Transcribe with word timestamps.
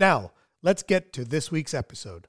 Now, 0.00 0.32
let's 0.62 0.82
get 0.82 1.12
to 1.12 1.26
this 1.26 1.52
week's 1.52 1.74
episode. 1.74 2.26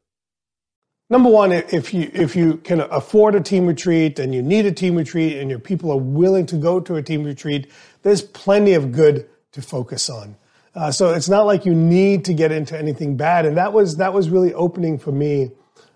Number 1.10 1.30
one, 1.30 1.52
if 1.54 1.94
you 1.94 2.12
if 2.14 2.36
you 2.36 2.58
can 2.58 2.82
afford 2.82 3.36
a 3.36 3.42
team 3.42 3.66
retreat 3.66 4.20
and 4.20 4.36
you 4.36 4.42
need 4.42 4.66
a 4.66 4.72
team 4.72 4.96
retreat 4.96 5.38
and 5.38 5.50
your 5.50 5.60
people 5.60 5.92
are 5.92 5.98
willing 5.98 6.46
to 6.48 6.58
go 6.58 6.80
to 6.82 6.96
a 6.96 7.02
team 7.02 7.24
retreat, 7.24 7.72
there's 8.04 8.22
plenty 8.22 8.74
of 8.74 8.92
good 8.92 9.28
to 9.54 9.62
focus 9.62 10.10
on. 10.10 10.36
Uh, 10.74 10.92
so 10.92 11.14
it's 11.14 11.28
not 11.28 11.46
like 11.46 11.66
you 11.66 11.74
need 11.74 12.24
to 12.26 12.34
get 12.34 12.52
into 12.52 12.78
anything 12.78 13.18
bad, 13.18 13.46
and 13.46 13.58
that 13.58 13.74
was 13.74 13.98
that 13.98 14.14
was 14.14 14.30
really 14.30 14.54
opening 14.54 14.98
for 14.98 15.12
me. 15.12 15.52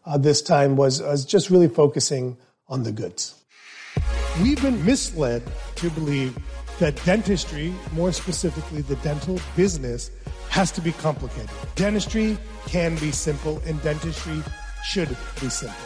Uh, 0.06 0.18
this 0.18 0.42
time 0.42 0.76
was 0.76 1.02
was 1.02 1.26
just 1.26 1.50
really 1.50 1.70
focusing 1.70 2.38
on 2.68 2.84
the 2.84 2.92
goods. 2.92 3.36
We've 4.42 4.62
been 4.62 4.86
misled 4.86 5.44
to 5.76 5.90
believe 5.92 6.38
that 6.80 7.02
dentistry, 7.06 7.74
more 7.94 8.12
specifically 8.12 8.82
the 8.82 8.96
dental 8.98 9.40
business, 9.56 10.12
has 10.50 10.72
to 10.72 10.82
be 10.82 10.92
complicated. 10.92 11.50
Dentistry 11.76 12.38
can 12.66 12.96
be 12.98 13.12
simple, 13.12 13.62
and 13.66 13.82
dentistry 13.82 14.42
should 14.84 15.10
be 15.40 15.50
simple. 15.50 15.78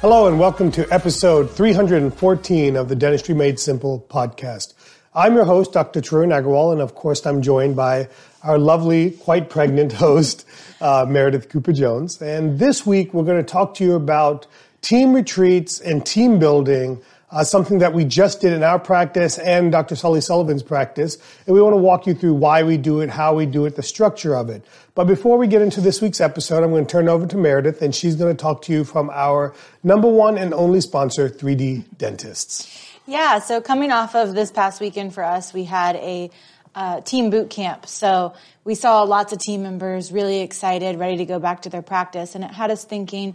Hello, 0.00 0.28
and 0.28 0.38
welcome 0.38 0.70
to 0.70 0.86
episode 0.92 1.50
314 1.50 2.76
of 2.76 2.88
the 2.88 2.94
Dentistry 2.94 3.34
Made 3.34 3.58
Simple 3.58 4.06
podcast. 4.08 4.74
I'm 5.14 5.34
your 5.34 5.44
host, 5.44 5.72
Dr. 5.72 6.00
Tarun 6.00 6.28
Agarwal, 6.28 6.70
and 6.70 6.80
of 6.80 6.94
course, 6.94 7.26
I'm 7.26 7.42
joined 7.42 7.74
by 7.74 8.08
our 8.44 8.58
lovely, 8.58 9.10
quite 9.10 9.50
pregnant 9.50 9.92
host, 9.94 10.46
uh, 10.80 11.06
Meredith 11.08 11.48
Cooper 11.48 11.72
Jones. 11.72 12.22
And 12.22 12.60
this 12.60 12.86
week, 12.86 13.12
we're 13.12 13.24
going 13.24 13.44
to 13.44 13.52
talk 13.52 13.74
to 13.74 13.84
you 13.84 13.94
about 13.94 14.46
team 14.80 15.12
retreats 15.12 15.80
and 15.80 16.06
team 16.06 16.38
building 16.38 17.02
uh, 17.30 17.44
something 17.44 17.78
that 17.78 17.92
we 17.92 18.04
just 18.04 18.40
did 18.40 18.52
in 18.52 18.62
our 18.62 18.78
practice 18.78 19.38
and 19.38 19.70
Dr. 19.70 19.96
Sully 19.96 20.20
Sullivan's 20.20 20.62
practice. 20.62 21.18
And 21.46 21.54
we 21.54 21.60
want 21.60 21.74
to 21.74 21.78
walk 21.78 22.06
you 22.06 22.14
through 22.14 22.34
why 22.34 22.62
we 22.62 22.76
do 22.76 23.00
it, 23.00 23.10
how 23.10 23.34
we 23.34 23.46
do 23.46 23.66
it, 23.66 23.76
the 23.76 23.82
structure 23.82 24.34
of 24.34 24.48
it. 24.48 24.64
But 24.94 25.06
before 25.06 25.38
we 25.38 25.46
get 25.46 25.62
into 25.62 25.80
this 25.80 26.00
week's 26.00 26.20
episode, 26.20 26.64
I'm 26.64 26.70
going 26.70 26.86
to 26.86 26.90
turn 26.90 27.08
over 27.08 27.26
to 27.26 27.36
Meredith 27.36 27.82
and 27.82 27.94
she's 27.94 28.16
going 28.16 28.34
to 28.34 28.40
talk 28.40 28.62
to 28.62 28.72
you 28.72 28.84
from 28.84 29.10
our 29.10 29.54
number 29.82 30.08
one 30.08 30.38
and 30.38 30.54
only 30.54 30.80
sponsor, 30.80 31.28
3D 31.28 31.98
Dentists. 31.98 32.86
Yeah, 33.06 33.38
so 33.38 33.60
coming 33.60 33.90
off 33.90 34.14
of 34.14 34.34
this 34.34 34.50
past 34.50 34.80
weekend 34.80 35.14
for 35.14 35.24
us, 35.24 35.54
we 35.54 35.64
had 35.64 35.96
a 35.96 36.30
uh, 36.74 37.00
team 37.00 37.30
boot 37.30 37.50
camp. 37.50 37.86
So 37.86 38.34
we 38.64 38.74
saw 38.74 39.02
lots 39.02 39.32
of 39.32 39.38
team 39.38 39.62
members 39.62 40.12
really 40.12 40.42
excited, 40.42 40.98
ready 40.98 41.16
to 41.16 41.24
go 41.24 41.38
back 41.38 41.62
to 41.62 41.70
their 41.70 41.82
practice. 41.82 42.34
And 42.34 42.44
it 42.44 42.50
had 42.50 42.70
us 42.70 42.84
thinking, 42.84 43.34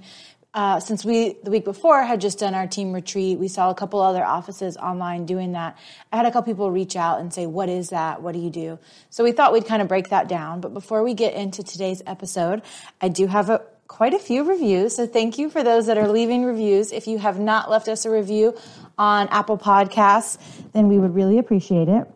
uh, 0.53 0.79
since 0.79 1.03
we 1.03 1.35
the 1.43 1.49
week 1.49 1.65
before 1.65 2.03
had 2.03 2.21
just 2.21 2.39
done 2.39 2.53
our 2.53 2.67
team 2.67 2.93
retreat, 2.93 3.39
we 3.39 3.47
saw 3.47 3.71
a 3.71 3.75
couple 3.75 3.99
other 3.99 4.23
offices 4.23 4.77
online 4.77 5.25
doing 5.25 5.53
that. 5.53 5.77
I 6.11 6.17
had 6.17 6.25
a 6.27 6.31
couple 6.31 6.53
people 6.53 6.69
reach 6.69 6.95
out 6.95 7.19
and 7.19 7.33
say, 7.33 7.47
"What 7.47 7.69
is 7.69 7.89
that? 7.89 8.21
What 8.21 8.33
do 8.33 8.39
you 8.39 8.51
do?" 8.51 8.77
So 9.09 9.23
we 9.23 9.31
thought 9.31 9.51
we'd 9.51 9.65
kind 9.65 9.81
of 9.81 9.87
break 9.87 10.09
that 10.09 10.27
down. 10.27 10.61
But 10.61 10.73
before 10.73 11.03
we 11.03 11.15
get 11.15 11.33
into 11.33 11.63
today's 11.63 12.03
episode, 12.05 12.61
I 13.01 13.09
do 13.09 13.27
have 13.27 13.49
a 13.49 13.61
quite 13.87 14.13
a 14.13 14.19
few 14.19 14.43
reviews. 14.43 14.95
So 14.95 15.07
thank 15.07 15.37
you 15.37 15.49
for 15.49 15.63
those 15.63 15.87
that 15.87 15.97
are 15.97 16.07
leaving 16.07 16.45
reviews. 16.45 16.91
If 16.91 17.07
you 17.07 17.17
have 17.17 17.39
not 17.39 17.69
left 17.69 17.87
us 17.87 18.05
a 18.05 18.11
review 18.11 18.55
on 18.97 19.27
Apple 19.29 19.57
Podcasts, 19.57 20.37
then 20.71 20.87
we 20.87 20.97
would 20.97 21.15
really 21.15 21.39
appreciate 21.39 21.89
it. 21.89 22.07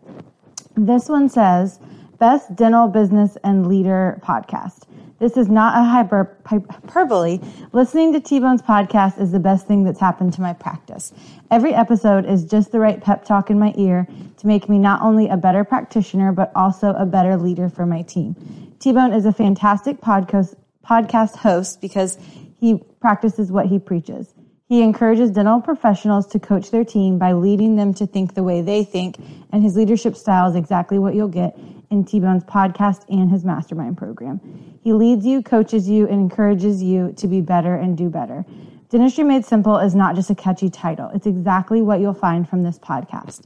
This 0.75 1.09
one 1.09 1.27
says, 1.27 1.79
"Best 2.19 2.55
dental 2.55 2.87
business 2.87 3.35
and 3.43 3.67
leader 3.67 4.21
podcast." 4.23 4.86
This 5.19 5.35
is 5.35 5.49
not 5.49 5.75
a 5.75 5.83
hyper, 5.83 6.37
hyperbole. 6.45 7.39
Listening 7.71 8.13
to 8.13 8.19
T 8.19 8.39
Bone's 8.39 8.61
podcast 8.61 9.19
is 9.19 9.31
the 9.31 9.39
best 9.39 9.65
thing 9.65 9.83
that's 9.83 9.99
happened 9.99 10.33
to 10.33 10.41
my 10.41 10.53
practice. 10.53 11.11
Every 11.49 11.73
episode 11.73 12.27
is 12.27 12.45
just 12.45 12.71
the 12.71 12.79
right 12.79 13.01
pep 13.01 13.25
talk 13.25 13.49
in 13.49 13.57
my 13.57 13.73
ear 13.77 14.07
to 14.37 14.47
make 14.47 14.69
me 14.69 14.77
not 14.77 15.01
only 15.01 15.27
a 15.27 15.35
better 15.35 15.63
practitioner, 15.63 16.31
but 16.31 16.51
also 16.55 16.93
a 16.93 17.05
better 17.05 17.35
leader 17.35 17.67
for 17.67 17.87
my 17.87 18.03
team. 18.03 18.35
T 18.79 18.91
Bone 18.91 19.11
is 19.11 19.25
a 19.25 19.33
fantastic 19.33 20.01
podcast, 20.01 20.55
podcast 20.85 21.35
host 21.35 21.81
because 21.81 22.19
he 22.59 22.77
practices 22.99 23.51
what 23.51 23.65
he 23.65 23.79
preaches. 23.79 24.35
He 24.69 24.83
encourages 24.83 25.31
dental 25.31 25.61
professionals 25.61 26.27
to 26.27 26.39
coach 26.39 26.69
their 26.69 26.83
team 26.85 27.17
by 27.17 27.31
leading 27.31 27.75
them 27.75 27.93
to 27.95 28.05
think 28.05 28.35
the 28.35 28.43
way 28.43 28.61
they 28.61 28.83
think, 28.83 29.17
and 29.51 29.63
his 29.63 29.75
leadership 29.75 30.15
style 30.15 30.47
is 30.47 30.55
exactly 30.55 30.99
what 30.99 31.15
you'll 31.15 31.27
get 31.27 31.57
in 31.89 32.05
T 32.05 32.19
Bone's 32.19 32.43
podcast 32.43 33.05
and 33.09 33.31
his 33.31 33.45
mastermind 33.45 33.97
program. 33.97 34.39
He 34.83 34.93
leads 34.93 35.25
you, 35.25 35.41
coaches 35.41 35.89
you, 35.89 36.07
and 36.07 36.19
encourages 36.19 36.83
you 36.83 37.13
to 37.17 37.27
be 37.27 37.41
better 37.41 37.75
and 37.75 37.97
do 37.97 38.09
better. 38.09 38.45
Dentistry 38.89 39.23
Made 39.23 39.45
Simple 39.45 39.77
is 39.77 39.95
not 39.95 40.15
just 40.15 40.29
a 40.29 40.35
catchy 40.35 40.69
title. 40.69 41.09
It's 41.13 41.27
exactly 41.27 41.81
what 41.81 41.99
you'll 41.99 42.13
find 42.13 42.47
from 42.47 42.63
this 42.63 42.79
podcast. 42.79 43.41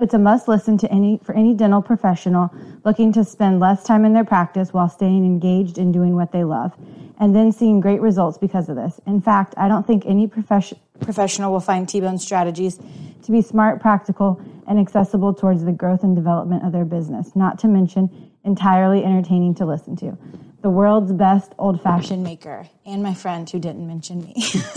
It's 0.00 0.12
a 0.12 0.18
must 0.18 0.48
listen 0.48 0.76
to 0.78 0.90
any 0.90 1.20
for 1.22 1.34
any 1.34 1.54
dental 1.54 1.80
professional 1.80 2.52
looking 2.84 3.12
to 3.12 3.24
spend 3.24 3.60
less 3.60 3.84
time 3.84 4.04
in 4.04 4.12
their 4.12 4.24
practice 4.24 4.72
while 4.72 4.88
staying 4.88 5.24
engaged 5.24 5.78
in 5.78 5.92
doing 5.92 6.14
what 6.14 6.32
they 6.32 6.44
love 6.44 6.74
and 7.18 7.34
then 7.34 7.52
seeing 7.52 7.80
great 7.80 8.00
results 8.00 8.36
because 8.36 8.68
of 8.68 8.76
this. 8.76 9.00
In 9.06 9.20
fact, 9.20 9.54
I 9.56 9.68
don't 9.68 9.86
think 9.86 10.04
any 10.04 10.26
profession, 10.26 10.78
professional 11.00 11.52
will 11.52 11.60
find 11.60 11.88
T-Bone 11.88 12.18
strategies 12.18 12.78
to 13.22 13.32
be 13.32 13.40
smart, 13.40 13.80
practical, 13.80 14.40
and 14.66 14.78
accessible 14.78 15.34
towards 15.34 15.64
the 15.64 15.72
growth 15.72 16.02
and 16.02 16.14
development 16.16 16.64
of 16.64 16.72
their 16.72 16.84
business, 16.84 17.34
not 17.34 17.58
to 17.60 17.68
mention 17.68 18.30
entirely 18.44 19.04
entertaining 19.04 19.54
to 19.56 19.66
listen 19.66 19.96
to. 19.96 20.16
The 20.62 20.70
world's 20.70 21.12
best 21.12 21.52
old 21.58 21.82
fashioned 21.82 22.22
maker, 22.22 22.66
and 22.86 23.02
my 23.02 23.12
friend 23.12 23.48
who 23.48 23.58
didn't 23.58 23.86
mention 23.86 24.22
me. 24.24 24.34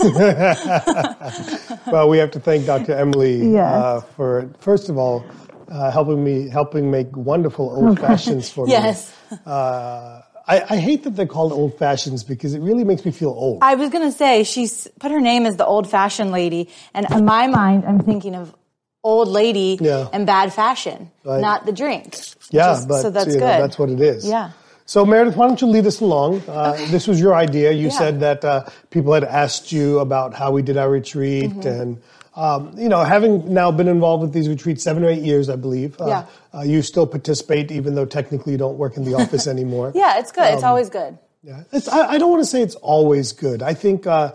well, 1.86 2.08
we 2.08 2.18
have 2.18 2.30
to 2.32 2.40
thank 2.40 2.66
Dr. 2.66 2.92
Emily 2.92 3.52
yes. 3.52 3.74
uh, 3.74 4.00
for, 4.14 4.50
first 4.58 4.90
of 4.90 4.98
all, 4.98 5.24
uh, 5.70 5.90
helping 5.90 6.22
me, 6.22 6.48
helping 6.48 6.90
make 6.90 7.16
wonderful 7.16 7.70
old 7.76 7.98
fashions 7.98 8.50
for 8.50 8.68
yes. 8.68 9.14
me. 9.30 9.38
Uh, 9.46 10.20
I, 10.46 10.62
I, 10.70 10.76
hate 10.78 11.04
that 11.04 11.10
they're 11.10 11.26
called 11.26 11.52
old 11.52 11.78
fashions 11.78 12.24
because 12.24 12.54
it 12.54 12.60
really 12.60 12.84
makes 12.84 13.04
me 13.04 13.10
feel 13.10 13.30
old. 13.30 13.58
I 13.62 13.74
was 13.74 13.90
going 13.90 14.10
to 14.10 14.16
say 14.16 14.44
she's 14.44 14.88
put 14.98 15.10
her 15.10 15.20
name 15.20 15.44
as 15.44 15.56
the 15.56 15.66
old 15.66 15.90
fashioned 15.90 16.30
lady, 16.30 16.70
and 16.94 17.06
in 17.10 17.26
my 17.26 17.46
mind, 17.48 17.84
I'm 17.84 18.00
thinking 18.00 18.34
of 18.34 18.54
old 19.02 19.28
lady 19.28 19.78
yeah. 19.80 20.08
and 20.12 20.26
bad 20.26 20.52
fashion, 20.52 21.10
right. 21.24 21.40
not 21.40 21.66
the 21.66 21.72
drink. 21.72 22.16
Yeah, 22.50 22.80
but 22.88 23.02
so 23.02 23.10
that's 23.10 23.26
good. 23.26 23.40
Know, 23.40 23.60
that's 23.60 23.78
what 23.78 23.90
it 23.90 24.00
is. 24.00 24.26
Yeah. 24.26 24.52
So 24.86 25.04
Meredith, 25.04 25.36
why 25.36 25.46
don't 25.46 25.60
you 25.60 25.66
lead 25.66 25.86
us 25.86 26.00
along? 26.00 26.42
Uh, 26.48 26.72
okay. 26.74 26.86
This 26.86 27.06
was 27.06 27.20
your 27.20 27.34
idea. 27.34 27.72
You 27.72 27.88
yeah. 27.88 27.98
said 27.98 28.20
that 28.20 28.44
uh, 28.44 28.64
people 28.90 29.12
had 29.12 29.24
asked 29.24 29.70
you 29.70 29.98
about 29.98 30.32
how 30.32 30.50
we 30.50 30.62
did 30.62 30.78
our 30.78 30.90
retreat 30.90 31.50
mm-hmm. 31.50 31.68
and 31.68 32.02
um, 32.38 32.72
you 32.78 32.88
know, 32.88 33.02
having 33.02 33.52
now 33.52 33.72
been 33.72 33.88
involved 33.88 34.22
with 34.22 34.32
these 34.32 34.48
retreats 34.48 34.84
seven 34.84 35.04
or 35.04 35.08
eight 35.08 35.22
years, 35.22 35.50
I 35.50 35.56
believe. 35.56 36.00
Uh, 36.00 36.06
yeah. 36.06 36.26
Uh, 36.54 36.62
you 36.62 36.82
still 36.82 37.06
participate, 37.06 37.72
even 37.72 37.96
though 37.96 38.06
technically 38.06 38.52
you 38.52 38.58
don't 38.58 38.78
work 38.78 38.96
in 38.96 39.04
the 39.04 39.14
office 39.14 39.46
anymore. 39.56 39.90
yeah, 39.94 40.20
it's 40.20 40.30
good. 40.30 40.44
Um, 40.44 40.54
it's 40.54 40.62
always 40.62 40.88
good. 40.88 41.18
Yeah, 41.42 41.64
it's, 41.72 41.88
I, 41.88 42.12
I, 42.12 42.18
don't 42.18 42.30
want 42.30 42.42
to 42.42 42.46
say 42.46 42.62
it's 42.62 42.76
always 42.76 43.32
good. 43.32 43.60
I 43.62 43.74
think 43.74 44.06
uh, 44.06 44.32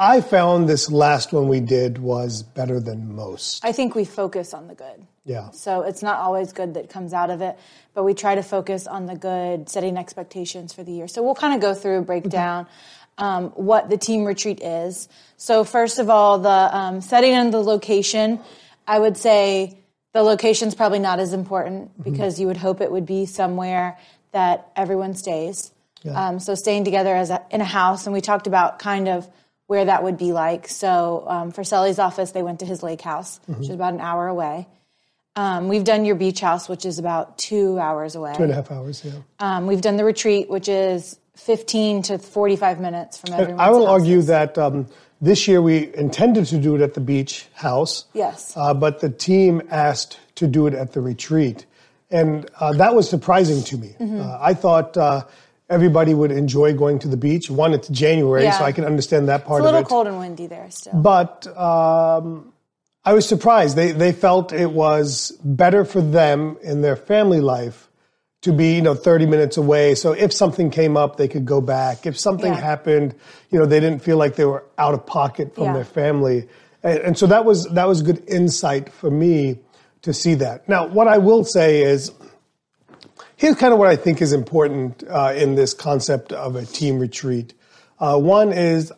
I 0.00 0.20
found 0.20 0.68
this 0.68 0.90
last 0.92 1.32
one 1.32 1.48
we 1.48 1.58
did 1.58 1.98
was 1.98 2.44
better 2.44 2.78
than 2.78 3.16
most. 3.16 3.64
I 3.64 3.72
think 3.72 3.96
we 3.96 4.04
focus 4.04 4.54
on 4.54 4.68
the 4.68 4.74
good. 4.74 5.04
Yeah. 5.24 5.50
So 5.50 5.82
it's 5.82 6.02
not 6.02 6.20
always 6.20 6.52
good 6.52 6.74
that 6.74 6.88
comes 6.88 7.12
out 7.12 7.30
of 7.30 7.42
it, 7.42 7.58
but 7.94 8.04
we 8.04 8.14
try 8.14 8.36
to 8.36 8.42
focus 8.44 8.86
on 8.86 9.06
the 9.06 9.16
good, 9.16 9.68
setting 9.68 9.96
expectations 9.96 10.72
for 10.72 10.84
the 10.84 10.92
year. 10.92 11.08
So 11.08 11.22
we'll 11.24 11.34
kind 11.34 11.54
of 11.54 11.60
go 11.60 11.74
through, 11.74 12.02
break 12.02 12.22
mm-hmm. 12.22 12.30
down 12.30 12.66
um, 13.18 13.50
what 13.50 13.90
the 13.90 13.98
team 13.98 14.24
retreat 14.24 14.62
is. 14.62 15.08
So 15.36 15.64
first 15.64 15.98
of 15.98 16.08
all, 16.08 16.38
the 16.38 16.48
um, 16.76 17.00
setting 17.00 17.32
and 17.32 17.52
the 17.52 17.60
location. 17.60 18.40
I 18.86 19.00
would 19.00 19.16
say 19.16 19.78
the 20.12 20.22
location's 20.22 20.76
probably 20.76 21.00
not 21.00 21.18
as 21.18 21.32
important 21.32 21.90
mm-hmm. 21.90 22.10
because 22.10 22.38
you 22.38 22.46
would 22.46 22.56
hope 22.56 22.80
it 22.80 22.92
would 22.92 23.04
be 23.04 23.26
somewhere 23.26 23.98
that 24.30 24.70
everyone 24.76 25.14
stays. 25.14 25.72
Um, 26.06 26.38
so 26.38 26.54
staying 26.54 26.84
together 26.84 27.14
as 27.14 27.28
a, 27.28 27.42
in 27.50 27.60
a 27.60 27.66
house, 27.66 28.06
and 28.06 28.14
we 28.14 28.22
talked 28.22 28.46
about 28.46 28.78
kind 28.78 29.08
of 29.08 29.28
where 29.68 29.84
that 29.84 30.02
would 30.02 30.18
be 30.18 30.32
like. 30.32 30.66
So 30.66 31.24
um, 31.28 31.52
for 31.52 31.62
Sully's 31.62 31.98
office, 32.00 32.32
they 32.32 32.42
went 32.42 32.60
to 32.60 32.66
his 32.66 32.82
lake 32.82 33.00
house, 33.02 33.38
Mm-hmm. 33.40 33.60
which 33.60 33.68
is 33.68 33.74
about 33.74 33.94
an 33.94 34.00
hour 34.00 34.26
away. 34.26 34.66
Um, 35.36 35.68
we've 35.68 35.84
done 35.84 36.04
your 36.04 36.16
beach 36.16 36.40
house, 36.40 36.68
which 36.68 36.84
is 36.84 36.98
about 36.98 37.38
two 37.38 37.78
hours 37.78 38.16
away. 38.16 38.34
Two 38.36 38.42
and 38.42 38.50
a 38.52 38.56
half 38.56 38.72
hours, 38.72 39.04
yeah. 39.04 39.12
Um, 39.38 39.66
we've 39.68 39.80
done 39.80 39.96
the 39.96 40.04
retreat, 40.04 40.50
which 40.50 40.68
is 40.68 41.16
15 41.36 42.02
to 42.04 42.18
45 42.18 42.80
minutes 42.80 43.18
from 43.18 43.34
everyone's 43.34 43.60
I 43.60 43.70
will 43.70 43.86
houses. 43.86 44.02
argue 44.08 44.22
that 44.22 44.58
um, 44.58 44.86
this 45.20 45.46
year 45.46 45.62
we 45.62 45.94
intended 45.94 46.46
to 46.46 46.58
do 46.58 46.74
it 46.74 46.80
at 46.80 46.94
the 46.94 47.00
beach 47.00 47.46
house. 47.52 48.06
Yes. 48.14 48.52
Uh, 48.56 48.74
but 48.74 48.98
the 49.00 49.10
team 49.10 49.62
asked 49.70 50.18
to 50.36 50.48
do 50.48 50.66
it 50.66 50.74
at 50.74 50.92
the 50.94 51.00
retreat. 51.00 51.66
And 52.10 52.50
uh, 52.58 52.72
that 52.72 52.94
was 52.96 53.08
surprising 53.08 53.62
to 53.64 53.76
me. 53.76 53.94
Mm-hmm. 54.00 54.20
Uh, 54.22 54.38
I 54.40 54.54
thought 54.54 54.96
uh, 54.96 55.22
everybody 55.70 56.14
would 56.14 56.30
enjoy 56.32 56.72
going 56.74 56.98
to 57.00 57.08
the 57.08 57.16
beach. 57.16 57.50
One, 57.50 57.74
it's 57.74 57.88
January, 57.88 58.44
Yeah. 58.44 58.58
so 58.58 58.64
I 58.64 58.72
can 58.72 58.84
understand 58.84 59.28
that 59.28 59.44
part 59.44 59.60
It's 59.60 59.64
a 59.64 59.64
little 59.66 59.80
of 59.80 59.86
it. 59.86 59.88
cold 59.88 60.06
and 60.06 60.18
windy 60.18 60.46
there 60.46 60.70
still. 60.70 60.94
But 60.94 61.46
um, 61.56 62.52
I 63.04 63.12
was 63.12 63.26
surprised. 63.28 63.76
They 63.76 63.92
they 63.92 64.12
felt 64.12 64.52
it 64.52 64.70
was 64.70 65.32
better 65.44 65.84
for 65.84 66.00
them 66.00 66.56
in 66.62 66.82
their 66.82 66.96
family 66.96 67.40
life 67.40 67.88
to 68.42 68.52
be 68.52 68.76
you 68.76 68.82
know 68.82 68.94
30 68.94 69.26
minutes 69.26 69.56
away. 69.56 69.94
So 69.94 70.12
if 70.12 70.32
something 70.32 70.70
came 70.70 70.96
up, 70.96 71.16
they 71.16 71.28
could 71.28 71.44
go 71.44 71.60
back. 71.60 72.06
If 72.06 72.18
something 72.18 72.52
Yeah. 72.52 72.60
happened, 72.60 73.14
you 73.50 73.58
know 73.58 73.66
they 73.66 73.80
didn't 73.80 74.00
feel 74.02 74.16
like 74.16 74.36
they 74.36 74.44
were 74.44 74.64
out 74.78 74.94
of 74.94 75.04
pocket 75.06 75.54
from 75.54 75.64
Yeah. 75.64 75.72
their 75.74 75.84
family. 75.84 76.48
And, 76.82 76.98
and 77.00 77.18
so 77.18 77.26
that 77.26 77.44
was 77.44 77.64
that 77.70 77.88
was 77.88 78.02
good 78.02 78.22
insight 78.28 78.92
for 78.92 79.10
me 79.10 79.58
to 80.02 80.12
see 80.14 80.34
that. 80.34 80.68
Now, 80.68 80.86
what 80.86 81.08
I 81.08 81.18
will 81.18 81.44
say 81.44 81.82
is. 81.82 82.12
Here's 83.38 83.54
kind 83.54 83.72
of 83.72 83.78
what 83.78 83.86
I 83.86 83.94
think 83.94 84.20
is 84.20 84.32
important 84.32 85.04
uh, 85.08 85.32
in 85.34 85.54
this 85.54 85.72
concept 85.72 86.32
of 86.32 86.56
a 86.56 86.66
team 86.66 86.98
retreat. 86.98 87.54
Uh, 88.00 88.18
one 88.18 88.52
is 88.52 88.92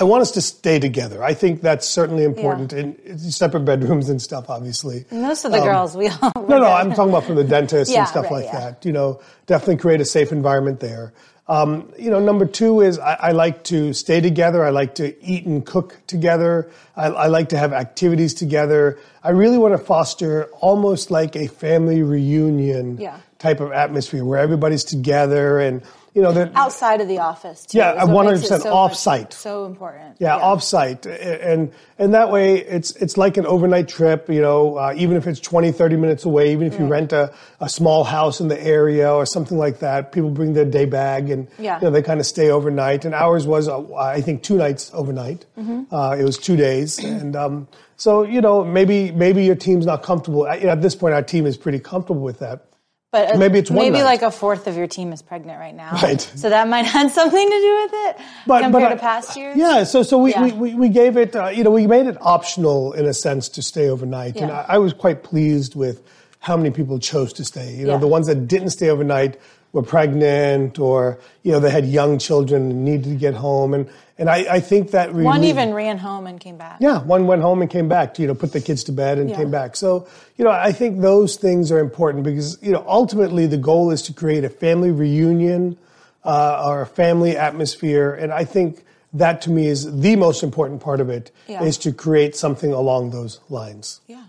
I 0.00 0.02
want 0.02 0.22
us 0.22 0.32
to 0.32 0.40
stay 0.40 0.80
together. 0.80 1.22
I 1.22 1.32
think 1.32 1.62
that's 1.62 1.86
certainly 1.86 2.24
important 2.24 2.72
in, 2.72 2.96
in 3.04 3.18
separate 3.18 3.64
bedrooms 3.64 4.08
and 4.08 4.20
stuff, 4.20 4.50
obviously. 4.50 5.04
Most 5.12 5.44
of 5.44 5.52
the 5.52 5.60
girls, 5.60 5.96
we 5.96 6.08
all. 6.08 6.32
Um, 6.34 6.46
No, 6.48 6.58
no, 6.58 6.66
I'm 6.72 6.90
talking 6.90 7.10
about 7.10 7.22
from 7.22 7.36
the 7.36 7.44
dentist 7.44 7.90
Yeah, 7.92 8.00
and 8.00 8.08
stuff 8.08 8.24
right, 8.24 8.32
like 8.32 8.44
yeah. 8.46 8.60
that. 8.60 8.84
You 8.84 8.92
know, 8.92 9.20
definitely 9.46 9.76
create 9.76 10.00
a 10.00 10.04
safe 10.04 10.32
environment 10.32 10.80
there. 10.80 11.12
Um, 11.46 11.92
you 11.96 12.10
know, 12.10 12.18
number 12.18 12.46
two 12.46 12.80
is 12.80 12.98
I, 12.98 13.14
I 13.14 13.30
like 13.30 13.62
to 13.64 13.94
stay 13.94 14.20
together. 14.20 14.64
I 14.64 14.70
like 14.70 14.96
to 14.96 15.24
eat 15.24 15.46
and 15.46 15.64
cook 15.64 15.96
together. 16.06 16.68
I, 16.96 17.06
I 17.06 17.26
like 17.28 17.48
to 17.50 17.58
have 17.58 17.72
activities 17.72 18.34
together. 18.34 18.98
I 19.22 19.30
really 19.30 19.56
want 19.56 19.72
to 19.72 19.78
foster 19.78 20.46
almost 20.60 21.10
like 21.10 21.36
a 21.36 21.46
family 21.46 22.02
reunion 22.02 22.98
Yeah. 22.98 23.18
Type 23.38 23.60
of 23.60 23.72
atmosphere 23.72 24.24
where 24.24 24.38
everybody's 24.38 24.84
together 24.84 25.58
and 25.60 25.82
you 26.14 26.22
know 26.22 26.32
that 26.32 26.50
outside 26.56 27.00
of 27.00 27.06
the 27.06 27.18
office. 27.20 27.64
Too, 27.66 27.78
Yeah, 27.78 28.02
is 28.02 28.08
what 28.08 28.26
makes 28.26 28.44
it 28.50 28.50
100% 28.50 28.62
so 28.62 28.72
off-site. 28.74 29.32
So 29.32 29.66
important. 29.66 30.16
Yeah, 30.18 30.34
off-site, 30.36 31.06
and 31.06 31.70
and 31.98 32.14
that 32.14 32.32
way 32.32 32.56
it's 32.58 32.90
it's 32.96 33.16
like 33.16 33.36
an 33.36 33.46
overnight 33.46 33.86
trip. 33.86 34.28
You 34.28 34.40
know, 34.40 34.76
uh, 34.76 34.94
even 34.96 35.16
if 35.16 35.28
it's 35.28 35.38
20, 35.38 35.70
30 35.70 35.96
minutes 35.96 36.24
away, 36.24 36.50
even 36.52 36.66
if 36.66 36.78
you 36.80 36.86
rent 36.86 37.12
a, 37.12 37.32
a 37.60 37.68
small 37.68 38.02
house 38.02 38.40
in 38.40 38.48
the 38.48 38.60
area 38.60 39.12
or 39.12 39.26
something 39.26 39.58
like 39.58 39.78
that, 39.78 40.10
people 40.10 40.30
bring 40.30 40.54
their 40.54 40.64
day 40.64 40.86
bag 40.86 41.30
and 41.30 41.46
Yeah. 41.58 41.78
you 41.78 41.84
know 41.84 41.90
they 41.92 42.02
kind 42.02 42.18
of 42.18 42.26
stay 42.26 42.50
overnight. 42.50 43.04
And 43.04 43.14
ours 43.14 43.46
was 43.46 43.68
uh, 43.68 43.94
I 43.94 44.20
think 44.20 44.42
two 44.42 44.56
nights 44.56 44.90
overnight. 44.94 45.46
Mm-hmm. 45.56 45.94
Uh, 45.94 46.16
it 46.18 46.24
was 46.24 46.36
two 46.38 46.56
days, 46.56 46.98
and 46.98 47.36
um, 47.36 47.68
so 47.96 48.24
you 48.24 48.40
know 48.40 48.64
maybe 48.64 49.12
maybe 49.12 49.44
your 49.44 49.56
team's 49.56 49.86
not 49.86 50.02
comfortable. 50.02 50.48
At, 50.48 50.62
at 50.62 50.82
this 50.82 50.96
point, 50.96 51.14
our 51.14 51.22
team 51.22 51.46
is 51.46 51.56
pretty 51.56 51.78
comfortable 51.78 52.22
with 52.22 52.40
that. 52.40 52.64
But 53.10 53.34
uh, 53.34 53.38
Maybe 53.38 53.58
it's 53.58 53.70
one 53.70 53.78
maybe 53.86 53.98
night. 53.98 54.04
like 54.04 54.22
a 54.22 54.30
fourth 54.30 54.66
of 54.66 54.76
your 54.76 54.86
team 54.86 55.12
is 55.14 55.22
pregnant 55.22 55.58
right 55.58 55.74
now. 55.74 55.92
Right. 56.02 56.20
So 56.20 56.50
that 56.50 56.68
might 56.68 56.84
have 56.96 57.10
something 57.10 57.48
to 57.48 57.56
do 57.58 57.74
with 57.82 57.90
it 57.94 58.16
compared 58.46 58.84
I- 58.84 58.94
to 58.94 58.96
past 59.00 59.34
years. 59.36 59.56
Yeah, 59.56 59.84
so 59.84 60.02
so 60.02 60.18
we, 60.18 60.32
Yeah. 60.32 60.44
we, 60.44 60.52
we, 60.52 60.74
we 60.74 60.88
gave 60.90 61.16
it, 61.16 61.34
uh, 61.34 61.48
you 61.48 61.64
know, 61.64 61.70
we 61.70 61.86
made 61.86 62.06
it 62.06 62.18
optional 62.20 62.92
in 62.92 63.06
a 63.06 63.14
sense 63.14 63.48
to 63.50 63.62
stay 63.62 63.88
overnight, 63.88 64.36
and 64.36 64.48
Yeah. 64.50 64.66
I, 64.68 64.74
I 64.74 64.78
was 64.78 64.92
quite 64.92 65.22
pleased 65.22 65.74
with 65.74 66.02
how 66.40 66.56
many 66.56 66.70
people 66.70 66.98
chose 66.98 67.32
to 67.34 67.44
stay. 67.46 67.74
You 67.76 67.86
know, 67.86 67.92
Yeah. 67.94 67.98
the 67.98 68.08
ones 68.08 68.26
that 68.26 68.46
didn't 68.46 68.70
stay 68.70 68.90
overnight 68.90 69.38
were 69.72 69.82
pregnant, 69.82 70.78
or 70.78 71.18
you 71.44 71.52
know, 71.52 71.60
they 71.60 71.70
had 71.70 71.86
young 71.86 72.18
children 72.18 72.70
and 72.70 72.84
needed 72.84 73.04
to 73.04 73.14
get 73.16 73.32
home, 73.34 73.72
and 73.72 73.88
and 74.18 74.28
I, 74.28 74.56
I 74.56 74.60
think 74.60 74.90
that 74.90 75.12
really, 75.12 75.24
One 75.24 75.44
even 75.44 75.72
ran 75.72 75.98
home 75.98 76.26
and 76.26 76.40
came 76.40 76.56
back. 76.56 76.78
yeah, 76.80 77.02
one 77.02 77.26
went 77.26 77.42
home 77.42 77.62
and 77.62 77.70
came 77.70 77.88
back 77.88 78.14
to, 78.14 78.22
you 78.22 78.28
know, 78.28 78.34
put 78.34 78.52
the 78.52 78.60
kids 78.60 78.84
to 78.84 78.92
bed 78.92 79.18
and 79.18 79.30
Yeah. 79.30 79.36
came 79.36 79.50
back. 79.50 79.76
So, 79.76 80.06
you 80.36 80.44
know, 80.44 80.50
I 80.50 80.72
think 80.72 81.00
those 81.00 81.36
things 81.36 81.70
are 81.70 81.78
important 81.78 82.24
because, 82.24 82.58
you 82.60 82.72
know, 82.72 82.84
ultimately 82.86 83.46
the 83.46 83.56
goal 83.56 83.90
is 83.90 84.02
to 84.02 84.12
create 84.12 84.44
a 84.44 84.48
family 84.50 84.90
reunion 84.90 85.76
uh, 86.24 86.64
or 86.66 86.82
a 86.82 86.86
family 86.86 87.36
atmosphere. 87.36 88.12
And 88.12 88.32
I 88.32 88.44
think 88.44 88.84
that 89.14 89.40
to 89.42 89.50
me 89.50 89.66
is 89.68 90.00
the 90.00 90.16
most 90.16 90.42
important 90.42 90.80
part 90.82 91.00
of 91.00 91.08
it 91.08 91.30
is 91.48 91.76
Yeah. 91.76 91.82
to 91.82 91.92
create 91.92 92.34
something 92.36 92.72
along 92.72 93.10
those 93.10 93.40
lines. 93.48 94.00
Yeah. 94.06 94.24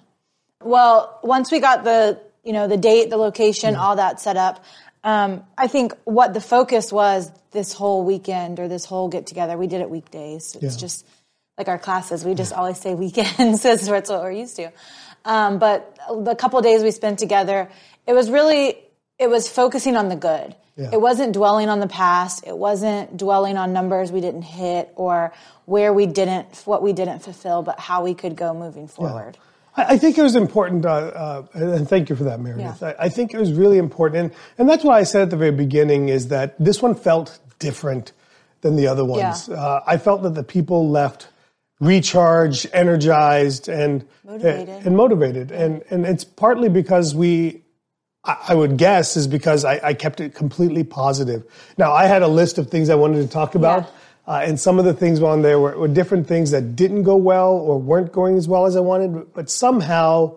Well, 0.63 1.19
once 1.24 1.51
we 1.51 1.59
got 1.59 1.83
the 1.83 2.19
you 2.44 2.53
know 2.53 2.68
the 2.68 2.77
date, 2.77 3.09
the 3.09 3.18
location, 3.18 3.75
all 3.75 3.97
that 3.97 4.21
set 4.21 4.38
up, 4.38 4.63
um, 5.03 5.43
I 5.57 5.67
think 5.67 5.93
what 6.03 6.33
the 6.33 6.41
focus 6.41 6.91
was 6.91 7.31
this 7.51 7.73
whole 7.73 8.03
weekend 8.03 8.59
or 8.59 8.67
this 8.67 8.85
whole 8.85 9.07
get 9.09 9.27
together. 9.27 9.57
We 9.57 9.67
did 9.67 9.81
it 9.81 9.89
weekdays. 9.89 10.55
It's 10.61 10.75
Yeah. 10.75 10.79
just 10.79 11.05
like 11.57 11.67
our 11.67 11.79
classes. 11.79 12.23
We 12.25 12.35
just 12.35 12.53
always 12.53 12.77
say 12.79 12.93
weekends. 12.95 13.63
That's 13.63 13.87
what 13.89 14.09
we're 14.09 14.31
used 14.31 14.55
to. 14.57 14.71
Um, 15.25 15.59
but 15.59 15.97
the 16.23 16.35
couple 16.35 16.61
days 16.61 16.83
we 16.83 16.91
spent 16.91 17.19
together, 17.19 17.69
it 18.07 18.13
was 18.13 18.29
really 18.29 18.77
it 19.17 19.29
was 19.29 19.49
focusing 19.49 19.97
on 19.97 20.07
the 20.09 20.15
good. 20.15 20.55
Yeah. 20.77 20.91
It 20.93 21.01
wasn't 21.01 21.33
dwelling 21.33 21.67
on 21.67 21.81
the 21.81 21.87
past. 21.87 22.47
It 22.47 22.57
wasn't 22.57 23.17
dwelling 23.17 23.57
on 23.57 23.73
numbers 23.73 24.13
we 24.13 24.21
didn't 24.21 24.43
hit 24.43 24.93
or 24.95 25.33
where 25.65 25.91
we 25.93 26.05
didn't 26.05 26.55
what 26.65 26.81
we 26.81 26.93
didn't 26.93 27.19
fulfill, 27.19 27.61
but 27.63 27.79
how 27.79 28.03
we 28.03 28.13
could 28.13 28.35
go 28.37 28.53
moving 28.53 28.87
forward. 28.87 29.37
I 29.37 29.48
I 29.87 29.97
think 29.97 30.17
it 30.17 30.21
was 30.21 30.35
important, 30.35 30.85
uh, 30.85 30.89
uh, 30.89 31.43
and 31.53 31.87
thank 31.87 32.09
you 32.09 32.15
for 32.15 32.23
that, 32.25 32.39
Meredith. 32.39 32.81
Yeah. 32.81 32.93
I, 32.99 33.05
I 33.05 33.09
think 33.09 33.33
it 33.33 33.39
was 33.39 33.53
really 33.53 33.77
important, 33.77 34.17
and, 34.19 34.33
and 34.57 34.69
that's 34.69 34.83
why 34.83 34.99
I 34.99 35.03
said 35.03 35.23
at 35.23 35.29
the 35.29 35.37
very 35.37 35.51
beginning 35.51 36.09
is 36.09 36.27
that 36.29 36.55
this 36.59 36.81
one 36.81 36.95
felt 36.95 37.39
different 37.59 38.11
than 38.61 38.75
the 38.75 38.87
other 38.87 39.05
ones. 39.05 39.47
Yeah. 39.47 39.55
Uh, 39.55 39.83
I 39.87 39.97
felt 39.97 40.23
that 40.23 40.33
the 40.35 40.43
people 40.43 40.89
left 40.89 41.27
recharged, 41.79 42.67
energized, 42.73 43.69
and 43.69 44.05
Motivated. 44.25 44.85
and 44.85 44.97
motivated, 44.97 45.51
and 45.51 45.83
and 45.89 46.05
it's 46.05 46.23
partly 46.23 46.69
because 46.69 47.15
we. 47.15 47.63
I 48.25 48.37
I 48.49 48.55
would 48.55 48.77
guess 48.77 49.15
is 49.15 49.27
because 49.27 49.63
I, 49.63 49.79
I 49.81 49.93
kept 49.93 50.19
it 50.19 50.35
completely 50.35 50.83
positive. 50.83 51.43
Now 51.77 51.93
I 51.93 52.05
had 52.05 52.21
a 52.21 52.27
list 52.27 52.57
of 52.57 52.69
things 52.69 52.89
I 52.89 52.95
wanted 52.95 53.21
to 53.21 53.29
talk 53.29 53.55
about, 53.55 53.83
Yeah. 53.83 53.89
Uh, 54.29 54.41
and 54.43 54.59
some 54.59 54.77
of 54.77 54.85
the 54.85 54.93
things 54.93 55.23
on 55.23 55.41
there 55.41 55.59
were, 55.59 55.75
were 55.75 55.87
different 55.87 56.27
things 56.27 56.51
that 56.51 56.75
didn't 56.75 57.01
go 57.01 57.15
well 57.15 57.54
or 57.54 57.80
weren't 57.80 58.11
going 58.11 58.37
as 58.37 58.47
well 58.47 58.68
as 58.68 58.75
I 58.75 58.80
wanted. 58.80 59.33
But 59.33 59.49
somehow, 59.49 60.35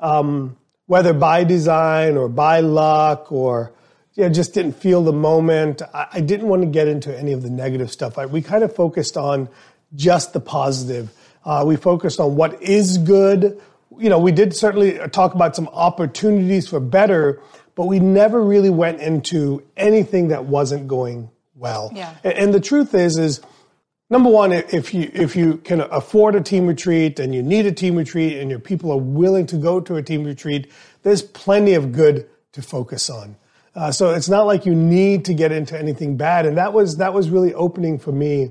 um, 0.00 0.56
whether 0.86 1.12
by 1.12 1.44
design 1.44 2.16
or 2.16 2.28
by 2.28 2.58
luck 2.58 3.30
or 3.30 3.72
you 4.14 4.24
know, 4.24 4.30
just 4.30 4.52
didn't 4.52 4.72
feel 4.72 5.04
the 5.04 5.12
moment, 5.12 5.80
I, 5.94 6.08
I 6.14 6.20
didn't 6.22 6.48
want 6.48 6.62
to 6.62 6.66
get 6.66 6.88
into 6.88 7.16
any 7.16 7.30
of 7.30 7.42
the 7.42 7.50
negative 7.50 7.92
stuff. 7.92 8.18
I, 8.18 8.26
we 8.26 8.42
kind 8.42 8.64
of 8.64 8.74
focused 8.74 9.16
on 9.16 9.48
just 9.94 10.32
the 10.32 10.40
positive. 10.40 11.12
Uh, 11.44 11.62
we 11.64 11.76
focused 11.76 12.18
on 12.18 12.34
what 12.34 12.60
is 12.60 12.98
good. 12.98 13.60
You 13.96 14.08
know, 14.08 14.18
we 14.18 14.32
did 14.32 14.56
certainly 14.56 14.98
talk 15.10 15.36
about 15.36 15.54
some 15.54 15.68
opportunities 15.68 16.68
for 16.68 16.80
better, 16.80 17.40
but 17.76 17.86
we 17.86 18.00
never 18.00 18.42
really 18.42 18.70
went 18.70 19.00
into 19.00 19.62
anything 19.76 20.28
that 20.28 20.46
wasn't 20.46 20.88
going 20.88 21.30
well. 21.60 21.92
Yeah. 21.94 22.16
And, 22.24 22.52
the 22.52 22.60
truth 22.60 22.94
is, 22.94 23.18
is 23.18 23.40
number 24.08 24.30
one, 24.30 24.52
if 24.52 24.92
you 24.92 25.10
if 25.12 25.36
you 25.36 25.58
can 25.58 25.82
afford 25.82 26.34
a 26.34 26.40
team 26.40 26.66
retreat 26.66 27.20
and 27.20 27.34
you 27.34 27.42
need 27.42 27.66
a 27.66 27.72
team 27.72 27.94
retreat 27.94 28.38
and 28.38 28.50
your 28.50 28.58
people 28.58 28.90
are 28.90 28.98
willing 28.98 29.46
to 29.46 29.56
go 29.56 29.80
to 29.80 29.96
a 29.96 30.02
team 30.02 30.24
retreat, 30.24 30.72
there's 31.02 31.22
plenty 31.22 31.74
of 31.74 31.92
good 31.92 32.28
to 32.52 32.62
focus 32.62 33.08
on. 33.10 33.36
Uh, 33.76 33.92
so 33.92 34.10
it's 34.10 34.28
not 34.28 34.46
like 34.46 34.66
you 34.66 34.74
need 34.74 35.24
to 35.26 35.34
get 35.34 35.52
into 35.52 35.78
anything 35.78 36.16
bad, 36.16 36.46
and 36.46 36.56
that 36.56 36.72
was 36.72 36.96
that 36.96 37.14
was 37.14 37.30
really 37.30 37.54
opening 37.54 37.98
for 37.98 38.10
me 38.10 38.50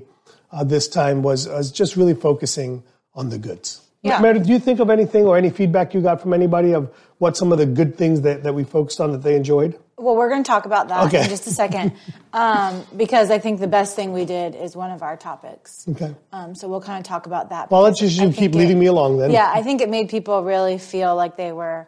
uh, 0.52 0.64
this 0.64 0.88
time 0.88 1.22
was 1.22 1.46
was 1.46 1.70
just 1.70 1.96
really 1.96 2.14
focusing 2.14 2.82
on 3.14 3.28
the 3.28 3.38
goods. 3.38 3.82
Yeah. 4.02 4.18
Meredith, 4.20 4.46
do 4.46 4.52
you 4.52 4.58
think 4.58 4.80
of 4.80 4.88
anything 4.88 5.26
or 5.26 5.36
any 5.36 5.50
feedback 5.50 5.92
you 5.92 6.00
got 6.00 6.22
from 6.22 6.32
anybody 6.32 6.72
of 6.72 6.90
what 7.18 7.36
some 7.36 7.52
of 7.52 7.58
the 7.58 7.66
good 7.66 7.96
things 7.96 8.22
that, 8.22 8.44
that 8.44 8.54
we 8.54 8.64
focused 8.64 8.98
on 8.98 9.12
that 9.12 9.22
they 9.22 9.36
enjoyed? 9.36 9.78
Well, 10.00 10.16
we're 10.16 10.28
going 10.30 10.42
to 10.42 10.48
talk 10.48 10.64
about 10.66 10.88
that 10.88 11.06
Okay. 11.06 11.22
in 11.24 11.28
just 11.28 11.46
a 11.46 11.50
second, 11.50 11.92
um, 12.32 12.84
because 12.96 13.30
I 13.30 13.38
think 13.38 13.60
the 13.60 13.66
best 13.68 13.94
thing 13.96 14.12
we 14.12 14.24
did 14.24 14.54
is 14.54 14.74
one 14.74 14.90
of 14.90 15.02
our 15.02 15.16
topics. 15.16 15.86
Okay. 15.88 16.14
Um, 16.32 16.54
so 16.54 16.68
we'll 16.68 16.80
kind 16.80 16.98
of 16.98 17.04
talk 17.04 17.26
about 17.26 17.50
that. 17.50 17.70
Well, 17.70 17.82
let's 17.82 18.00
just 18.00 18.18
you 18.18 18.32
keep 18.32 18.54
leading 18.54 18.76
it- 18.78 18.80
me 18.80 18.86
along 18.86 19.18
then. 19.18 19.30
Yeah, 19.30 19.50
I 19.52 19.62
think 19.62 19.80
it 19.80 19.90
made 19.90 20.08
people 20.08 20.42
really 20.42 20.78
feel 20.78 21.14
like 21.14 21.36
they 21.36 21.52
were 21.52 21.86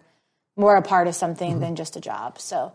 more 0.56 0.76
a 0.76 0.82
part 0.82 1.06
of 1.08 1.14
something 1.14 1.52
Mm-hmm. 1.52 1.60
than 1.60 1.76
just 1.76 1.96
a 1.96 2.00
job. 2.00 2.38
So, 2.38 2.72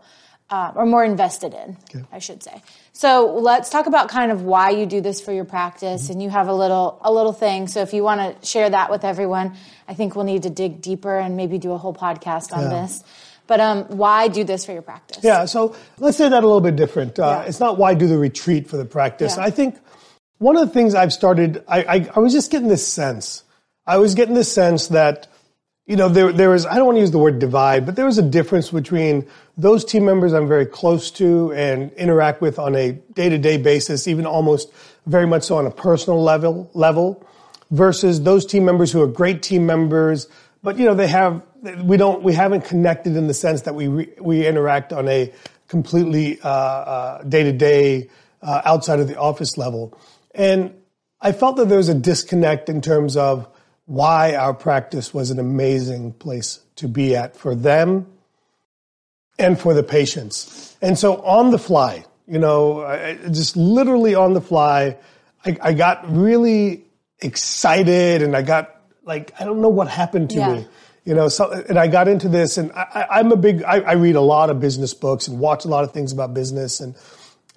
uh, 0.50 0.72
or 0.74 0.86
more 0.86 1.04
invested 1.04 1.52
in, 1.54 1.76
I 2.10 2.18
should 2.20 2.42
say. 2.42 2.62
So 2.94 3.36
let's 3.38 3.68
talk 3.70 3.86
about 3.86 4.08
kind 4.08 4.32
of 4.32 4.42
why 4.42 4.70
you 4.70 4.86
do 4.86 5.00
this 5.02 5.20
for 5.20 5.30
your 5.30 5.44
practice, 5.44 6.04
Mm-hmm. 6.04 6.12
and 6.12 6.22
you 6.22 6.30
have 6.30 6.48
a 6.48 6.54
little 6.54 6.98
a 7.02 7.12
little 7.12 7.32
thing. 7.34 7.68
So 7.68 7.80
if 7.82 7.92
you 7.92 8.02
want 8.02 8.40
to 8.40 8.46
share 8.46 8.68
that 8.70 8.90
with 8.90 9.04
everyone, 9.04 9.56
I 9.86 9.94
think 9.94 10.16
we'll 10.16 10.24
need 10.24 10.42
to 10.44 10.50
dig 10.50 10.80
deeper 10.80 11.16
and 11.16 11.36
maybe 11.36 11.58
do 11.58 11.72
a 11.72 11.78
whole 11.78 11.94
podcast 11.94 12.52
on 12.52 12.62
Yeah. 12.64 12.80
this. 12.82 13.04
But 13.48 13.60
um, 13.60 13.84
why 13.84 14.28
do 14.28 14.44
this 14.44 14.64
for 14.64 14.72
your 14.72 14.82
practice? 14.82 15.24
Yeah, 15.24 15.46
so 15.46 15.74
let's 15.98 16.16
say 16.16 16.28
that 16.28 16.44
a 16.44 16.46
little 16.46 16.60
bit 16.60 16.76
different. 16.76 17.18
Uh, 17.18 17.22
Yeah. 17.42 17.48
It's 17.48 17.58
not 17.58 17.78
why 17.78 17.94
do 17.94 18.06
the 18.06 18.18
retreat 18.18 18.68
for 18.68 18.76
the 18.76 18.84
practice. 18.84 19.36
Yeah. 19.36 19.44
I 19.44 19.50
think 19.50 19.76
one 20.38 20.56
of 20.56 20.68
the 20.68 20.72
things 20.72 20.94
I've 20.94 21.12
started, 21.12 21.64
I, 21.66 21.82
I, 21.82 22.10
I 22.14 22.20
was 22.20 22.32
just 22.32 22.52
getting 22.52 22.68
this 22.68 22.86
sense. 22.86 23.42
I 23.86 23.96
was 23.96 24.14
getting 24.14 24.34
this 24.34 24.52
sense 24.52 24.88
that, 24.88 25.26
you 25.86 25.96
know, 25.96 26.10
there, 26.10 26.30
there 26.30 26.50
was, 26.50 26.66
I 26.66 26.76
don't 26.76 26.84
want 26.84 26.96
to 26.96 27.00
use 27.00 27.10
the 27.10 27.18
word 27.18 27.38
divide, 27.38 27.86
but 27.86 27.96
there 27.96 28.04
was 28.04 28.18
a 28.18 28.22
difference 28.22 28.70
between 28.70 29.26
those 29.56 29.82
team 29.84 30.04
members 30.04 30.34
I'm 30.34 30.46
very 30.46 30.66
close 30.66 31.10
to 31.12 31.52
and 31.54 31.90
interact 31.92 32.42
with 32.42 32.58
on 32.58 32.76
a 32.76 32.92
day 32.92 33.30
to 33.30 33.38
day 33.38 33.56
basis, 33.56 34.06
even 34.06 34.26
almost 34.26 34.70
very 35.06 35.26
much 35.26 35.44
so 35.44 35.56
on 35.56 35.64
a 35.66 35.70
personal 35.70 36.22
level, 36.22 36.70
level 36.74 37.26
versus 37.70 38.22
those 38.22 38.44
team 38.44 38.66
members 38.66 38.92
who 38.92 39.00
are 39.00 39.06
great 39.06 39.42
team 39.42 39.64
members, 39.64 40.28
but 40.62 40.78
you 40.78 40.84
know 40.84 40.94
they 40.94 41.06
have 41.06 41.42
we 41.82 41.96
don't 41.96 42.22
we 42.22 42.32
haven't 42.32 42.64
connected 42.64 43.16
in 43.16 43.26
the 43.26 43.34
sense 43.34 43.62
that 43.62 43.74
we 43.74 43.88
re, 43.88 44.08
we 44.20 44.46
interact 44.46 44.92
on 44.92 45.08
a 45.08 45.32
completely 45.68 46.34
day 46.36 47.42
to 47.42 47.52
day 47.52 48.10
outside 48.42 49.00
of 49.00 49.08
the 49.08 49.18
office 49.18 49.58
level, 49.58 49.98
and 50.34 50.74
I 51.20 51.32
felt 51.32 51.56
that 51.56 51.68
there 51.68 51.78
was 51.78 51.88
a 51.88 51.94
disconnect 51.94 52.68
in 52.68 52.80
terms 52.80 53.16
of 53.16 53.48
why 53.86 54.34
our 54.34 54.54
practice 54.54 55.14
was 55.14 55.30
an 55.30 55.38
amazing 55.38 56.12
place 56.12 56.60
to 56.76 56.86
be 56.86 57.16
at 57.16 57.36
for 57.36 57.54
them 57.54 58.06
and 59.38 59.58
for 59.58 59.72
the 59.72 59.82
patients. 59.82 60.76
And 60.82 60.98
so 60.98 61.22
on 61.22 61.50
the 61.50 61.58
fly, 61.58 62.04
you 62.26 62.38
know, 62.38 63.16
just 63.30 63.56
literally 63.56 64.14
on 64.14 64.34
the 64.34 64.40
fly, 64.40 64.98
I, 65.44 65.56
I 65.62 65.72
got 65.72 66.04
really 66.14 66.84
excited 67.20 68.22
and 68.22 68.36
I 68.36 68.42
got 68.42 68.77
like, 69.08 69.32
I 69.40 69.44
don't 69.44 69.60
know 69.60 69.68
what 69.70 69.88
happened 69.88 70.30
to 70.30 70.36
Yeah. 70.38 70.52
me. 70.54 70.66
You 71.04 71.14
know, 71.14 71.28
so, 71.28 71.50
and 71.50 71.78
I 71.78 71.88
got 71.88 72.06
into 72.06 72.28
this 72.28 72.58
and 72.58 72.70
I, 72.72 72.86
I- 73.08 73.18
I'm 73.18 73.32
a 73.32 73.36
big, 73.36 73.62
I, 73.62 73.80
I 73.80 73.92
read 73.92 74.14
a 74.14 74.20
lot 74.20 74.50
of 74.50 74.60
business 74.60 74.92
books 74.92 75.26
and 75.26 75.40
watch 75.40 75.64
a 75.64 75.68
lot 75.68 75.82
of 75.82 75.92
things 75.92 76.12
about 76.12 76.34
business 76.34 76.80
and, 76.80 76.94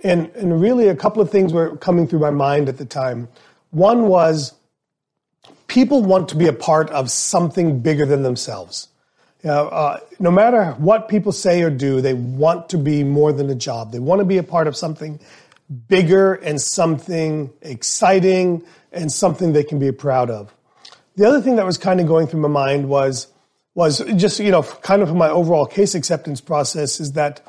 and, 0.04 0.30
and 0.36 0.62
really 0.62 0.88
a 0.88 0.96
couple 0.96 1.22
of 1.22 1.30
things 1.30 1.52
were 1.52 1.76
coming 1.78 2.08
through 2.08 2.20
my 2.20 2.30
mind 2.32 2.70
at 2.70 2.78
the 2.78 2.86
time. 2.86 3.28
One 3.72 4.08
was 4.08 4.54
people 5.68 6.02
want 6.02 6.30
to 6.30 6.36
be 6.38 6.48
a 6.48 6.54
part 6.54 6.90
of 6.92 7.12
something 7.12 7.82
bigger 7.82 8.06
than 8.06 8.24
themselves. 8.24 8.88
You 9.44 9.50
know, 9.50 9.68
uh, 9.68 10.00
no 10.20 10.32
matter 10.32 10.72
what 10.78 11.10
people 11.10 11.32
say 11.34 11.62
or 11.64 11.70
do, 11.70 12.00
they 12.00 12.14
want 12.14 12.70
to 12.70 12.78
be 12.78 13.04
more 13.04 13.34
than 13.34 13.50
a 13.50 13.56
job. 13.56 13.92
They 13.92 14.00
want 14.00 14.20
to 14.20 14.26
be 14.26 14.38
a 14.38 14.44
part 14.44 14.68
of 14.68 14.76
something 14.78 15.20
bigger 15.90 16.36
and 16.36 16.62
something 16.62 17.52
exciting 17.62 18.64
and 18.94 19.12
something 19.12 19.52
they 19.54 19.64
can 19.64 19.80
be 19.80 19.92
proud 19.92 20.30
of. 20.30 20.54
The 21.16 21.28
other 21.28 21.42
thing 21.42 21.58
that 21.58 21.66
was 21.66 21.78
kind 21.78 22.00
of 22.00 22.08
going 22.08 22.28
through 22.28 22.42
my 22.42 22.48
mind 22.48 22.88
was 22.90 23.28
was 23.74 24.00
just 24.16 24.40
you 24.40 24.52
know 24.52 24.64
kind 24.64 25.02
of 25.02 25.14
my 25.16 25.30
overall 25.30 25.66
case 25.66 25.96
acceptance 25.96 26.42
process 26.42 27.00
is 27.00 27.14
that 27.14 27.42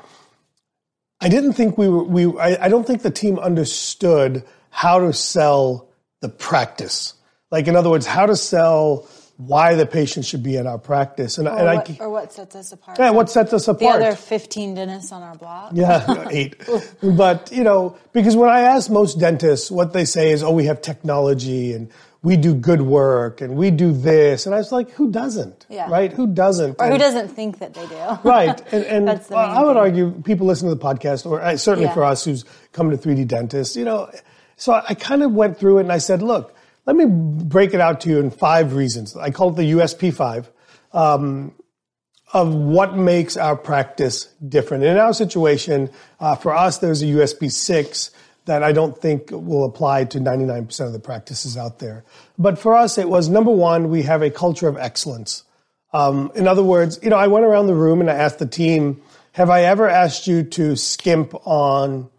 I 1.21 1.28
didn't 1.28 1.54
think 1.54 1.78
we 1.78 1.88
were 1.88 2.04
we 2.04 2.26
I, 2.38 2.66
I 2.66 2.69
don't 2.69 2.87
think 2.87 3.02
the 3.02 3.11
team 3.11 3.38
understood 3.38 4.45
how 4.71 4.99
to 5.00 5.12
sell 5.12 5.88
the 6.21 6.28
practice. 6.28 7.14
Like 7.50 7.66
in 7.69 7.76
other 7.76 7.90
words, 7.90 8.07
how 8.07 8.26
to 8.26 8.37
sell 8.37 9.07
why 9.37 9.75
the 9.75 9.87
patient 9.87 10.25
should 10.25 10.42
be 10.42 10.57
at 10.57 10.66
our 10.66 10.78
practice. 10.78 11.38
And, 11.38 11.49
Or, 11.49 11.57
and 11.57 11.66
what, 11.66 11.90
I 11.90 11.97
or 12.00 12.11
what 12.11 12.33
sets 12.33 12.54
us 12.54 12.73
apart? 12.73 12.99
yeah, 12.99 13.11
what 13.11 13.31
sets 13.31 13.52
us 13.52 13.66
apart. 13.66 13.99
the 13.99 14.07
other 14.07 14.16
15 14.16 14.75
dentists 14.75 15.11
on 15.11 15.23
our 15.23 15.35
block? 15.35 15.73
Yeah, 15.75 16.28
eight. 16.31 16.62
but, 17.02 17.50
you 17.52 17.64
know, 17.64 17.97
because 18.12 18.37
when 18.37 18.50
I 18.50 18.61
ask 18.61 18.90
most 18.90 19.19
dentists, 19.19 19.71
what 19.71 19.92
they 19.92 20.04
say 20.04 20.31
is, 20.31 20.42
oh, 20.42 20.52
we 20.52 20.66
have 20.66 20.81
technology 20.83 21.73
and 21.73 21.90
we 22.22 22.36
do 22.36 22.54
good 22.54 22.82
work 22.82 23.40
and 23.40 23.56
we 23.56 23.70
do 23.70 23.92
this. 23.92 24.46
And 24.46 24.54
I 24.54 24.58
was 24.58 24.70
like, 24.70 24.90
who 24.92 25.10
doesn't? 25.10 25.66
Yeah. 25.68 25.90
Right? 25.90 26.12
Who 26.12 26.28
doesn't? 26.28 26.76
Or 26.80 26.88
who 26.88 26.98
doesn't 26.98 27.28
think 27.28 27.58
that 27.58 27.74
they 27.74 27.86
do? 27.86 27.96
Right. 28.28 28.60
And, 28.72 28.84
and 28.84 29.08
That's 29.12 29.26
the 29.26 29.34
well, 29.34 29.50
I 29.50 29.62
would 29.64 29.72
thing. 29.72 29.76
argue 29.78 30.22
people 30.22 30.46
listen 30.46 30.68
to 30.68 30.74
the 30.74 30.80
podcast, 30.80 31.26
or 31.26 31.40
uh, 31.42 31.56
certainly 31.56 31.88
Yeah. 31.88 31.94
for 31.94 32.04
us 32.04 32.24
who's 32.24 32.44
come 32.72 32.90
to 32.90 32.96
3D 32.96 33.26
dentists, 33.26 33.74
you 33.76 33.84
know. 33.84 34.08
So 34.56 34.72
I 34.72 34.94
kind 34.94 35.22
of 35.24 35.32
went 35.32 35.58
through 35.58 35.78
it 35.78 35.82
and 35.82 35.92
I 35.92 35.98
said, 35.98 36.22
look, 36.22 36.54
let 36.86 36.94
me 36.94 37.06
break 37.06 37.74
it 37.74 37.80
out 37.80 38.00
to 38.02 38.08
you 38.10 38.20
in 38.20 38.30
five 38.30 38.74
reasons. 38.74 39.16
I 39.16 39.30
call 39.30 39.50
it 39.50 39.56
the 39.56 39.72
USP 39.72 40.12
five 40.14 40.48
um, 40.92 41.52
of 42.32 42.54
what 42.54 42.96
makes 42.96 43.36
our 43.36 43.56
practice 43.56 44.26
different. 44.48 44.84
In 44.84 44.96
our 44.96 45.12
situation, 45.12 45.90
uh, 46.20 46.36
for 46.36 46.54
us, 46.54 46.78
there's 46.78 47.02
a 47.02 47.06
USP 47.06 47.50
six 47.50 48.10
that 48.44 48.62
I 48.62 48.72
don't 48.72 48.96
think 48.96 49.30
will 49.30 49.64
apply 49.64 50.04
to 50.06 50.18
99% 50.18 50.87
of 50.87 50.92
the 50.92 50.99
practices 50.99 51.56
out 51.56 51.78
there. 51.78 52.04
But 52.38 52.58
for 52.58 52.75
us, 52.75 52.99
it 52.99 53.08
was 53.08 53.28
number 53.28 53.52
one, 53.52 53.88
we 53.88 54.02
have 54.02 54.22
a 54.22 54.30
culture 54.30 54.68
of 54.68 54.76
excellence. 54.76 55.44
Um, 55.92 56.32
in 56.34 56.49
other 56.49 56.62
words, 56.62 56.99
you 57.02 57.11
know, 57.11 57.16
I 57.16 57.28
went 57.28 57.44
around 57.44 57.66
the 57.66 57.75
room 57.75 58.00
and 58.00 58.11
I 58.11 58.14
asked 58.14 58.38
the 58.38 58.46
team, 58.46 59.00
have 59.32 59.50
I 59.50 59.62
ever 59.64 59.88
asked 59.88 60.26
you 60.26 60.42
to 60.42 60.76
skimp 60.76 61.34
on 61.46 62.11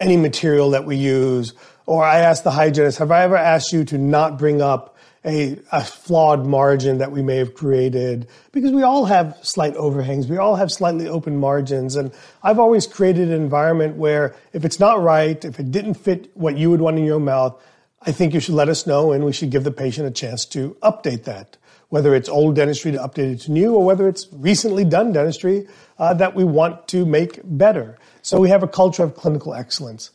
any 0.00 0.16
material 0.16 0.70
that 0.70 0.84
we 0.84 0.96
use? 0.96 1.54
Or 1.86 2.04
I 2.04 2.20
asked 2.20 2.44
the 2.44 2.50
hygienist, 2.50 2.98
have 2.98 3.10
I 3.10 3.24
ever 3.24 3.36
asked 3.36 3.72
you 3.72 3.84
to 3.86 3.98
not 3.98 4.38
bring 4.38 4.62
up 4.62 4.93
a, 5.24 5.58
a 5.72 5.82
flawed 5.82 6.46
margin 6.46 6.98
that 6.98 7.12
we 7.12 7.22
may 7.22 7.36
have 7.36 7.54
created? 7.54 8.28
Because 8.52 8.72
we 8.72 8.82
all 8.82 9.06
have 9.06 9.38
slight 9.42 9.74
overhangs. 9.76 10.28
We 10.28 10.36
all 10.36 10.56
have 10.56 10.70
slightly 10.70 11.08
open 11.08 11.36
margins. 11.36 11.96
And 11.96 12.12
I've 12.42 12.58
always 12.58 12.86
created 12.86 13.28
an 13.28 13.40
environment 13.40 13.96
where 13.96 14.34
if 14.52 14.64
it's 14.64 14.78
not 14.78 15.00
right, 15.00 15.42
if 15.44 15.58
it 15.58 15.70
didn't 15.70 15.94
fit 15.94 16.30
what 16.34 16.56
you 16.56 16.70
would 16.70 16.80
want 16.80 16.98
in 16.98 17.04
your 17.04 17.20
mouth, 17.20 17.60
I 18.06 18.12
think 18.12 18.34
you 18.34 18.40
should 18.40 18.54
let 18.54 18.68
us 18.68 18.86
know 18.86 19.12
and 19.12 19.24
we 19.24 19.32
should 19.32 19.50
give 19.50 19.64
the 19.64 19.70
patient 19.70 20.06
a 20.06 20.10
chance 20.10 20.44
to 20.46 20.76
update 20.82 21.24
that. 21.24 21.56
Whether 21.88 22.14
it's 22.14 22.28
old 22.28 22.56
dentistry 22.56 22.92
to 22.92 22.98
update 22.98 23.34
it 23.34 23.40
to 23.42 23.52
new, 23.52 23.74
or 23.74 23.84
whether 23.84 24.08
it's 24.08 24.26
recently 24.32 24.84
done 24.84 25.12
dentistry 25.12 25.68
uh, 25.98 26.12
that 26.14 26.34
we 26.34 26.42
want 26.42 26.88
to 26.88 27.06
make 27.06 27.40
better. 27.44 27.98
So 28.20 28.40
we 28.40 28.48
have 28.48 28.62
a 28.62 28.68
culture 28.68 29.04
of 29.04 29.14
clinical 29.14 29.54
excellence. 29.54 30.10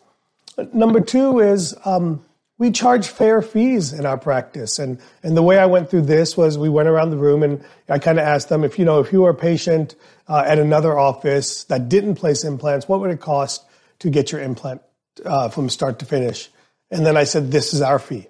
Number 0.73 0.99
two 0.99 1.39
is 1.39 1.73
um, 1.85 2.25
we 2.59 2.69
charge 2.69 3.07
fair 3.07 3.41
fees 3.41 3.91
in 3.93 4.05
our 4.05 4.17
practice, 4.17 4.77
and 4.77 4.99
and 5.23 5.35
the 5.35 5.41
way 5.41 5.57
I 5.57 5.65
went 5.65 5.89
through 5.89 6.03
this 6.03 6.37
was 6.37 6.57
we 6.57 6.69
went 6.69 6.87
around 6.87 7.09
the 7.09 7.17
room 7.17 7.41
and 7.41 7.63
I 7.89 7.97
kind 7.97 8.19
of 8.19 8.25
asked 8.25 8.49
them 8.49 8.63
if 8.63 8.77
you 8.77 8.85
know 8.85 8.99
if 8.99 9.11
you 9.11 9.21
were 9.21 9.31
a 9.31 9.35
patient 9.35 9.95
uh, 10.27 10.43
at 10.45 10.59
another 10.59 10.97
office 10.97 11.63
that 11.65 11.89
didn't 11.89 12.15
place 12.15 12.43
implants, 12.43 12.87
what 12.87 12.99
would 12.99 13.09
it 13.09 13.19
cost 13.19 13.65
to 13.99 14.09
get 14.11 14.31
your 14.31 14.41
implant 14.41 14.81
uh, 15.25 15.49
from 15.49 15.69
start 15.69 15.99
to 15.99 16.05
finish? 16.05 16.49
And 16.91 17.05
then 17.05 17.17
I 17.17 17.23
said, 17.23 17.51
this 17.51 17.73
is 17.73 17.81
our 17.81 17.99
fee. 17.99 18.27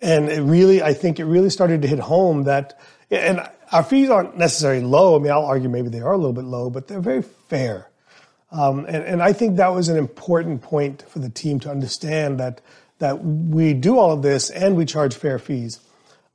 And 0.00 0.28
it 0.28 0.42
really, 0.42 0.82
I 0.82 0.94
think 0.94 1.18
it 1.18 1.24
really 1.24 1.50
started 1.50 1.82
to 1.82 1.88
hit 1.88 1.98
home 1.98 2.44
that, 2.44 2.78
and 3.10 3.40
our 3.72 3.82
fees 3.82 4.10
aren't 4.10 4.36
necessarily 4.36 4.82
low. 4.82 5.16
I 5.16 5.18
mean, 5.18 5.32
I'll 5.32 5.44
argue 5.44 5.68
maybe 5.68 5.88
they 5.88 6.00
are 6.00 6.12
a 6.12 6.16
little 6.16 6.32
bit 6.32 6.44
low, 6.44 6.70
but 6.70 6.86
they're 6.86 7.00
very 7.00 7.22
fair. 7.22 7.88
Um, 8.50 8.84
and, 8.86 9.04
and 9.04 9.22
I 9.22 9.32
think 9.32 9.56
that 9.56 9.68
was 9.68 9.88
an 9.88 9.96
important 9.96 10.62
point 10.62 11.02
for 11.08 11.18
the 11.18 11.28
team 11.28 11.60
to 11.60 11.70
understand 11.70 12.38
that 12.40 12.60
that 12.98 13.24
we 13.24 13.74
do 13.74 13.98
all 13.98 14.12
of 14.12 14.22
this 14.22 14.50
and 14.50 14.76
we 14.76 14.84
charge 14.84 15.14
fair 15.14 15.38
fees. 15.38 15.80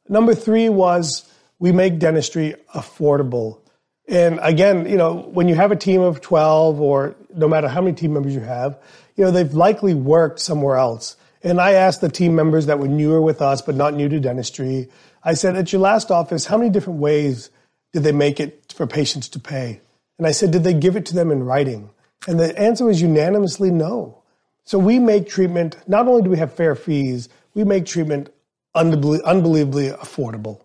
Number 0.08 0.36
three 0.36 0.70
was 0.70 1.30
we 1.60 1.72
make 1.72 2.00
dentistry 2.00 2.56
affordable. 2.74 3.60
And 4.08 4.40
again, 4.42 4.88
you 4.88 4.98
know, 4.98 5.16
when 5.16 5.48
you 5.48 5.56
have 5.56 5.72
a 5.72 5.76
team 5.76 6.02
of 6.02 6.22
12 6.22 6.82
or 6.82 7.16
no 7.34 7.48
matter 7.48 7.68
how 7.68 7.82
many 7.82 7.96
team 7.96 8.14
members 8.14 8.36
you 8.36 8.42
have, 8.42 8.78
you 9.16 9.24
know, 9.24 9.32
they've 9.32 9.54
likely 9.54 9.94
worked 9.94 10.40
somewhere 10.40 10.76
else. 10.76 11.16
And 11.42 11.60
I 11.60 11.74
asked 11.74 12.02
the 12.02 12.10
team 12.10 12.36
members 12.36 12.66
that 12.66 12.80
were 12.80 12.88
newer 12.88 13.22
with 13.22 13.42
us, 13.42 13.62
but 13.62 13.76
not 13.76 13.94
new 13.94 14.10
to 14.10 14.20
dentistry, 14.20 14.90
I 15.24 15.36
said, 15.36 15.56
at 15.56 15.72
your 15.72 15.82
last 15.82 16.12
office, 16.12 16.46
how 16.46 16.58
many 16.58 16.70
different 16.70 17.00
ways 17.00 17.50
did 17.94 18.04
they 18.04 18.12
make 18.12 18.40
it 18.40 18.74
for 18.76 18.86
patients 18.88 19.30
to 19.30 19.40
pay? 19.40 19.80
And 20.18 20.28
I 20.28 20.32
said, 20.32 20.52
did 20.52 20.64
they 20.64 20.74
give 20.74 20.96
it 20.96 21.06
to 21.08 21.16
them 21.16 21.32
in 21.32 21.44
writing? 21.44 21.90
And 22.28 22.40
the 22.40 22.58
answer 22.58 22.86
was 22.86 23.02
unanimously 23.02 23.72
no. 23.72 24.23
So 24.66 24.80
we 24.80 25.00
make 25.00 25.28
treatment, 25.28 25.78
not 25.88 26.08
only 26.08 26.22
do 26.22 26.30
we 26.30 26.38
have 26.38 26.54
fair 26.54 26.76
fees, 26.76 27.30
we 27.54 27.64
make 27.64 27.86
treatment 27.86 28.30
unbelievably 28.76 29.90
affordable. 29.90 30.62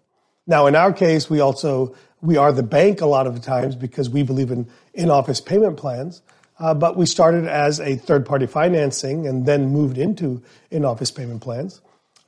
Now, 0.47 0.67
in 0.67 0.75
our 0.76 0.93
case, 0.93 1.28
we 1.28 1.40
also, 1.40 1.95
we 2.23 2.37
are 2.37 2.52
the 2.52 2.62
bank 2.62 3.00
a 3.00 3.07
lot 3.07 3.26
of 3.26 3.35
the 3.35 3.40
times 3.40 3.76
because 3.76 4.09
we 4.09 4.23
believe 4.23 4.50
in 4.50 4.69
in-office 4.95 5.40
payment 5.40 5.76
plans. 5.76 6.23
Uh, 6.59 6.75
but 6.75 6.97
we 6.97 7.07
started 7.07 7.47
as 7.47 7.78
a 7.81 7.97
third-party 7.97 8.47
financing 8.47 9.26
and 9.26 9.47
then 9.47 9.71
moved 9.71 9.97
into 9.97 10.43
in-office 10.71 11.11
payment 11.11 11.40
plans. 11.40 11.81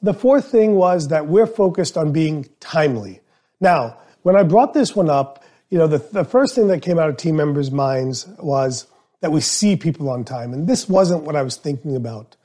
The 0.02 0.14
fourth 0.14 0.46
thing 0.48 0.76
was 0.76 1.08
that 1.08 1.26
we're 1.26 1.46
focused 1.46 1.96
on 1.96 2.12
being 2.12 2.48
timely. 2.60 3.20
Now, 3.60 3.98
when 4.22 4.36
I 4.36 4.44
brought 4.44 4.72
this 4.72 4.94
one 4.94 5.10
up, 5.10 5.44
you 5.68 5.78
know, 5.78 5.86
the, 5.86 5.98
the 5.98 6.24
first 6.24 6.54
thing 6.54 6.68
that 6.68 6.80
came 6.82 6.98
out 6.98 7.08
of 7.08 7.16
team 7.16 7.36
members' 7.36 7.70
minds 7.70 8.26
was 8.38 8.86
that 9.20 9.32
we 9.32 9.40
see 9.40 9.76
people 9.76 10.08
on 10.08 10.24
time. 10.24 10.52
And 10.52 10.66
this 10.66 10.88
wasn't 10.88 11.24
what 11.24 11.36
I 11.36 11.42
was 11.42 11.56
thinking 11.56 11.96
about. 11.96 12.36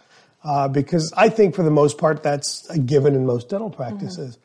Uh, 0.43 0.67
because 0.67 1.11
I 1.17 1.29
think 1.29 1.55
for 1.55 1.63
the 1.63 1.71
most 1.71 1.97
part, 1.97 2.21
that's 2.21 2.69
a 2.69 2.77
given 2.77 3.15
in 3.15 3.25
most 3.25 3.49
dental 3.49 3.69
practices. 3.69 4.37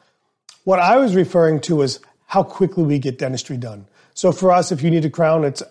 What 0.65 0.79
I 0.79 0.97
was 0.97 1.15
referring 1.15 1.61
to 1.63 1.77
was 1.77 2.01
how 2.27 2.43
quickly 2.43 2.85
we 2.85 2.99
get 2.99 3.19
dentistry 3.19 3.57
done. 3.57 3.87
So 4.15 4.33
for 4.33 4.51
us, 4.51 4.73
if 4.73 4.83
you 4.83 4.91
need 4.91 5.05
a 5.05 5.11
crown, 5.11 5.45
it's 5.45 5.63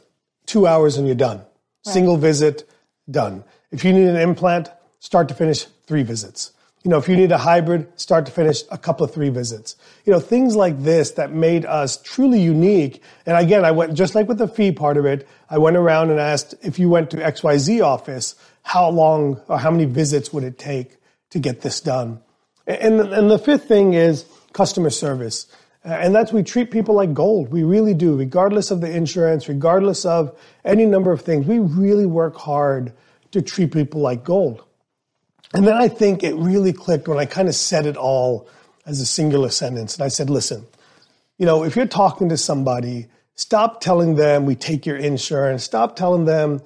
two 0.46 0.68
hours 0.68 0.98
and 0.98 1.08
you're 1.08 1.16
done. 1.16 1.42
Single 1.84 2.18
visit, 2.18 2.70
done. 3.10 3.44
If 3.72 3.84
you 3.84 3.94
need 3.94 4.08
an 4.08 4.18
implant, 4.18 4.70
start 5.00 5.30
to 5.30 5.34
finish, 5.34 5.66
three 5.88 6.04
visits. 6.04 6.52
You 6.84 6.92
know, 6.92 6.98
if 6.98 7.10
you 7.10 7.18
need 7.18 7.32
a 7.32 7.38
hybrid, 7.38 7.88
start 8.00 8.26
to 8.28 8.32
finish, 8.32 8.64
a 8.72 8.78
couple 8.78 9.04
of 9.04 9.14
three 9.14 9.30
visits. 9.30 9.76
You 10.06 10.14
know, 10.14 10.20
things 10.20 10.56
like 10.56 10.82
this 10.82 11.12
that 11.12 11.34
made 11.34 11.66
us 11.66 11.98
truly 11.98 12.40
unique. 12.40 13.04
And 13.26 13.36
again, 13.36 13.66
I 13.66 13.72
went, 13.72 13.96
just 13.96 14.16
like 14.16 14.30
with 14.30 14.38
the 14.38 14.48
fee 14.48 14.72
part 14.72 14.96
of 14.96 15.06
it, 15.06 15.28
I 15.50 15.58
went 15.58 15.76
around 15.76 16.10
and 16.10 16.20
asked 16.20 16.56
if 16.62 16.80
you 16.80 16.90
went 16.90 17.10
to 17.12 17.18
XYZ 17.18 17.84
office, 17.84 18.36
how 18.64 18.90
long 18.90 19.42
or 19.50 19.60
how 19.60 19.72
many 19.72 19.86
visits 19.86 20.32
would 20.32 20.46
it 20.46 20.58
take 20.58 20.98
to 21.32 21.40
get 21.40 21.62
this 21.62 21.82
done? 21.82 22.22
And, 22.66 23.02
and 23.02 23.30
the 23.30 23.40
fifth 23.40 23.66
thing 23.66 23.94
is 23.94 24.26
customer 24.54 24.90
service. 24.90 25.48
And 25.84 26.14
that's 26.14 26.32
we 26.32 26.44
treat 26.44 26.72
people 26.72 26.96
like 26.96 27.14
gold. 27.14 27.52
We 27.52 27.64
really 27.64 27.94
do, 27.94 28.16
regardless 28.16 28.72
of 28.72 28.80
the 28.80 28.92
insurance, 28.92 29.50
regardless 29.50 30.06
of 30.06 30.38
any 30.64 30.86
number 30.86 31.12
of 31.12 31.22
things. 31.22 31.46
We 31.46 31.60
really 31.60 32.06
work 32.06 32.36
hard 32.36 32.94
to 33.32 33.42
treat 33.42 33.72
people 33.72 34.02
like 34.02 34.24
gold. 34.24 34.64
And 35.54 35.66
then 35.66 35.76
I 35.76 35.88
think 35.88 36.24
it 36.24 36.36
really 36.36 36.74
clicked 36.74 37.08
when 37.08 37.18
I 37.18 37.26
kind 37.26 37.48
of 37.48 37.56
said 37.56 37.86
it 37.86 37.98
all 37.98 38.48
as 38.86 39.02
a 39.02 39.06
singular 39.06 39.50
sentence. 39.50 39.96
And 39.96 40.04
I 40.04 40.08
said, 40.08 40.30
listen, 40.30 40.66
you 41.38 41.46
know, 41.46 41.64
if 41.64 41.76
you're 41.76 41.88
talking 41.88 42.30
to 42.30 42.38
somebody, 42.38 43.08
stop 43.36 43.82
telling 43.82 44.16
them 44.16 44.46
we 44.46 44.56
take 44.56 44.86
your 44.86 44.98
insurance, 44.98 45.64
stop 45.64 45.96
telling 45.96 46.26
them 46.26 46.62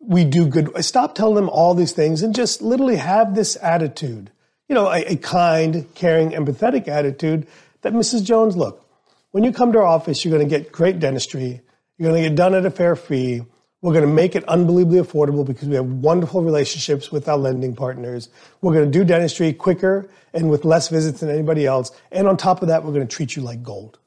we 0.00 0.24
do 0.24 0.46
good, 0.46 0.84
stop 0.84 1.14
telling 1.14 1.36
them 1.36 1.48
all 1.48 1.74
these 1.74 1.92
things 1.92 2.22
and 2.22 2.34
just 2.34 2.60
literally 2.60 2.96
have 2.96 3.34
this 3.34 3.56
attitude, 3.62 4.30
you 4.68 4.74
know, 4.74 4.90
a, 4.90 5.12
a 5.12 5.16
kind, 5.16 5.86
caring, 5.94 6.30
empathetic 6.30 6.88
attitude 6.88 7.46
that 7.82 7.92
Mrs. 7.92 8.24
Jones, 8.24 8.56
look, 8.56 8.84
when 9.30 9.44
you 9.44 9.52
come 9.52 9.72
to 9.72 9.78
our 9.78 9.84
office, 9.84 10.24
you're 10.24 10.36
going 10.36 10.48
to 10.48 10.58
get 10.58 10.72
great 10.72 10.98
dentistry, 10.98 11.60
you're 11.98 12.10
going 12.10 12.22
to 12.22 12.28
get 12.28 12.36
done 12.36 12.54
at 12.54 12.66
a 12.66 12.70
fair 12.70 12.96
fee, 12.96 13.42
we're 13.82 13.92
going 13.92 14.06
to 14.06 14.12
make 14.12 14.36
it 14.36 14.44
unbelievably 14.44 15.00
affordable 15.00 15.44
because 15.44 15.68
we 15.68 15.74
have 15.74 15.84
wonderful 15.84 16.42
relationships 16.42 17.10
with 17.10 17.28
our 17.28 17.36
lending 17.36 17.74
partners. 17.74 18.28
We're 18.60 18.72
going 18.72 18.90
to 18.90 18.98
do 18.98 19.04
dentistry 19.04 19.52
quicker 19.52 20.08
and 20.32 20.48
with 20.48 20.64
less 20.64 20.88
visits 20.88 21.20
than 21.20 21.28
anybody 21.28 21.66
else. 21.66 21.90
And 22.12 22.28
on 22.28 22.36
top 22.36 22.62
of 22.62 22.68
that, 22.68 22.84
we're 22.84 22.92
going 22.92 23.06
to 23.06 23.14
treat 23.14 23.34
you 23.34 23.42
like 23.42 23.62
gold. 23.62 23.98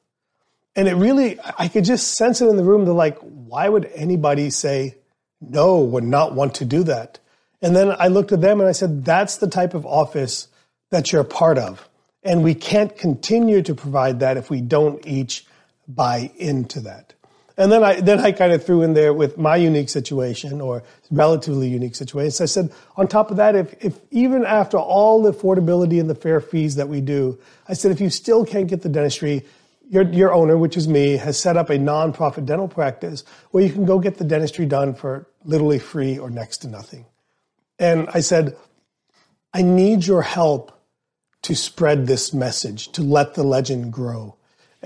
And 0.74 0.88
it 0.88 0.94
really, 0.94 1.38
I 1.58 1.68
could 1.68 1.84
just 1.84 2.14
sense 2.14 2.40
it 2.40 2.48
in 2.48 2.56
the 2.56 2.64
room. 2.64 2.84
They're 2.86 2.94
like, 2.94 3.18
why 3.18 3.68
would 3.68 3.90
anybody 3.94 4.48
say 4.50 4.96
no, 5.40 5.80
would 5.80 6.04
not 6.04 6.34
want 6.34 6.54
to 6.56 6.64
do 6.64 6.82
that? 6.84 7.18
And 7.60 7.76
then 7.76 7.94
I 7.98 8.08
looked 8.08 8.32
at 8.32 8.40
them 8.40 8.60
and 8.60 8.68
I 8.68 8.72
said, 8.72 9.04
that's 9.04 9.36
the 9.36 9.48
type 9.48 9.74
of 9.74 9.84
office 9.84 10.48
that 10.90 11.12
you're 11.12 11.22
a 11.22 11.24
part 11.24 11.58
of. 11.58 11.88
And 12.22 12.42
we 12.42 12.54
can't 12.54 12.96
continue 12.96 13.62
to 13.62 13.74
provide 13.74 14.20
that 14.20 14.36
if 14.36 14.50
we 14.50 14.60
don't 14.60 15.06
each 15.06 15.46
buy 15.86 16.30
into 16.36 16.80
that. 16.80 17.14
And 17.58 17.72
then 17.72 17.82
I 17.82 18.00
then 18.00 18.20
I 18.20 18.32
kind 18.32 18.52
of 18.52 18.64
threw 18.64 18.82
in 18.82 18.92
there 18.92 19.14
with 19.14 19.38
my 19.38 19.56
unique 19.56 19.88
situation 19.88 20.60
or 20.60 20.82
relatively 21.10 21.68
unique 21.68 21.94
situation. 21.94 22.30
So 22.30 22.44
I 22.44 22.46
said, 22.46 22.72
on 22.96 23.08
top 23.08 23.30
of 23.30 23.38
that, 23.38 23.54
if, 23.54 23.74
if 23.82 23.98
even 24.10 24.44
after 24.44 24.76
all 24.76 25.22
the 25.22 25.32
affordability 25.32 25.98
and 25.98 26.10
the 26.10 26.14
fair 26.14 26.40
fees 26.40 26.74
that 26.76 26.88
we 26.88 27.00
do, 27.00 27.38
I 27.66 27.72
said, 27.72 27.92
if 27.92 28.00
you 28.00 28.10
still 28.10 28.44
can't 28.44 28.68
get 28.68 28.82
the 28.82 28.90
dentistry, 28.90 29.44
your, 29.88 30.02
your 30.02 30.34
owner, 30.34 30.58
which 30.58 30.76
is 30.76 30.86
me, 30.86 31.16
has 31.16 31.38
set 31.38 31.56
up 31.56 31.70
a 31.70 31.78
nonprofit 31.78 32.44
dental 32.44 32.68
practice 32.68 33.24
where 33.52 33.64
you 33.64 33.72
can 33.72 33.86
go 33.86 33.98
get 33.98 34.18
the 34.18 34.24
dentistry 34.24 34.66
done 34.66 34.94
for 34.94 35.26
literally 35.44 35.78
free 35.78 36.18
or 36.18 36.28
next 36.28 36.58
to 36.58 36.68
nothing. 36.68 37.06
And 37.78 38.08
I 38.12 38.20
said, 38.20 38.56
I 39.54 39.62
need 39.62 40.06
your 40.06 40.22
help 40.22 40.72
to 41.42 41.54
spread 41.54 42.06
this 42.06 42.34
message, 42.34 42.92
to 42.92 43.02
let 43.02 43.34
the 43.34 43.44
legend 43.44 43.92
grow. 43.92 44.35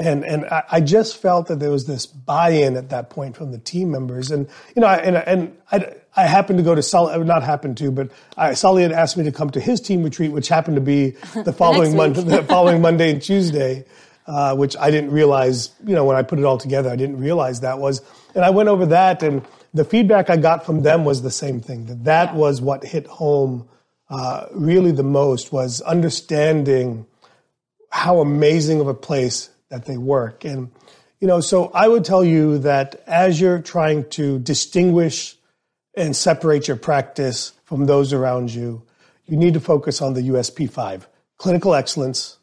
And, 0.01 0.25
and 0.25 0.47
I, 0.47 0.81
just 0.81 1.19
felt 1.19 1.49
that 1.49 1.61
there 1.61 1.71
was 1.71 1.87
this 1.87 2.07
buy-in 2.07 2.77
at 2.77 2.89
that 2.89 3.11
point 3.11 3.37
from 3.37 3.53
the 3.53 3.59
team 3.59 3.91
members. 3.91 4.31
And, 4.31 4.49
you 4.75 4.81
know, 4.81 4.89
and, 4.89 5.17
and 5.17 5.57
I, 5.71 5.95
I 6.17 6.27
happened 6.27 6.59
to 6.59 6.63
go 6.63 6.75
to 6.75 6.83
Sully, 6.83 7.23
not 7.25 7.43
happened 7.43 7.77
to, 7.79 7.91
but 7.91 8.11
I, 8.37 8.55
Sully 8.55 8.83
had 8.83 8.93
asked 8.93 9.17
me 9.17 9.25
to 9.25 9.33
come 9.33 9.51
to 9.51 9.61
his 9.61 9.81
team 9.81 10.03
retreat, 10.03 10.33
which 10.33 10.49
happened 10.49 10.77
to 10.77 10.81
be 10.81 11.11
the 11.45 11.53
following 11.53 11.97
Monday, 11.97 12.23
the 12.23 12.43
following 12.49 12.81
Monday 12.81 13.11
and 13.11 13.21
Tuesday, 13.21 13.85
uh, 14.27 14.57
which 14.57 14.77
I 14.77 14.91
didn't 14.91 15.11
realize, 15.11 15.71
you 15.85 15.95
know, 15.95 16.05
when 16.05 16.17
I 16.17 16.23
put 16.23 16.39
it 16.39 16.45
all 16.45 16.59
together, 16.59 16.89
I 16.89 16.97
didn't 16.97 17.19
realize 17.19 17.61
that 17.61 17.79
was, 17.79 18.01
and 18.35 18.45
I 18.45 18.51
went 18.51 18.69
over 18.69 18.87
that 18.87 19.23
and 19.23 19.47
the 19.75 19.85
feedback 19.85 20.31
I 20.31 20.37
got 20.37 20.67
from 20.67 20.83
them 20.83 21.05
was 21.05 21.23
the 21.23 21.31
same 21.31 21.61
thing, 21.61 21.87
that 21.87 22.05
that 22.05 22.31
yeah. 22.31 22.37
was 22.37 22.61
what 22.61 22.85
hit 22.85 23.07
home, 23.07 23.69
uh, 24.09 24.47
really 24.53 24.91
the 24.91 25.05
most 25.05 25.53
was 25.53 25.81
understanding 25.83 27.07
how 27.91 28.21
amazing 28.21 28.81
of 28.81 28.89
a 28.89 28.95
place 28.95 29.51
that 29.71 29.87
they 29.87 29.97
work. 29.97 30.45
And, 30.45 30.71
you 31.21 31.29
know, 31.29 31.41
so 31.41 31.71
I 31.73 31.89
would 31.89 32.05
tell 32.05 32.25
you 32.25 32.59
that 32.59 33.03
as 33.07 33.41
you're 33.41 33.61
trying 33.63 34.09
to 34.11 34.39
distinguish 34.39 35.37
and 35.95 36.15
separate 36.15 36.69
your 36.69 36.77
practice 36.77 37.53
from 37.65 37.87
those 37.87 38.13
around 38.13 38.53
you, 38.53 38.83
you 39.27 39.37
need 39.37 39.55
to 39.55 39.61
focus 39.61 40.03
on 40.03 40.15
the 40.15 40.23
USP 40.23 40.69
5 40.69 41.09
clinical 41.39 41.75
excellence, 41.75 42.37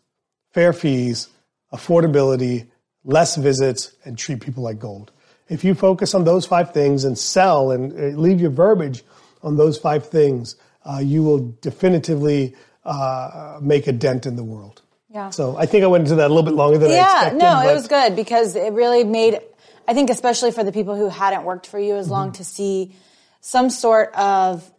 fair 0.54 0.74
fees, 0.74 1.28
affordability, 1.72 2.68
less 3.04 3.36
visits, 3.36 3.96
and 4.04 4.18
treat 4.18 4.42
people 4.42 4.64
like 4.64 4.80
gold. 4.80 5.12
If 5.50 5.64
you 5.64 5.76
focus 5.76 6.16
on 6.16 6.24
those 6.24 6.48
five 6.48 6.74
things 6.74 7.04
and 7.04 7.16
sell 7.16 7.70
and 7.70 7.94
uh, 7.94 8.20
leave 8.20 8.42
your 8.42 8.50
verbiage 8.50 9.04
on 9.44 9.56
those 9.56 9.78
five 9.78 10.08
things, 10.08 10.56
uh, 10.84 10.98
you 10.98 11.22
will 11.22 11.56
definitively 11.62 12.56
uh, 12.86 13.60
make 13.62 13.86
a 13.86 13.92
dent 13.92 14.26
in 14.26 14.36
the 14.36 14.44
world. 14.44 14.82
Yeah. 15.18 15.32
So 15.32 15.58
I 15.58 15.66
think 15.66 15.84
I 15.84 15.88
went 15.88 16.04
into 16.04 16.14
that 16.18 16.28
a 16.28 16.34
little 16.34 16.44
bit 16.44 16.54
longer 16.54 16.78
than 16.78 16.92
yeah, 16.92 16.98
I 16.98 17.02
expected. 17.02 17.42
Yeah, 17.42 17.64
no, 17.64 17.70
it 17.72 17.74
was 17.74 17.88
good 17.88 18.16
because 18.16 18.56
it 18.56 18.72
really 18.72 19.04
made, 19.04 19.40
I 19.88 19.96
think, 19.96 20.12
especially 20.12 20.52
for 20.52 20.64
the 20.64 20.72
people 20.72 20.96
who 20.96 21.10
hadn't 21.10 21.44
worked 21.44 21.66
for 21.66 21.80
you 21.80 21.96
as 21.96 22.06
mm-hmm. 22.06 22.14
long 22.14 22.32
to 22.34 22.44
see 22.44 22.96
some 23.42 23.72
sort 23.72 24.14
of 24.14 24.72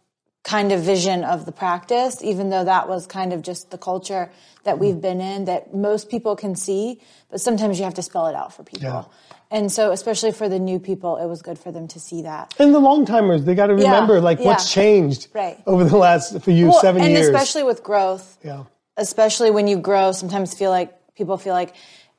kind 0.45 0.71
of 0.71 0.79
vision 0.79 1.25
of 1.25 1.45
the 1.45 1.51
practice, 1.51 2.23
even 2.23 2.49
though 2.49 2.63
that 2.63 2.87
was 2.87 3.05
kind 3.05 3.33
of 3.33 3.41
just 3.41 3.69
the 3.69 3.77
culture 3.77 4.31
that 4.63 4.75
mm-hmm. 4.75 4.85
we've 4.85 5.01
been 5.01 5.19
in 5.19 5.43
that 5.43 5.75
most 5.75 6.09
people 6.09 6.37
can 6.37 6.55
see, 6.55 7.01
but 7.29 7.41
sometimes 7.41 7.77
you 7.77 7.83
have 7.83 7.95
to 7.95 8.01
spell 8.01 8.27
it 8.27 8.35
out 8.35 8.53
for 8.53 8.63
people. 8.63 8.87
Yeah. 8.87 9.03
And 9.51 9.69
so, 9.69 9.91
especially 9.91 10.31
for 10.31 10.47
the 10.47 10.59
new 10.59 10.79
people, 10.79 11.17
it 11.17 11.25
was 11.25 11.41
good 11.41 11.59
for 11.59 11.73
them 11.73 11.89
to 11.89 11.99
see 11.99 12.21
that. 12.21 12.53
And 12.59 12.73
the 12.73 12.79
long 12.79 13.05
timers, 13.05 13.43
they 13.43 13.55
got 13.55 13.67
to 13.67 13.75
remember 13.75 14.15
yeah, 14.15 14.21
like 14.21 14.39
yeah. 14.39 14.45
what's 14.45 14.71
changed 14.71 15.27
right. 15.33 15.61
over 15.65 15.83
the 15.83 15.97
last 15.97 16.39
for 16.41 16.51
you 16.51 16.67
well, 16.69 16.79
seven 16.79 17.01
and 17.01 17.11
years, 17.11 17.27
and 17.27 17.35
especially 17.35 17.63
with 17.63 17.83
growth. 17.83 18.37
Yeah 18.41 18.63
especially 18.99 19.49
when 19.49 19.67
you 19.67 19.77
grow, 19.77 20.11
sometimes 20.11 20.53
feel 20.53 20.69
like 20.69 21.15
people 21.15 21.37
feel 21.37 21.53
like 21.53 21.73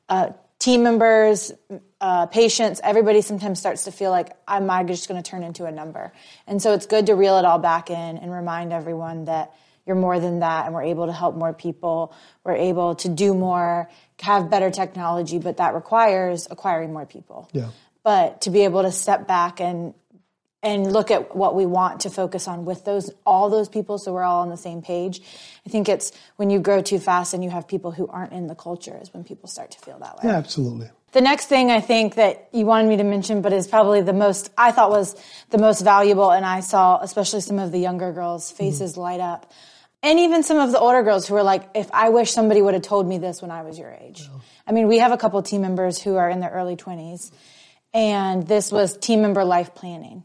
uh, 0.08 0.30
team 0.58 0.82
members, 0.82 1.52
uh, 2.00 2.26
patients, 2.26 2.80
everybody 2.82 3.20
sometimes 3.22 3.58
starts 3.58 3.84
to 3.84 3.92
feel 3.92 4.10
like 4.10 4.36
I'm 4.48 4.86
just 4.86 5.08
going 5.08 5.22
to 5.22 5.30
turn 5.30 5.42
into 5.42 5.66
a 5.66 5.72
number? 5.72 6.12
And 6.46 6.60
so 6.60 6.74
it's 6.74 6.86
good 6.86 7.06
to 7.06 7.14
reel 7.14 7.38
it 7.38 7.44
all 7.44 7.58
back 7.58 7.90
in 7.90 8.18
and 8.18 8.32
remind 8.32 8.72
everyone 8.72 9.26
that 9.26 9.54
you're 9.86 9.96
more 9.96 10.20
than 10.20 10.40
that, 10.40 10.66
and 10.66 10.74
we're 10.74 10.84
able 10.84 11.06
to 11.06 11.12
help 11.12 11.34
more 11.34 11.52
people. 11.52 12.14
We're 12.44 12.56
able 12.56 12.94
to 12.96 13.08
do 13.08 13.34
more, 13.34 13.90
have 14.20 14.50
better 14.50 14.70
technology, 14.70 15.38
but 15.38 15.56
that 15.56 15.74
requires 15.74 16.46
acquiring 16.50 16.92
more 16.92 17.06
people. 17.06 17.48
Yeah. 17.52 17.70
But 18.02 18.42
to 18.42 18.50
be 18.50 18.64
able 18.64 18.82
to 18.82 18.92
step 18.92 19.26
back 19.26 19.60
and 19.60 19.94
and 20.62 20.92
look 20.92 21.10
at 21.10 21.34
what 21.34 21.54
we 21.54 21.64
want 21.64 22.00
to 22.00 22.10
focus 22.10 22.46
on 22.46 22.64
with 22.64 22.84
those 22.84 23.10
all 23.24 23.48
those 23.48 23.68
people 23.68 23.98
so 23.98 24.12
we're 24.12 24.22
all 24.22 24.42
on 24.42 24.50
the 24.50 24.56
same 24.56 24.82
page. 24.82 25.20
I 25.66 25.70
think 25.70 25.88
it's 25.88 26.12
when 26.36 26.50
you 26.50 26.58
grow 26.58 26.82
too 26.82 26.98
fast 26.98 27.32
and 27.34 27.42
you 27.42 27.50
have 27.50 27.66
people 27.66 27.92
who 27.92 28.06
aren't 28.08 28.32
in 28.32 28.46
the 28.46 28.54
culture 28.54 28.98
is 29.00 29.12
when 29.12 29.24
people 29.24 29.48
start 29.48 29.70
to 29.72 29.78
feel 29.78 29.98
that 29.98 30.16
way. 30.16 30.30
Yeah 30.30 30.36
absolutely. 30.36 30.90
The 31.12 31.20
next 31.20 31.46
thing 31.46 31.70
i 31.70 31.80
think 31.80 32.14
that 32.16 32.48
you 32.52 32.66
wanted 32.66 32.88
me 32.88 32.96
to 32.98 33.04
mention 33.04 33.42
but 33.42 33.52
is 33.52 33.66
probably 33.66 34.02
the 34.02 34.12
most 34.12 34.50
i 34.56 34.70
thought 34.70 34.90
was 34.90 35.16
the 35.50 35.58
most 35.58 35.80
valuable 35.82 36.30
and 36.30 36.44
i 36.44 36.60
saw 36.60 37.00
especially 37.00 37.40
some 37.40 37.58
of 37.58 37.72
the 37.72 37.78
younger 37.78 38.12
girls 38.12 38.50
faces 38.50 38.92
mm-hmm. 38.92 39.00
light 39.00 39.20
up. 39.20 39.52
And 40.02 40.18
even 40.18 40.42
some 40.42 40.56
of 40.56 40.72
the 40.72 40.78
older 40.78 41.02
girls 41.02 41.28
who 41.28 41.34
are 41.36 41.42
like 41.42 41.68
if 41.74 41.90
i 41.92 42.10
wish 42.10 42.30
somebody 42.30 42.62
would 42.62 42.74
have 42.74 42.82
told 42.82 43.08
me 43.08 43.18
this 43.18 43.42
when 43.42 43.50
i 43.50 43.62
was 43.62 43.78
your 43.78 43.90
age. 43.90 44.20
Yeah. 44.20 44.40
i 44.66 44.72
mean 44.72 44.88
we 44.88 44.98
have 44.98 45.10
a 45.10 45.16
couple 45.16 45.42
team 45.42 45.62
members 45.62 46.00
who 46.00 46.16
are 46.16 46.28
in 46.28 46.40
their 46.40 46.50
early 46.50 46.76
20s 46.76 47.32
and 47.92 48.46
this 48.46 48.70
was 48.70 48.96
team 48.96 49.22
member 49.22 49.44
life 49.44 49.74
planning 49.74 50.22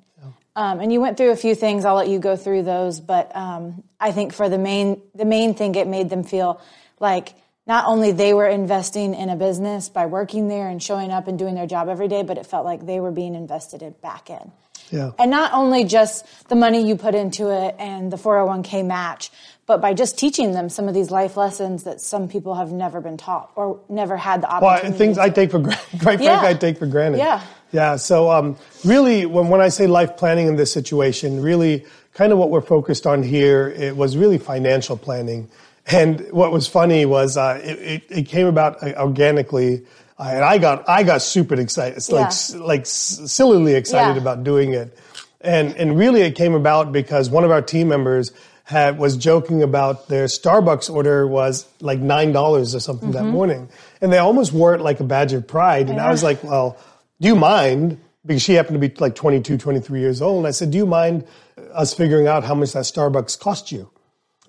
um, 0.56 0.80
and 0.80 0.92
you 0.92 1.02
went 1.02 1.18
through 1.18 1.32
a 1.32 1.36
few 1.36 1.56
things. 1.56 1.86
I'll 1.86 1.96
let 1.96 2.08
you 2.08 2.20
go 2.20 2.36
through 2.36 2.64
those, 2.64 3.00
but 3.00 3.36
um, 3.36 3.84
I 4.00 4.12
think 4.12 4.34
for 4.34 4.50
the 4.50 4.58
main 4.58 5.02
the 5.14 5.26
main 5.26 5.54
thing, 5.54 5.76
it 5.76 5.88
made 5.88 6.10
them 6.10 6.24
feel 6.24 6.62
like 7.00 7.34
not 7.68 7.86
only 7.88 8.12
they 8.12 8.34
were 8.34 8.48
investing 8.48 9.14
in 9.14 9.30
a 9.30 9.36
business 9.36 9.90
by 9.90 10.06
working 10.06 10.48
there 10.48 10.68
and 10.68 10.82
showing 10.82 11.12
up 11.12 11.28
and 11.28 11.38
doing 11.40 11.56
their 11.56 11.68
job 11.68 11.90
every 11.90 12.08
day, 12.08 12.24
but 12.24 12.38
it 12.38 12.46
felt 12.46 12.64
like 12.64 12.86
they 12.86 13.00
were 13.00 13.12
being 13.12 13.36
invested 13.36 13.82
in 13.82 13.94
back 14.02 14.30
in. 14.30 14.52
Yeah. 14.92 15.12
And 15.18 15.32
not 15.32 15.54
only 15.54 15.84
just 15.84 16.48
the 16.48 16.56
money 16.56 16.88
you 16.88 16.96
put 16.96 17.16
into 17.16 17.50
it 17.50 17.76
and 17.80 18.12
the 18.12 18.18
401k 18.18 18.86
match, 18.86 19.32
but 19.66 19.82
by 19.82 19.96
just 19.96 20.20
teaching 20.20 20.52
them 20.52 20.70
some 20.70 20.88
of 20.88 20.94
these 20.94 21.10
life 21.10 21.38
lessons 21.38 21.86
that 21.86 22.02
some 22.02 22.28
people 22.28 22.54
have 22.54 22.72
never 22.72 23.02
been 23.02 23.18
taught 23.18 23.52
or 23.56 23.82
never 23.90 24.16
had 24.16 24.42
the 24.42 24.48
opportunity. 24.48 24.90
Well, 24.90 24.98
things 24.98 25.18
I 25.18 25.30
take 25.30 25.50
for 25.50 25.60
granted, 25.60 26.00
quite 26.02 26.22
yeah. 26.22 26.42
I 26.42 26.54
take 26.54 26.78
for 26.78 26.86
granted. 26.86 27.18
Yeah. 27.18 27.42
Yeah. 27.72 27.98
So, 27.98 28.32
um, 28.32 28.58
really, 28.84 29.26
when, 29.26 29.50
when 29.50 29.62
I 29.62 29.70
say 29.70 29.88
life 29.88 30.18
planning 30.18 30.48
in 30.48 30.56
this 30.56 30.72
situation, 30.72 31.42
really 31.42 31.86
kind 32.14 32.32
of 32.32 32.38
what 32.40 32.50
we're 32.50 32.62
focused 32.62 33.06
on 33.06 33.22
here, 33.22 33.68
it 33.68 33.96
was 33.96 34.18
really 34.18 34.38
financial 34.38 34.98
planning. 34.98 35.50
And 35.88 36.32
what 36.32 36.52
was 36.52 36.68
funny 36.68 37.06
was 37.06 37.38
uh, 37.38 37.62
it, 37.64 37.80
it, 37.80 38.04
it, 38.10 38.24
came 38.24 38.48
about 38.48 38.82
uh, 38.82 38.94
organically, 38.98 39.86
uh, 40.18 40.24
and 40.34 40.44
I 40.44 40.58
got 40.58 40.90
I 40.90 41.04
got 41.04 41.22
super 41.22 41.60
excited, 41.60 41.98
it's 41.98 42.12
like 42.12 42.32
yeah. 42.32 42.66
like 42.66 42.86
sillily 42.88 43.76
excited 43.76 44.16
yeah. 44.16 44.22
about 44.22 44.44
doing 44.44 44.74
it. 44.74 44.98
And 45.42 45.76
and 45.76 45.96
really, 45.96 46.22
it 46.22 46.36
came 46.36 46.56
about 46.56 46.92
because 46.92 47.30
one 47.30 47.44
of 47.44 47.52
our 47.52 47.62
team 47.62 47.88
members 47.88 48.32
had 48.64 48.98
was 48.98 49.16
joking 49.16 49.62
about 49.62 50.08
their 50.08 50.26
Starbucks 50.26 50.92
order 50.92 51.28
was 51.28 51.68
like 51.82 52.00
nine 52.00 52.32
dollars 52.32 52.74
or 52.74 52.80
something 52.80 53.12
that 53.12 53.26
morning, 53.26 53.70
and 54.02 54.12
they 54.12 54.18
almost 54.18 54.54
wore 54.54 54.74
it 54.74 54.82
like 54.82 55.00
a 55.02 55.04
badge 55.04 55.34
of 55.34 55.48
pride. 55.48 55.92
And 55.92 56.02
I 56.02 56.10
was 56.10 56.24
like, 56.24 56.44
"Well, 56.44 56.78
do 57.22 57.28
you 57.28 57.36
mind?" 57.36 58.00
Because 58.26 58.42
she 58.42 58.54
happened 58.54 58.82
to 58.82 58.88
be 58.90 58.94
like 59.00 59.14
22, 59.14 59.58
23 59.58 60.00
years 60.00 60.20
old. 60.22 60.40
And 60.40 60.48
I 60.48 60.52
said, 60.52 60.72
"Do 60.72 60.78
you 60.80 60.86
mind 60.88 61.26
us 61.74 61.94
figuring 61.94 62.28
out 62.28 62.44
how 62.44 62.56
much 62.56 62.74
that 62.74 62.84
Starbucks 62.86 63.38
cost 63.40 63.72
you?" 63.72 63.90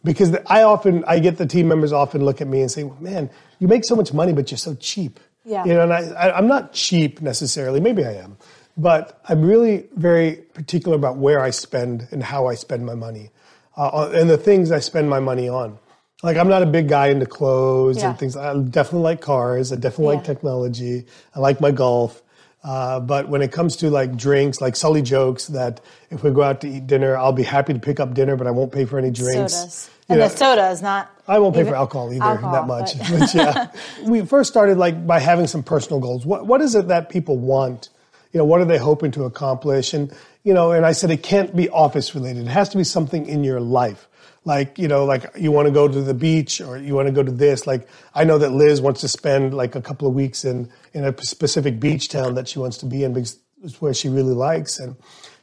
Because 0.04 0.36
I 0.46 0.62
often 0.62 1.04
I 1.06 1.18
get 1.18 1.36
the 1.36 1.46
team 1.46 1.68
members 1.68 1.92
often 1.92 2.24
look 2.24 2.40
at 2.40 2.46
me 2.46 2.60
and 2.60 2.70
say, 2.70 2.84
well, 2.84 2.96
"Man, 3.00 3.28
you 3.58 3.68
make 3.68 3.84
so 3.84 3.96
much 3.96 4.12
money, 4.14 4.32
but 4.32 4.50
you're 4.50 4.58
so 4.58 4.74
cheap." 4.76 5.20
Yeah. 5.44 5.64
You 5.64 5.74
know, 5.74 5.82
and 5.82 5.92
I, 5.92 6.00
I, 6.12 6.36
I'm 6.38 6.46
not 6.48 6.72
cheap 6.72 7.20
necessarily. 7.20 7.78
Maybe 7.80 8.04
I 8.04 8.14
am, 8.14 8.36
but 8.76 9.20
I'm 9.28 9.42
really 9.42 9.86
very 9.94 10.36
particular 10.54 10.96
about 10.96 11.16
where 11.18 11.40
I 11.40 11.50
spend 11.50 12.08
and 12.10 12.22
how 12.22 12.46
I 12.46 12.54
spend 12.54 12.84
my 12.86 12.94
money, 12.94 13.30
uh, 13.76 14.10
and 14.14 14.28
the 14.30 14.38
things 14.38 14.72
I 14.72 14.80
spend 14.80 15.08
my 15.10 15.20
money 15.20 15.48
on. 15.48 15.78
Like 16.22 16.36
I'm 16.36 16.48
not 16.48 16.62
a 16.62 16.66
big 16.66 16.88
guy 16.88 17.08
into 17.08 17.26
clothes 17.26 17.98
Yeah. 17.98 18.10
and 18.10 18.18
things. 18.18 18.36
I 18.36 18.56
definitely 18.58 19.02
like 19.02 19.20
cars. 19.20 19.70
I 19.72 19.76
definitely 19.76 20.16
like 20.16 20.24
technology. 20.24 21.04
I 21.34 21.40
like 21.40 21.60
my 21.60 21.70
golf. 21.72 22.22
Uh, 22.66 22.98
but 22.98 23.28
when 23.28 23.42
it 23.42 23.52
comes 23.52 23.76
to 23.76 23.90
like 23.90 24.16
drinks, 24.16 24.60
like 24.60 24.74
Sully 24.74 25.00
jokes 25.02 25.46
that 25.48 25.80
if 26.10 26.24
we 26.24 26.32
go 26.32 26.42
out 26.42 26.60
to 26.62 26.68
eat 26.68 26.86
dinner, 26.88 27.16
I'll 27.16 27.32
be 27.32 27.44
happy 27.44 27.72
to 27.72 27.78
pick 27.78 28.00
up 28.00 28.12
dinner, 28.14 28.34
but 28.36 28.48
I 28.48 28.50
won't 28.50 28.72
pay 28.72 28.84
for 28.86 28.98
any 28.98 29.10
drinks. 29.12 29.54
Sodas. 29.54 29.90
And 30.08 30.18
know, 30.18 30.28
the 30.28 30.36
soda 30.36 30.70
is 30.70 30.82
not. 30.82 31.10
I 31.28 31.38
won't 31.38 31.54
pay 31.54 31.64
for 31.64 31.74
alcohol 31.76 32.12
either 32.12 32.24
alcohol, 32.24 32.52
that 32.52 32.66
much. 32.66 32.98
but- 32.98 33.08
But 33.20 33.34
yeah, 33.34 33.70
we 34.10 34.22
first 34.26 34.50
started 34.50 34.78
like 34.78 35.06
by 35.06 35.20
having 35.20 35.46
some 35.46 35.62
personal 35.62 36.00
goals. 36.00 36.26
What 36.26 36.46
what 36.46 36.60
is 36.60 36.74
it 36.74 36.88
that 36.88 37.08
people 37.08 37.38
want? 37.38 37.88
You 38.32 38.38
know, 38.38 38.44
what 38.44 38.60
are 38.60 38.64
they 38.66 38.78
hoping 38.78 39.12
to 39.12 39.24
accomplish? 39.24 39.94
And 39.94 40.12
you 40.46 40.54
know, 40.54 40.70
and 40.70 40.86
I 40.86 40.92
said 40.92 41.10
it 41.10 41.24
can't 41.24 41.56
be 41.56 41.68
office 41.70 42.14
related. 42.14 42.46
It 42.46 42.50
has 42.50 42.68
to 42.68 42.76
be 42.76 42.84
something 42.84 43.26
in 43.26 43.42
your 43.42 43.58
life. 43.58 44.08
Like 44.44 44.78
you 44.78 44.86
know, 44.86 45.04
like 45.04 45.32
you 45.36 45.50
want 45.50 45.66
to 45.66 45.72
go 45.72 45.88
to 45.88 46.00
the 46.00 46.14
beach 46.14 46.60
or 46.60 46.78
you 46.78 46.94
want 46.94 47.08
to 47.08 47.12
go 47.12 47.24
to 47.24 47.32
this. 47.32 47.66
Like 47.66 47.88
I 48.14 48.22
know 48.22 48.38
that 48.38 48.52
Liz 48.52 48.80
wants 48.80 49.00
to 49.00 49.08
spend 49.08 49.54
like 49.54 49.74
a 49.74 49.82
couple 49.82 50.06
of 50.06 50.14
weeks 50.14 50.44
in 50.44 50.70
in 50.92 51.02
a 51.02 51.12
specific 51.24 51.80
beach 51.80 52.08
town 52.10 52.36
that 52.36 52.46
she 52.46 52.60
wants 52.60 52.78
to 52.78 52.86
be 52.86 53.02
in 53.02 53.12
because 53.12 53.40
it's 53.64 53.80
where 53.80 53.92
she 53.92 54.08
really 54.08 54.34
likes. 54.34 54.78
And 54.78 54.94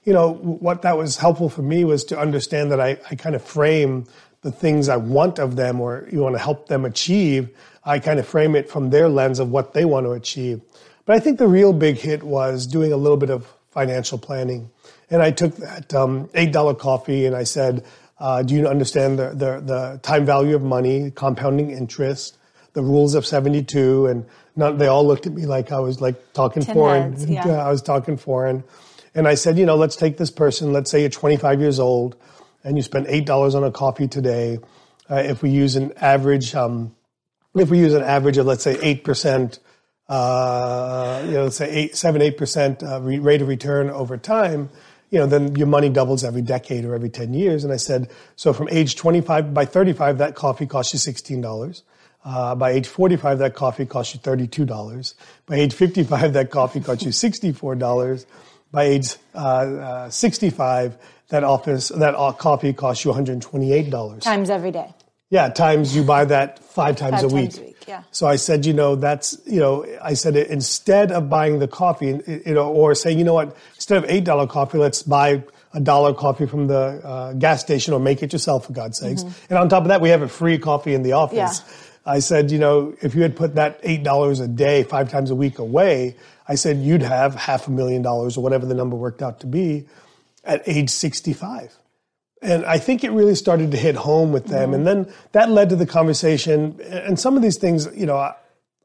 you 0.05 0.13
know, 0.13 0.35
what 0.35 0.83
that 0.83 0.97
was 0.97 1.17
helpful 1.17 1.49
for 1.49 1.63
me 1.63 1.83
was 1.83 2.05
to 2.05 2.17
understand 2.17 2.71
that 2.71 2.79
I, 2.79 2.97
I 3.11 3.15
kind 3.15 3.35
of 3.35 3.43
frame 3.43 4.05
the 4.41 4.53
things 4.53 4.87
I 4.87 4.95
want 4.95 5.37
of 5.37 5.57
them 5.57 5.81
or 5.81 6.07
you 6.13 6.19
want 6.19 6.35
to 6.35 6.41
help 6.41 6.69
them 6.69 6.85
achieve, 6.85 7.49
I 7.83 7.99
kind 7.99 8.19
of 8.19 8.27
frame 8.27 8.55
it 8.55 8.69
from 8.69 8.89
their 8.89 9.09
lens 9.09 9.39
of 9.39 9.51
what 9.51 9.73
they 9.73 9.83
want 9.83 10.05
to 10.05 10.11
achieve. 10.11 10.61
But 11.05 11.17
I 11.17 11.19
think 11.19 11.39
the 11.39 11.47
real 11.47 11.73
big 11.73 11.97
hit 11.97 12.23
was 12.23 12.65
doing 12.65 12.93
a 12.93 12.97
little 12.97 13.17
bit 13.17 13.29
of 13.29 13.45
financial 13.71 14.17
planning. 14.17 14.69
And 15.09 15.21
I 15.21 15.31
took 15.31 15.55
that 15.57 15.93
um, 15.93 16.27
$8 16.29 16.79
coffee 16.79 17.25
and 17.25 17.35
I 17.35 17.43
said, 17.43 17.85
uh, 18.19 18.41
do 18.41 18.55
you 18.55 18.67
understand 18.67 19.19
the, 19.19 19.29
the, 19.29 19.59
the 19.59 19.99
time 20.01 20.25
value 20.25 20.55
of 20.55 20.63
money, 20.63 21.11
compounding 21.11 21.71
interest, 21.71 22.37
the 22.73 22.81
rules 22.81 23.15
of 23.15 23.25
72? 23.25 24.07
And 24.07 24.25
not, 24.55 24.77
they 24.77 24.87
all 24.87 25.05
looked 25.05 25.27
at 25.27 25.33
me 25.33 25.45
like 25.45 25.71
I 25.71 25.79
was 25.79 25.99
like 25.99 26.33
talking 26.33 26.63
Tin 26.63 26.73
foreign. 26.73 27.11
heads, 27.11 27.25
yeah. 27.29 27.47
I 27.47 27.69
was 27.69 27.81
talking 27.81 28.17
foreign. 28.17 28.63
And 29.15 29.27
I 29.27 29.35
said, 29.35 29.57
you 29.57 29.65
know, 29.65 29.75
let's 29.75 29.95
take 29.95 30.17
this 30.17 30.31
person, 30.31 30.73
let's 30.73 30.89
say 30.89 31.01
you're 31.01 31.09
25 31.09 31.59
years 31.59 31.79
old 31.79 32.15
and 32.63 32.77
you 32.77 32.83
spend 32.83 33.07
$8 33.07 33.55
on 33.55 33.63
a 33.63 33.71
coffee 33.71 34.07
today. 34.07 34.59
Uh, 35.09 35.15
if 35.15 35.43
we 35.43 35.49
use 35.49 35.75
an 35.75 35.93
average, 35.97 36.55
um, 36.55 36.95
if 37.55 37.69
we 37.69 37.77
use 37.77 37.93
an 37.93 38.03
average 38.03 38.37
of, 38.37 38.45
let's 38.45 38.63
say, 38.63 38.75
8%, 38.95 39.59
uh, 40.09 41.21
you 41.25 41.31
know, 41.31 41.43
let's 41.43 41.57
say 41.57 41.69
eight, 41.69 41.95
7 41.95 42.21
8% 42.21 42.83
uh, 42.83 43.01
re- 43.01 43.19
rate 43.19 43.41
of 43.41 43.47
return 43.47 43.89
over 43.89 44.17
time, 44.17 44.69
you 45.13 45.19
know, 45.19 45.28
then 45.28 45.56
your 45.56 45.67
money 45.67 45.89
doubles 45.89 46.23
every 46.23 46.41
decade 46.41 46.84
or 46.86 46.95
every 46.95 47.08
10 47.08 47.36
years. 47.36 47.63
And 47.63 47.71
I 47.71 47.76
said, 47.78 48.10
so 48.36 48.52
from 48.52 48.67
age 48.71 48.95
25, 48.95 49.54
by 49.54 49.63
35, 49.63 50.17
that 50.17 50.34
coffee 50.34 50.65
costs 50.65 50.91
you 50.91 50.99
$16. 51.13 51.84
Uh, 52.26 52.56
by 52.56 52.71
age 52.71 52.88
45, 52.88 53.38
that 53.38 53.54
coffee 53.54 53.86
costs 53.86 54.15
you 54.15 54.19
$32. 54.21 55.13
By 55.45 55.56
age 55.58 55.73
55, 55.76 56.34
that 56.34 56.49
coffee 56.49 56.82
costs 56.82 57.04
you 57.04 57.12
$64. 57.12 58.26
By 58.71 58.84
age 58.86 59.15
uh, 59.36 59.38
uh, 59.38 60.10
65, 60.10 60.97
that 61.28 61.43
office 61.43 61.89
that 61.89 62.15
uh, 62.15 62.32
coffee 62.32 62.73
costs 62.73 63.06
you 63.06 63.12
$128. 63.12 64.21
Times 64.21 64.49
every 64.49 64.71
day. 64.71 64.95
Yeah, 65.33 65.49
times 65.49 65.95
you 65.95 66.03
buy 66.03 66.25
that 66.25 66.59
five 66.59 66.95
times 66.95 67.23
Five 67.23 67.31
a 67.31 67.33
week. 67.33 67.49
times 67.49 67.57
a 67.57 67.63
week, 67.63 67.87
yeah. 67.87 68.03
So 68.11 68.27
I 68.27 68.35
said, 68.35 68.67
you 68.67 68.73
know, 68.73 68.95
that's, 68.95 69.35
you 69.47 69.59
know, 69.59 69.83
I 69.99 70.13
said 70.13 70.35
instead 70.35 71.11
of 71.11 71.27
buying 71.27 71.57
the 71.57 71.67
coffee, 71.67 72.21
you 72.27 72.53
know, 72.53 72.71
or 72.71 72.93
saying, 72.93 73.17
you 73.17 73.23
know 73.23 73.33
what, 73.33 73.57
instead 73.73 73.97
of 73.97 74.07
eight 74.11 74.25
dollar 74.25 74.45
coffee, 74.45 74.77
let's 74.77 75.01
buy 75.01 75.41
a 75.73 75.79
dollar 75.79 76.13
coffee 76.13 76.45
from 76.45 76.67
the 76.67 77.01
uh, 77.03 77.33
gas 77.33 77.61
station 77.61 77.95
or 77.95 77.99
make 77.99 78.21
it 78.21 78.31
yourself 78.31 78.67
for 78.67 78.73
God's 78.73 78.99
sakes. 78.99 79.23
And 79.49 79.57
on 79.57 79.69
top 79.69 79.81
of 79.81 79.87
that, 79.87 80.01
we 80.01 80.09
have 80.09 80.21
a 80.21 80.27
free 80.27 80.59
coffee 80.59 80.93
in 80.93 81.01
the 81.01 81.13
office. 81.13 81.61
Mm-hmm. 81.61 81.71
Yeah. 82.05 82.13
I 82.13 82.19
said, 82.19 82.51
you 82.51 82.59
know, 82.59 82.95
if 83.01 83.15
you 83.15 83.23
had 83.23 83.35
put 83.35 83.55
that 83.55 83.79
eight 83.81 84.03
dollars 84.03 84.39
a 84.39 84.47
day, 84.47 84.83
five 84.83 85.09
times 85.09 85.31
a 85.31 85.35
week 85.35 85.57
away, 85.57 86.15
I 86.47 86.53
said 86.53 86.77
you'd 86.77 87.01
have 87.01 87.33
half 87.33 87.67
a 87.67 87.71
million 87.71 88.03
dollars 88.03 88.37
or 88.37 88.43
whatever 88.43 88.67
the 88.67 88.75
number 88.75 88.95
worked 88.95 89.23
out 89.23 89.39
to 89.39 89.47
be 89.47 89.87
at 90.43 90.61
age 90.67 90.91
65. 90.91 91.75
And 92.43 92.65
I 92.65 92.77
think 92.77 93.03
it 93.03 93.12
really 93.12 93.36
started 93.36 93.71
to 93.71 93.77
hit 93.77 93.95
home 93.95 94.34
with 94.34 94.45
them. 94.47 94.73
And 94.73 94.86
then 94.86 95.12
that 95.32 95.49
led 95.49 95.69
to 95.69 95.75
the 95.77 95.86
conversation. 95.86 96.79
And 96.82 97.17
some 97.17 97.38
of 97.38 97.41
these 97.41 97.58
things, 97.58 97.88
you 97.95 98.06
know, 98.06 98.17
I, 98.17 98.36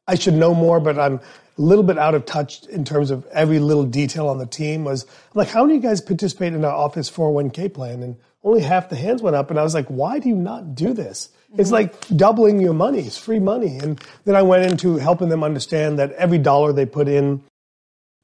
I 0.06 0.14
should 0.14 0.34
know 0.34 0.54
more, 0.54 0.78
but 0.78 0.98
I'm 0.98 1.14
a 1.16 1.20
little 1.60 1.82
bit 1.82 1.98
out 1.98 2.14
of 2.14 2.24
touch 2.24 2.64
in 2.66 2.84
terms 2.84 3.10
of 3.10 3.26
every 3.26 3.58
little 3.58 3.84
detail 3.84 4.28
on 4.28 4.38
the 4.38 4.46
team. 4.46 4.84
Was 4.84 5.06
like, 5.34 5.48
how 5.48 5.66
do 5.66 5.74
you 5.74 5.80
guys 5.80 6.00
participate 6.00 6.52
in 6.54 6.64
our 6.64 6.72
office 6.72 7.10
401k 7.10 7.74
plan? 7.74 8.02
And 8.02 8.16
only 8.44 8.60
half 8.60 8.88
the 8.88 8.96
hands 8.96 9.22
went 9.22 9.34
up. 9.34 9.50
And 9.50 9.58
I 9.58 9.64
was 9.64 9.74
like, 9.74 9.86
why 9.88 10.20
do 10.20 10.28
you 10.28 10.36
not 10.36 10.76
do 10.76 10.94
this? 10.94 11.30
It's 11.56 11.70
like 11.70 11.94
doubling 12.08 12.60
your 12.60 12.74
money. 12.74 13.00
It's 13.00 13.18
free 13.18 13.40
money. 13.40 13.78
And 13.78 14.00
then 14.24 14.36
I 14.36 14.42
went 14.42 14.70
into 14.70 14.98
helping 14.98 15.30
them 15.30 15.42
understand 15.42 15.98
that 15.98 16.12
every 16.12 16.38
dollar 16.38 16.72
they 16.72 16.86
put 16.86 17.08
in 17.08 17.42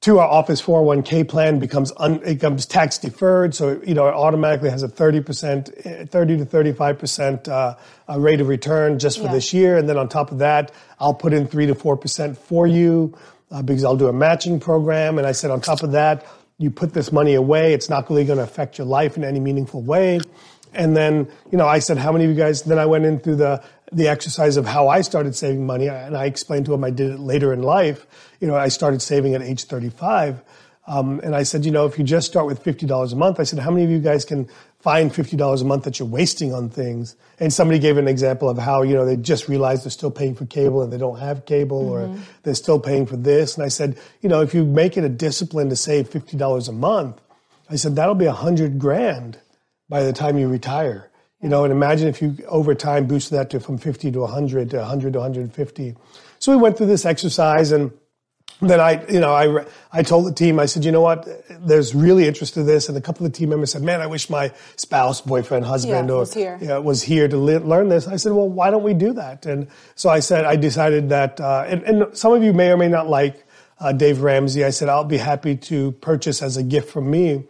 to 0.04 0.18
our 0.18 0.28
Office 0.28 0.60
401k 0.60 1.26
plan 1.26 1.58
becomes 1.58 1.90
un, 1.96 2.16
it 2.16 2.34
becomes 2.34 2.66
tax 2.66 2.98
deferred, 2.98 3.54
so 3.54 3.80
you 3.86 3.94
know 3.94 4.06
it 4.06 4.12
automatically 4.12 4.68
has 4.68 4.82
a 4.82 4.88
30 4.88 5.20
percent, 5.22 5.70
30 6.10 6.36
to 6.36 6.44
35 6.44 6.98
percent 6.98 7.48
uh, 7.48 7.74
uh, 8.06 8.20
rate 8.20 8.38
of 8.42 8.48
return 8.48 8.98
just 8.98 9.16
for 9.16 9.24
Yeah. 9.24 9.32
this 9.32 9.54
year, 9.54 9.78
and 9.78 9.88
then 9.88 9.96
on 9.96 10.10
top 10.10 10.30
of 10.30 10.38
that, 10.38 10.72
I'll 11.00 11.14
put 11.14 11.32
in 11.32 11.46
three 11.46 11.64
to 11.66 11.74
four 11.74 11.96
percent 11.96 12.36
for 12.36 12.66
you 12.66 13.16
uh, 13.50 13.62
because 13.62 13.82
I'll 13.82 13.96
do 13.96 14.08
a 14.08 14.12
matching 14.12 14.60
program, 14.60 15.16
and 15.16 15.26
I 15.26 15.32
said 15.32 15.50
on 15.50 15.62
top 15.62 15.82
of 15.82 15.92
that, 15.92 16.26
you 16.58 16.70
put 16.70 16.92
this 16.92 17.10
money 17.10 17.32
away, 17.32 17.72
it's 17.72 17.88
not 17.88 18.10
really 18.10 18.26
going 18.26 18.36
to 18.38 18.44
affect 18.44 18.76
your 18.76 18.86
life 18.86 19.16
in 19.16 19.24
any 19.24 19.40
meaningful 19.40 19.80
way. 19.80 20.20
And 20.74 20.96
then, 20.96 21.28
you 21.50 21.58
know, 21.58 21.66
I 21.66 21.78
said, 21.78 21.98
how 21.98 22.12
many 22.12 22.24
of 22.24 22.30
you 22.30 22.36
guys, 22.36 22.62
then 22.62 22.78
I 22.78 22.86
went 22.86 23.04
in 23.04 23.18
through 23.18 23.36
the, 23.36 23.62
the 23.92 24.08
exercise 24.08 24.56
of 24.56 24.66
how 24.66 24.88
I 24.88 25.00
started 25.02 25.34
saving 25.34 25.66
money. 25.66 25.88
And 25.88 26.16
I 26.16 26.26
explained 26.26 26.66
to 26.66 26.72
them 26.72 26.84
I 26.84 26.90
did 26.90 27.10
it 27.12 27.18
later 27.20 27.52
in 27.52 27.62
life. 27.62 28.06
You 28.40 28.48
know, 28.48 28.56
I 28.56 28.68
started 28.68 29.02
saving 29.02 29.34
at 29.34 29.42
age 29.42 29.64
35. 29.64 30.42
Um, 30.86 31.20
and 31.20 31.34
I 31.34 31.44
said, 31.44 31.64
you 31.64 31.70
know, 31.70 31.86
if 31.86 31.98
you 31.98 32.04
just 32.04 32.26
start 32.26 32.46
with 32.46 32.62
$50 32.62 33.12
a 33.12 33.16
month, 33.16 33.40
I 33.40 33.44
said, 33.44 33.58
how 33.58 33.70
many 33.70 33.84
of 33.84 33.90
you 33.90 34.00
guys 34.00 34.24
can 34.24 34.48
find 34.80 35.10
$50 35.10 35.62
a 35.62 35.64
month 35.64 35.84
that 35.84 35.98
you're 35.98 36.08
wasting 36.08 36.52
on 36.52 36.68
things? 36.68 37.16
And 37.40 37.50
somebody 37.50 37.78
gave 37.78 37.96
an 37.96 38.06
example 38.06 38.50
of 38.50 38.58
how, 38.58 38.82
you 38.82 38.94
know, 38.94 39.06
they 39.06 39.16
just 39.16 39.48
realized 39.48 39.84
they're 39.84 39.90
still 39.90 40.10
paying 40.10 40.34
for 40.34 40.44
cable 40.44 40.82
and 40.82 40.92
they 40.92 40.98
don't 40.98 41.18
have 41.18 41.46
cable 41.46 41.88
or 41.88 42.14
they're 42.42 42.54
still 42.54 42.78
paying 42.78 43.06
for 43.06 43.16
this. 43.16 43.56
And 43.56 43.64
I 43.64 43.68
said, 43.68 43.96
you 44.20 44.28
know, 44.28 44.42
if 44.42 44.52
you 44.52 44.64
make 44.64 44.98
it 44.98 45.04
a 45.04 45.08
discipline 45.08 45.70
to 45.70 45.76
save 45.76 46.10
$50 46.10 46.68
a 46.68 46.72
month, 46.72 47.18
I 47.70 47.76
said, 47.76 47.96
that'll 47.96 48.14
be 48.14 48.26
a 48.26 48.32
hundred 48.32 48.78
grand 48.78 49.38
by 49.88 50.02
the 50.02 50.12
time 50.12 50.38
you 50.38 50.48
retire. 50.48 51.10
You 51.40 51.48
know, 51.50 51.64
and 51.64 51.72
imagine 51.72 52.08
if 52.08 52.22
you 52.22 52.36
over 52.48 52.74
time 52.74 53.06
boosted 53.06 53.38
that 53.38 53.50
to 53.50 53.60
from 53.60 53.76
50 53.76 54.12
to 54.12 54.20
100 54.20 54.70
to 54.70 54.78
100 54.78 55.12
to 55.12 55.18
150. 55.18 55.94
So 56.38 56.52
we 56.52 56.62
went 56.62 56.78
through 56.78 56.86
this 56.86 57.04
exercise 57.04 57.70
and 57.70 57.92
then 58.60 58.80
I, 58.80 59.04
you 59.08 59.20
know, 59.20 59.34
I, 59.34 59.66
I 59.92 60.02
told 60.02 60.26
the 60.26 60.32
team, 60.32 60.58
I 60.58 60.66
said, 60.66 60.84
you 60.84 60.92
know 60.92 61.00
what, 61.00 61.28
there's 61.66 61.94
really 61.94 62.26
interest 62.26 62.56
in 62.56 62.66
this. 62.66 62.88
And 62.88 62.96
a 62.96 63.00
couple 63.00 63.26
of 63.26 63.32
the 63.32 63.38
team 63.38 63.50
members 63.50 63.72
said, 63.72 63.82
man, 63.82 64.00
I 64.00 64.06
wish 64.06 64.30
my 64.30 64.52
spouse, 64.76 65.20
boyfriend, 65.20 65.64
husband, 65.64 66.08
Yeah, 66.08 66.14
or 66.14 66.18
was 66.20 66.34
here. 66.34 66.58
Yeah, 66.62 66.78
was 66.78 67.02
here 67.02 67.28
to 67.28 67.36
le- 67.36 67.58
learn 67.58 67.88
this. 67.88 68.06
I 68.06 68.16
said, 68.16 68.32
well, 68.32 68.48
why 68.48 68.70
don't 68.70 68.84
we 68.84 68.94
do 68.94 69.12
that? 69.14 69.44
And 69.44 69.68
so 69.96 70.08
I 70.08 70.20
said, 70.20 70.44
I 70.44 70.56
decided 70.56 71.08
that, 71.10 71.40
uh, 71.40 71.64
and, 71.66 71.82
and 71.82 72.16
some 72.16 72.32
of 72.32 72.42
you 72.42 72.52
may 72.52 72.70
or 72.70 72.76
may 72.76 72.88
not 72.88 73.08
like 73.08 73.44
uh, 73.80 73.92
Dave 73.92 74.22
Ramsey. 74.22 74.64
I 74.64 74.70
said, 74.70 74.88
I'll 74.88 75.04
be 75.04 75.18
happy 75.18 75.56
to 75.56 75.92
purchase 75.92 76.40
as 76.40 76.56
a 76.56 76.62
gift 76.62 76.90
from 76.90 77.10
me 77.10 77.44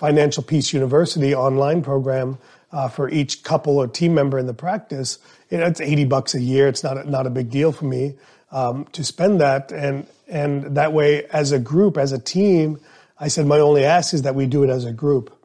Financial 0.00 0.42
Peace 0.42 0.72
University 0.72 1.34
online 1.34 1.82
program 1.82 2.38
uh, 2.72 2.88
for 2.88 3.10
each 3.10 3.42
couple 3.42 3.76
or 3.76 3.86
team 3.86 4.14
member 4.14 4.38
in 4.38 4.46
the 4.46 4.54
practice. 4.54 5.18
You 5.50 5.58
know, 5.58 5.66
it's 5.66 5.80
80 5.80 6.06
bucks 6.06 6.34
a 6.34 6.40
year. 6.40 6.68
It's 6.68 6.82
not 6.82 6.96
a, 6.96 7.04
not 7.08 7.26
a 7.26 7.30
big 7.30 7.50
deal 7.50 7.70
for 7.70 7.84
me 7.84 8.14
um, 8.50 8.86
to 8.92 9.04
spend 9.04 9.42
that. 9.42 9.72
And, 9.72 10.06
and 10.26 10.74
that 10.76 10.94
way, 10.94 11.26
as 11.26 11.52
a 11.52 11.58
group, 11.58 11.98
as 11.98 12.12
a 12.12 12.18
team, 12.18 12.80
I 13.18 13.28
said, 13.28 13.46
my 13.46 13.58
only 13.58 13.84
ask 13.84 14.14
is 14.14 14.22
that 14.22 14.34
we 14.34 14.46
do 14.46 14.64
it 14.64 14.70
as 14.70 14.86
a 14.86 14.92
group. 14.92 15.36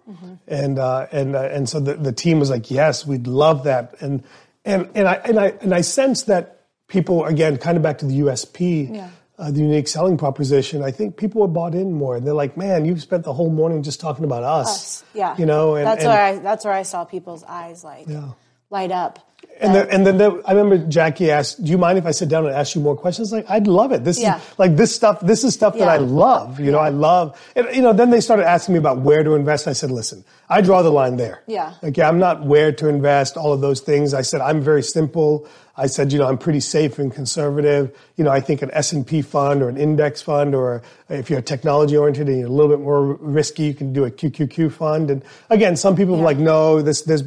And, 0.47 0.79
uh, 0.79 1.07
and, 1.11 1.35
uh, 1.35 1.41
and 1.51 1.67
so 1.67 1.81
the, 1.81 1.95
the 1.95 2.13
team 2.13 2.39
was 2.39 2.49
like, 2.49 2.71
yes, 2.71 3.05
we'd 3.05 3.27
love 3.27 3.65
that. 3.65 3.95
And, 3.99 4.23
and, 4.63 4.89
and 4.95 5.05
I, 5.05 5.15
and 5.15 5.37
I, 5.37 5.47
and 5.59 5.73
I 5.75 5.81
sense 5.81 6.23
that 6.23 6.61
people, 6.87 7.25
again, 7.25 7.57
kind 7.57 7.75
of 7.75 7.83
back 7.83 7.97
to 7.97 8.05
the 8.05 8.21
USP, 8.21 8.95
Yeah. 8.95 9.09
Uh, 9.37 9.51
the 9.51 9.59
unique 9.59 9.87
selling 9.87 10.17
proposition, 10.17 10.81
I 10.81 10.91
think 10.91 11.17
people 11.17 11.41
were 11.41 11.47
bought 11.47 11.75
in 11.75 11.91
more. 11.91 12.15
And 12.15 12.25
they're 12.25 12.33
like, 12.33 12.55
man, 12.57 12.85
you've 12.85 13.01
spent 13.01 13.23
the 13.23 13.33
whole 13.33 13.49
morning 13.49 13.83
just 13.83 13.99
talking 13.99 14.25
about 14.25 14.43
us. 14.43 14.67
Us, 14.67 15.03
yeah. 15.13 15.35
You 15.37 15.45
know, 15.45 15.75
and, 15.75 15.85
that's 15.85 16.03
and, 16.03 16.09
where 16.09 16.21
I 16.23 16.37
that's 16.39 16.65
where 16.65 16.73
I 16.73 16.83
saw 16.83 17.03
people's 17.05 17.43
eyes 17.43 17.83
like 17.83 18.07
Yeah. 18.07 18.29
light 18.69 18.91
up. 18.91 19.19
And, 19.61 19.73
the, 19.73 19.89
and 19.89 20.05
then 20.05 20.17
there, 20.17 20.31
I 20.45 20.51
remember 20.51 20.85
Jackie 20.89 21.31
asked, 21.31 21.63
"Do 21.63 21.71
you 21.71 21.77
mind 21.77 21.97
if 21.97 22.05
I 22.05 22.11
sit 22.11 22.27
down 22.27 22.45
and 22.45 22.53
ask 22.53 22.75
you 22.75 22.81
more 22.81 22.95
questions?" 22.97 23.31
Like, 23.31 23.45
I'd 23.49 23.67
love 23.67 23.93
it. 23.93 24.03
This 24.03 24.19
Yeah. 24.19 24.37
is 24.37 24.59
like 24.59 24.75
this 24.75 24.93
stuff. 24.93 25.21
This 25.21 25.45
is 25.45 25.53
stuff 25.53 25.77
that 25.77 25.87
I 25.87 25.95
love. 25.97 26.59
You 26.59 26.71
know, 26.73 26.79
I 26.79 26.89
love. 26.89 27.39
And 27.55 27.67
you 27.73 27.81
know, 27.81 27.93
then 27.93 28.09
they 28.09 28.19
started 28.19 28.45
asking 28.45 28.73
me 28.73 28.79
about 28.79 28.99
where 28.99 29.23
to 29.23 29.33
invest. 29.33 29.67
I 29.67 29.73
said, 29.73 29.91
"Listen, 29.91 30.25
I 30.49 30.59
draw 30.59 30.81
the 30.81 30.91
line 30.91 31.15
there. 31.15 31.41
Yeah. 31.47 31.73
Like, 31.81 31.95
yeah, 31.95 32.09
I'm 32.09 32.19
not 32.19 32.45
where 32.45 32.73
to 32.73 32.89
invest. 32.89 33.37
All 33.37 33.53
of 33.53 33.61
those 33.61 33.79
things. 33.79 34.13
I 34.13 34.23
said 34.23 34.41
I'm 34.41 34.59
very 34.61 34.83
simple. 34.83 35.47
I 35.77 35.87
said, 35.87 36.13
you 36.13 36.19
know, 36.19 36.27
I'm 36.27 36.37
pretty 36.37 36.61
safe 36.61 36.99
and 36.99 37.13
conservative. 37.13 37.95
You 38.15 38.23
know, 38.23 38.31
I 38.31 38.39
think 38.39 38.61
an 38.61 38.69
S 38.71 38.93
and 38.93 39.05
P 39.05 39.21
fund 39.21 39.61
or 39.61 39.67
an 39.69 39.77
index 39.77 40.21
fund, 40.21 40.55
or 40.55 40.81
if 41.09 41.29
you're 41.29 41.41
technology 41.41 41.97
oriented 41.97 42.27
and 42.29 42.39
you're 42.39 42.47
a 42.47 42.51
little 42.51 42.71
bit 42.75 42.79
more 42.83 43.15
risky, 43.15 43.63
you 43.63 43.73
can 43.73 43.91
do 43.91 44.05
a 44.05 44.11
QQQ 44.11 44.71
fund. 44.71 45.11
And 45.11 45.23
again, 45.49 45.75
some 45.75 45.95
people 45.95 46.15
are 46.15 46.23
like, 46.23 46.37
no, 46.37 46.81
this, 46.81 47.01
this. 47.01 47.23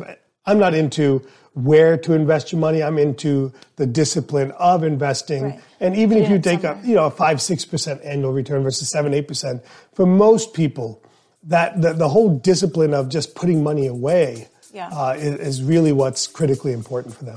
I'm 0.47 0.59
not 0.59 0.75
into 0.75 1.27
where 1.53 1.99
to 1.99 2.15
invest 2.15 2.53
your 2.53 2.61
money. 2.61 2.83
I'm 2.83 2.99
into 2.99 3.53
the 3.77 3.87
discipline 3.87 4.53
of 4.53 4.83
investing. 4.83 5.43
Right. 5.45 5.61
And 5.81 5.97
even 5.97 6.17
if 6.19 6.31
you 6.31 6.39
take 6.39 6.65
a 6.65 6.81
you 6.85 6.95
know 6.95 7.07
a 7.07 7.11
five 7.11 7.43
six 7.43 7.65
percent 7.67 8.01
annual 8.03 8.33
return 8.33 8.63
versus 8.63 8.89
seven 8.89 9.13
eight 9.13 9.29
percent, 9.29 9.63
for 9.93 10.07
most 10.07 10.55
people, 10.55 11.03
that 11.43 11.81
the, 11.83 11.93
the 11.93 12.09
whole 12.09 12.39
discipline 12.39 12.95
of 12.95 13.09
just 13.11 13.35
putting 13.35 13.63
money 13.63 13.87
away 13.87 14.49
Yeah. 14.73 14.89
uh, 14.89 15.15
is, 15.19 15.35
is 15.35 15.63
really 15.63 15.93
what's 15.93 16.27
critically 16.27 16.73
important 16.73 17.15
for 17.15 17.25
them. 17.25 17.37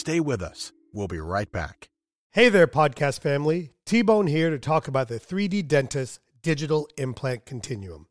Stay 0.00 0.18
with 0.18 0.40
us. 0.40 0.72
We'll 0.94 1.08
be 1.08 1.20
right 1.20 1.52
back. 1.52 1.90
Hey 2.30 2.48
there, 2.48 2.66
podcast 2.66 3.20
family. 3.20 3.72
T 3.84 4.00
Bone 4.00 4.28
here 4.28 4.48
to 4.48 4.58
talk 4.58 4.88
about 4.88 5.08
the 5.08 5.20
3D 5.20 5.68
Dentist 5.68 6.20
Digital 6.40 6.88
Implant 6.96 7.44
Continuum. 7.44 8.06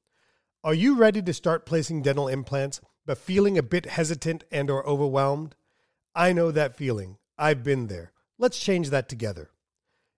Are 0.63 0.75
you 0.75 0.95
ready 0.95 1.19
to 1.23 1.33
start 1.33 1.65
placing 1.65 2.03
dental 2.03 2.27
implants 2.27 2.79
but 3.07 3.17
feeling 3.17 3.57
a 3.57 3.63
bit 3.63 3.87
hesitant 3.87 4.43
and 4.51 4.69
or 4.69 4.87
overwhelmed? 4.87 5.55
I 6.13 6.31
know 6.31 6.51
that 6.51 6.77
feeling. 6.77 7.17
I've 7.39 7.63
been 7.63 7.87
there. 7.87 8.11
Let's 8.37 8.59
change 8.59 8.91
that 8.91 9.09
together. 9.09 9.49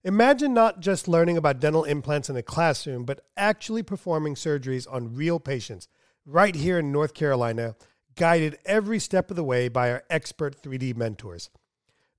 Imagine 0.03 0.53
not 0.53 0.81
just 0.81 1.07
learning 1.07 1.37
about 1.37 1.61
dental 1.61 1.85
implants 1.85 2.29
in 2.29 2.35
a 2.35 2.43
classroom, 2.43 3.05
but 3.05 3.23
actually 3.37 3.81
performing 3.81 4.35
surgeries 4.35 4.91
on 4.91 5.15
real 5.15 5.39
patients 5.39 5.87
right 6.25 6.53
here 6.53 6.79
in 6.79 6.91
North 6.91 7.13
Carolina, 7.13 7.77
guided 8.17 8.59
every 8.65 8.99
step 8.99 9.29
of 9.29 9.37
the 9.37 9.43
way 9.45 9.69
by 9.69 9.89
our 9.89 10.03
expert 10.09 10.61
3D 10.61 10.97
mentors. 10.97 11.49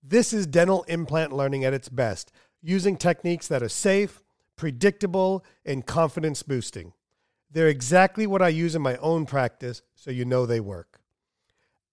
This 0.03 0.33
is 0.33 0.47
dental 0.47 0.83
implant 0.85 1.33
learning 1.33 1.65
at 1.65 1.75
its 1.75 1.89
best, 1.89 2.33
using 2.61 2.97
techniques 2.97 3.47
that 3.49 3.63
are 3.63 3.69
safe, 3.69 4.23
predictable, 4.57 5.45
and 5.65 5.87
confidence 5.87 6.43
boosting. 6.43 6.93
They're 7.51 7.69
exactly 7.69 8.27
what 8.27 8.43
I 8.43 8.49
use 8.49 8.75
in 8.75 8.83
my 8.83 8.97
own 8.97 9.27
practice, 9.27 9.83
so 9.95 10.11
you 10.11 10.25
know 10.25 10.47
they 10.47 10.61
work. 10.61 11.01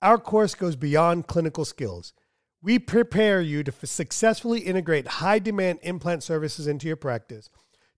Our 0.02 0.18
course 0.18 0.56
goes 0.56 0.76
beyond 0.76 1.28
clinical 1.28 1.66
skills. 1.66 2.14
We 2.62 2.80
prepare 2.80 3.42
you 3.42 3.64
to 3.64 3.86
successfully 3.86 4.62
integrate 4.62 5.08
high 5.08 5.40
demand 5.40 5.80
implant 5.82 6.24
services 6.24 6.68
into 6.68 6.88
your 6.88 6.96
practice, 6.96 7.50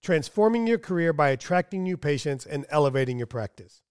transforming 0.02 0.68
your 0.68 0.78
career 0.80 1.14
by 1.14 1.30
attracting 1.30 1.84
new 1.84 1.98
patients 1.98 2.46
and 2.46 2.66
elevating 2.70 3.18
your 3.18 3.28
practice. 3.28 3.82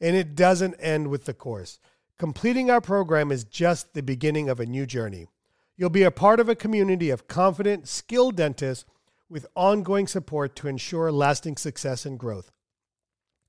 And 0.00 0.16
it 0.16 0.34
doesn't 0.34 0.74
end 0.74 1.08
with 1.08 1.26
the 1.26 1.34
course. 1.34 1.78
Completing 2.18 2.70
our 2.70 2.80
program 2.80 3.30
is 3.30 3.44
just 3.44 3.92
the 3.92 4.02
beginning 4.02 4.48
of 4.48 4.60
a 4.60 4.66
new 4.66 4.86
journey. 4.86 5.28
You'll 5.80 5.88
be 5.88 6.02
a 6.02 6.10
part 6.10 6.40
of 6.40 6.50
a 6.50 6.54
community 6.54 7.08
of 7.08 7.26
confident, 7.26 7.88
skilled 7.88 8.36
dentists 8.36 8.84
with 9.30 9.46
ongoing 9.56 10.06
support 10.06 10.54
to 10.56 10.68
ensure 10.68 11.10
lasting 11.10 11.56
success 11.56 12.04
and 12.04 12.18
growth. 12.18 12.52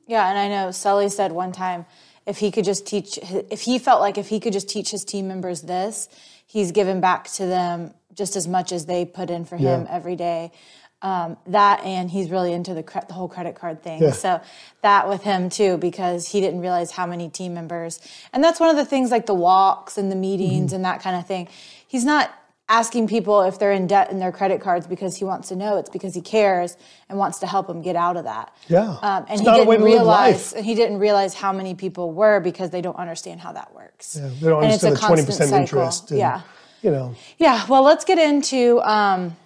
Yeah, 0.06 0.28
and 0.28 0.38
I 0.38 0.46
know 0.46 0.70
Sully 0.70 1.08
said 1.08 1.32
one 1.32 1.50
time 1.50 1.84
if 2.26 2.38
he 2.38 2.52
could 2.52 2.64
just 2.64 2.86
teach, 2.86 3.18
if 3.50 3.62
he 3.62 3.80
felt 3.80 4.00
like 4.00 4.18
if 4.18 4.28
he 4.28 4.38
could 4.38 4.52
just 4.52 4.68
teach 4.68 4.92
his 4.92 5.04
team 5.04 5.26
members 5.26 5.62
this, 5.62 6.08
he's 6.46 6.70
given 6.70 7.00
back 7.00 7.24
to 7.32 7.46
them 7.46 7.92
just 8.14 8.36
as 8.36 8.46
much 8.46 8.70
as 8.70 8.86
they 8.86 9.04
put 9.04 9.30
in 9.30 9.44
for 9.44 9.56
him 9.56 9.84
every 9.90 10.14
day. 10.14 10.52
Um, 11.02 11.36
that 11.48 11.84
and 11.84 12.10
he's 12.10 12.30
really 12.30 12.52
into 12.54 12.72
the, 12.72 12.82
cre- 12.82 13.04
the 13.06 13.12
whole 13.12 13.28
credit 13.28 13.54
card 13.54 13.82
thing. 13.82 14.02
Yeah. 14.02 14.12
So 14.12 14.40
that 14.80 15.08
with 15.08 15.22
him 15.22 15.50
too, 15.50 15.76
because 15.76 16.26
he 16.28 16.40
didn't 16.40 16.60
realize 16.60 16.90
how 16.90 17.06
many 17.06 17.28
team 17.28 17.52
members, 17.52 18.00
and 18.32 18.42
that's 18.42 18.58
one 18.58 18.70
of 18.70 18.76
the 18.76 18.84
things 18.86 19.10
like 19.10 19.26
the 19.26 19.34
walks 19.34 19.98
and 19.98 20.10
the 20.10 20.16
meetings 20.16 20.70
Mm-hmm. 20.70 20.76
and 20.76 20.84
that 20.86 21.02
kind 21.02 21.14
of 21.16 21.26
thing. 21.26 21.48
He's 21.86 22.04
not 22.04 22.32
asking 22.68 23.06
people 23.08 23.42
if 23.42 23.58
they're 23.60 23.72
in 23.72 23.86
debt 23.86 24.10
in 24.10 24.18
their 24.18 24.32
credit 24.32 24.60
cards 24.60 24.86
because 24.88 25.16
he 25.16 25.24
wants 25.24 25.48
to 25.48 25.54
know. 25.56 25.76
It's 25.76 25.90
because 25.90 26.14
he 26.14 26.22
cares 26.22 26.76
and 27.08 27.18
wants 27.18 27.38
to 27.40 27.46
help 27.46 27.66
them 27.68 27.82
get 27.82 27.94
out 27.94 28.16
of 28.16 28.24
that. 28.24 28.52
Yeah. 28.66 28.88
Um, 29.02 29.26
and 29.28 29.38
It's 29.38 29.40
he 29.42 29.46
didn't 29.46 29.82
realize 29.84 30.52
and 30.54 30.64
he 30.64 30.74
didn't 30.74 30.98
realize 30.98 31.34
how 31.34 31.52
many 31.52 31.74
people 31.74 32.10
were 32.12 32.40
because 32.40 32.70
they 32.70 32.80
don't 32.80 32.96
understand 32.96 33.40
how 33.40 33.52
that 33.52 33.72
works. 33.74 34.16
Yeah, 34.18 34.28
they 34.40 34.48
don't 34.48 34.64
And 34.64 34.72
it's 34.72 34.82
a 34.82 34.88
understand 34.88 34.96
the 34.96 35.06
twenty 35.06 35.26
percent 35.26 35.52
interest. 35.52 36.10
and, 36.10 36.18
yeah. 36.18 36.40
You 36.82 36.90
know. 36.90 37.14
Yeah. 37.38 37.64
Well, 37.68 37.82
let's 37.82 38.04
get 38.04 38.18
into 38.18 38.80
um, 38.80 39.36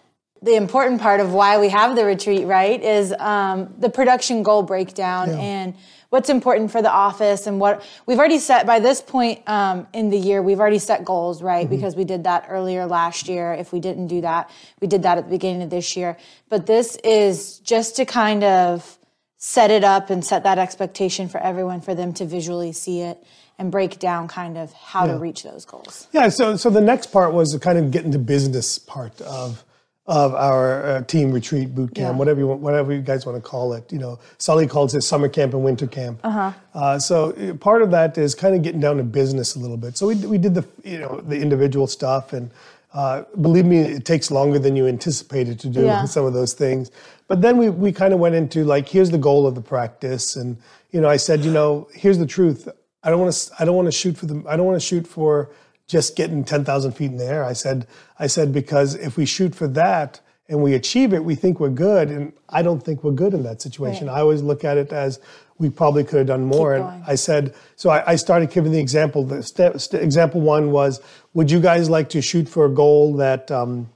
the 0.43 0.55
important 0.55 1.01
part 1.01 1.21
of 1.21 1.33
why 1.33 1.59
we 1.59 1.69
have 1.69 1.97
the 1.97 2.05
retreat, 2.05 2.47
right? 2.47 2.83
Is 2.83 3.13
um, 3.19 3.75
the 3.79 3.91
production 3.91 4.43
goal 4.43 4.63
breakdown 4.63 5.29
Yeah. 5.29 5.37
and 5.39 5.75
what's 6.09 6.29
important 6.29 6.73
for 6.73 6.83
the 6.83 6.91
office 6.91 7.47
and 7.47 7.61
what 7.61 7.85
we've 8.07 8.19
already 8.19 8.39
set 8.39 8.67
by 8.67 8.81
this 8.81 9.01
point 9.01 9.49
um, 9.49 9.87
in 9.93 10.11
the 10.11 10.19
year. 10.19 10.43
We've 10.43 10.59
already 10.59 10.79
set 10.79 11.05
goals, 11.05 11.43
right? 11.43 11.67
Mm-hmm. 11.67 11.75
Because 11.77 11.95
we 11.95 12.05
did 12.05 12.25
that 12.25 12.47
earlier 12.49 12.87
last 12.87 13.29
year. 13.29 13.53
If 13.53 13.73
we 13.73 13.81
didn't 13.81 14.09
do 14.09 14.23
that, 14.23 14.51
we 14.81 14.89
did 14.89 15.03
that 15.03 15.19
at 15.19 15.25
the 15.25 15.31
beginning 15.31 15.63
of 15.63 15.71
this 15.71 15.97
year. 15.97 16.17
But 16.49 16.67
this 16.67 16.97
is 17.05 17.59
just 17.61 17.97
to 17.97 18.05
kind 18.05 18.43
of 18.43 18.99
set 19.37 19.71
it 19.71 19.85
up 19.85 20.11
and 20.11 20.25
set 20.25 20.43
that 20.45 20.59
expectation 20.59 21.29
for 21.29 21.39
everyone 21.39 21.81
for 21.81 21.95
them 21.95 22.13
to 22.15 22.25
visually 22.27 22.73
see 22.73 23.01
it 23.01 23.23
and 23.59 23.71
break 23.71 23.99
down 23.99 24.27
kind 24.27 24.57
of 24.59 24.73
how 24.73 25.07
to 25.07 25.19
reach 25.19 25.43
those 25.43 25.65
goals. 25.65 26.09
Yeah, 26.13 26.29
so 26.31 26.57
so 26.57 26.71
the 26.71 26.81
next 26.81 27.09
part 27.13 27.35
was 27.35 27.53
to 27.53 27.59
kind 27.59 27.79
of 27.79 27.91
get 27.91 28.05
into 28.05 28.19
business 28.19 28.79
part 28.79 29.21
of 29.21 29.65
of 30.07 30.35
our 30.35 30.83
uh, 30.85 31.03
team 31.03 31.31
retreat 31.31 31.75
boot 31.75 31.95
camp, 31.95 32.13
Yeah. 32.15 32.19
whatever 32.19 32.41
you 32.41 32.47
want, 32.49 32.61
whatever 32.61 32.93
you 32.93 33.01
guys 33.01 33.27
want 33.27 33.37
to 33.37 33.43
call 33.43 33.75
it. 33.75 33.93
You 33.93 33.99
know, 33.99 34.19
Sully 34.39 34.67
calls 34.67 34.95
it 34.95 35.03
summer 35.03 35.29
camp 35.29 35.55
and 35.55 35.63
winter 35.63 35.87
camp. 35.87 36.21
Uh-huh. 36.25 36.99
so 36.99 37.31
uh, 37.33 37.55
part 37.55 37.83
of 37.83 37.91
that 37.93 38.17
is 38.19 38.35
kind 38.35 38.55
of 38.57 38.63
getting 38.63 38.81
down 38.81 38.97
to 38.97 39.05
business 39.05 39.55
a 39.55 39.59
little 39.59 39.77
bit. 39.77 39.97
So 39.97 40.07
we 40.09 40.15
we 40.17 40.39
did 40.39 40.55
the 40.55 40.65
you 40.85 40.99
know 40.99 41.21
the 41.21 41.39
individual 41.41 41.87
stuff 41.87 42.33
and. 42.33 42.51
Uh, 42.93 43.23
believe 43.41 43.65
me, 43.67 43.79
it 43.79 44.05
takes 44.05 44.33
longer 44.33 44.59
than 44.59 44.75
you 44.75 44.89
anticipated 44.89 45.61
to 45.61 45.69
do 45.69 45.83
Yeah. 45.85 46.07
some 46.07 46.25
of 46.27 46.33
those 46.33 46.55
things. 46.55 46.91
But 47.29 47.41
then 47.41 47.57
we, 47.57 47.71
we 47.71 47.93
kind 47.93 48.13
of 48.13 48.19
went 48.19 48.35
into 48.35 48.65
like, 48.65 48.89
here's 48.89 49.11
the 49.13 49.17
goal 49.29 49.47
of 49.47 49.55
the 49.55 49.61
practice, 49.61 50.35
and 50.35 50.57
you 50.91 51.01
know, 51.01 51.09
I 51.09 51.17
said, 51.17 51.45
you 51.45 51.53
know, 51.53 51.87
here's 51.95 52.19
the 52.19 52.27
truth. 52.27 52.69
I 53.05 53.11
don't 53.11 53.21
want 53.21 53.33
to. 53.33 53.53
I 53.61 53.65
don't 53.65 53.77
want 53.77 53.87
to 53.87 53.93
shoot 53.93 54.17
for 54.19 54.27
the. 54.27 54.43
I 54.49 54.57
don't 54.57 54.67
want 54.67 54.75
to 54.75 54.85
shoot 54.85 55.07
for 55.07 55.51
just 55.91 56.17
getting 56.17 56.45
ten 56.45 56.65
thousand 56.65 56.93
feet 56.93 57.11
in 57.11 57.17
the 57.17 57.27
air. 57.27 57.45
I 57.45 57.53
said. 57.53 57.87
I 58.19 58.27
said 58.27 58.53
because 58.53 58.95
if 58.95 59.17
we 59.17 59.27
shoot 59.27 59.55
for 59.55 59.67
that 59.69 60.21
and 60.49 60.63
we 60.63 60.75
achieve 60.75 61.13
it, 61.13 61.25
we 61.25 61.35
think 61.35 61.59
we're 61.61 61.71
good, 61.71 62.09
and 62.09 62.33
I 62.49 62.63
don't 62.63 62.83
think 62.83 63.03
we're 63.03 63.13
good 63.13 63.35
in 63.35 63.43
that 63.43 63.61
situation. 63.61 64.07
Right. 64.07 64.17
I 64.17 64.21
always 64.21 64.43
look 64.43 64.65
at 64.65 64.77
it 64.77 64.93
as 64.93 65.21
we 65.59 65.69
probably 65.69 66.05
could 66.05 66.19
have 66.19 66.27
done 66.27 66.45
more. 66.45 66.75
And 66.75 67.05
I 67.07 67.15
said, 67.15 67.55
so 67.77 67.91
I, 67.91 68.13
I 68.13 68.17
started 68.17 68.51
giving 68.51 68.73
the 68.73 68.81
example. 68.81 69.25
The 69.25 69.43
step, 69.43 69.79
st- 69.79 70.03
example 70.03 70.41
one 70.41 70.71
was, 70.71 71.01
would 71.35 71.51
you 71.51 71.61
guys 71.61 71.91
like 71.91 72.09
to 72.11 72.23
shoot 72.23 72.49
for 72.49 72.65
a 72.67 72.71
goal 72.71 73.17
that? 73.17 73.51
Um, 73.51 73.91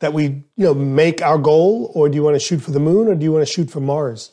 that 0.00 0.14
we 0.14 0.24
you 0.56 0.64
know 0.64 0.74
make 0.74 1.22
our 1.22 1.38
goal 1.38 1.92
or 1.94 2.08
do 2.08 2.16
you 2.16 2.22
want 2.22 2.34
to 2.34 2.40
shoot 2.40 2.58
for 2.58 2.70
the 2.70 2.80
moon 2.80 3.06
or 3.06 3.14
do 3.14 3.22
you 3.22 3.32
want 3.32 3.46
to 3.46 3.52
shoot 3.52 3.70
for 3.70 3.80
mars 3.80 4.32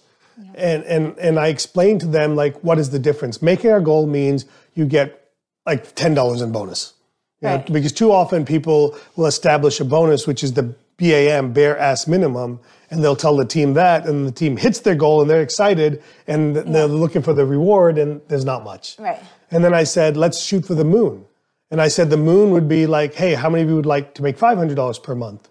and 0.56 0.84
and 0.86 1.18
and 1.20 1.38
i 1.38 1.48
explained 1.48 2.00
to 2.00 2.08
them 2.08 2.36
like 2.36 2.64
what 2.64 2.80
is 2.80 2.90
the 2.90 3.00
difference 3.00 3.42
making 3.42 3.70
our 3.70 3.82
goal 3.82 4.08
means 4.08 4.46
you 4.76 4.86
get 4.86 5.27
like 5.68 5.84
$10 5.96 6.42
in 6.44 6.52
bonus 6.52 6.94
You 7.42 7.50
know, 7.50 7.64
because 7.78 7.92
too 8.02 8.12
often 8.12 8.46
people 8.46 8.98
will 9.16 9.28
establish 9.28 9.80
a 9.80 9.86
bonus 9.86 10.22
which 10.30 10.42
is 10.44 10.52
the 10.54 10.66
bam 10.98 11.54
bare 11.54 11.78
ass 11.78 12.08
minimum 12.08 12.60
and 12.90 13.04
they'll 13.04 13.22
tell 13.26 13.36
the 13.44 13.46
team 13.58 13.70
that 13.76 14.00
and 14.10 14.26
the 14.30 14.32
team 14.42 14.58
hits 14.66 14.80
their 14.80 14.96
goal 14.96 15.22
and 15.22 15.30
they're 15.30 15.44
excited 15.50 16.02
and 16.26 16.56
they're 16.74 16.88
looking 17.04 17.22
for 17.28 17.34
the 17.40 17.46
reward 17.46 17.98
and 18.02 18.22
there's 18.30 18.46
not 18.54 18.64
much 18.64 18.86
Right. 19.08 19.22
and 19.52 19.60
then 19.64 19.74
I 19.82 19.84
said, 19.96 20.18
let's 20.18 20.40
shoot 20.50 20.64
for 20.66 20.76
the 20.76 20.86
moon. 20.98 21.26
And 21.70 21.80
I 21.82 21.90
said 21.90 22.10
the 22.10 22.24
moon 22.34 22.48
would 22.56 22.68
be 22.70 22.88
like, 22.88 23.12
hey, 23.22 23.34
how 23.42 23.50
many 23.52 23.62
of 23.64 23.70
you 23.70 23.76
would 23.76 23.92
like 23.98 24.08
to 24.18 24.22
make 24.24 24.38
$500 24.38 25.04
per 25.04 25.16
month 25.16 25.44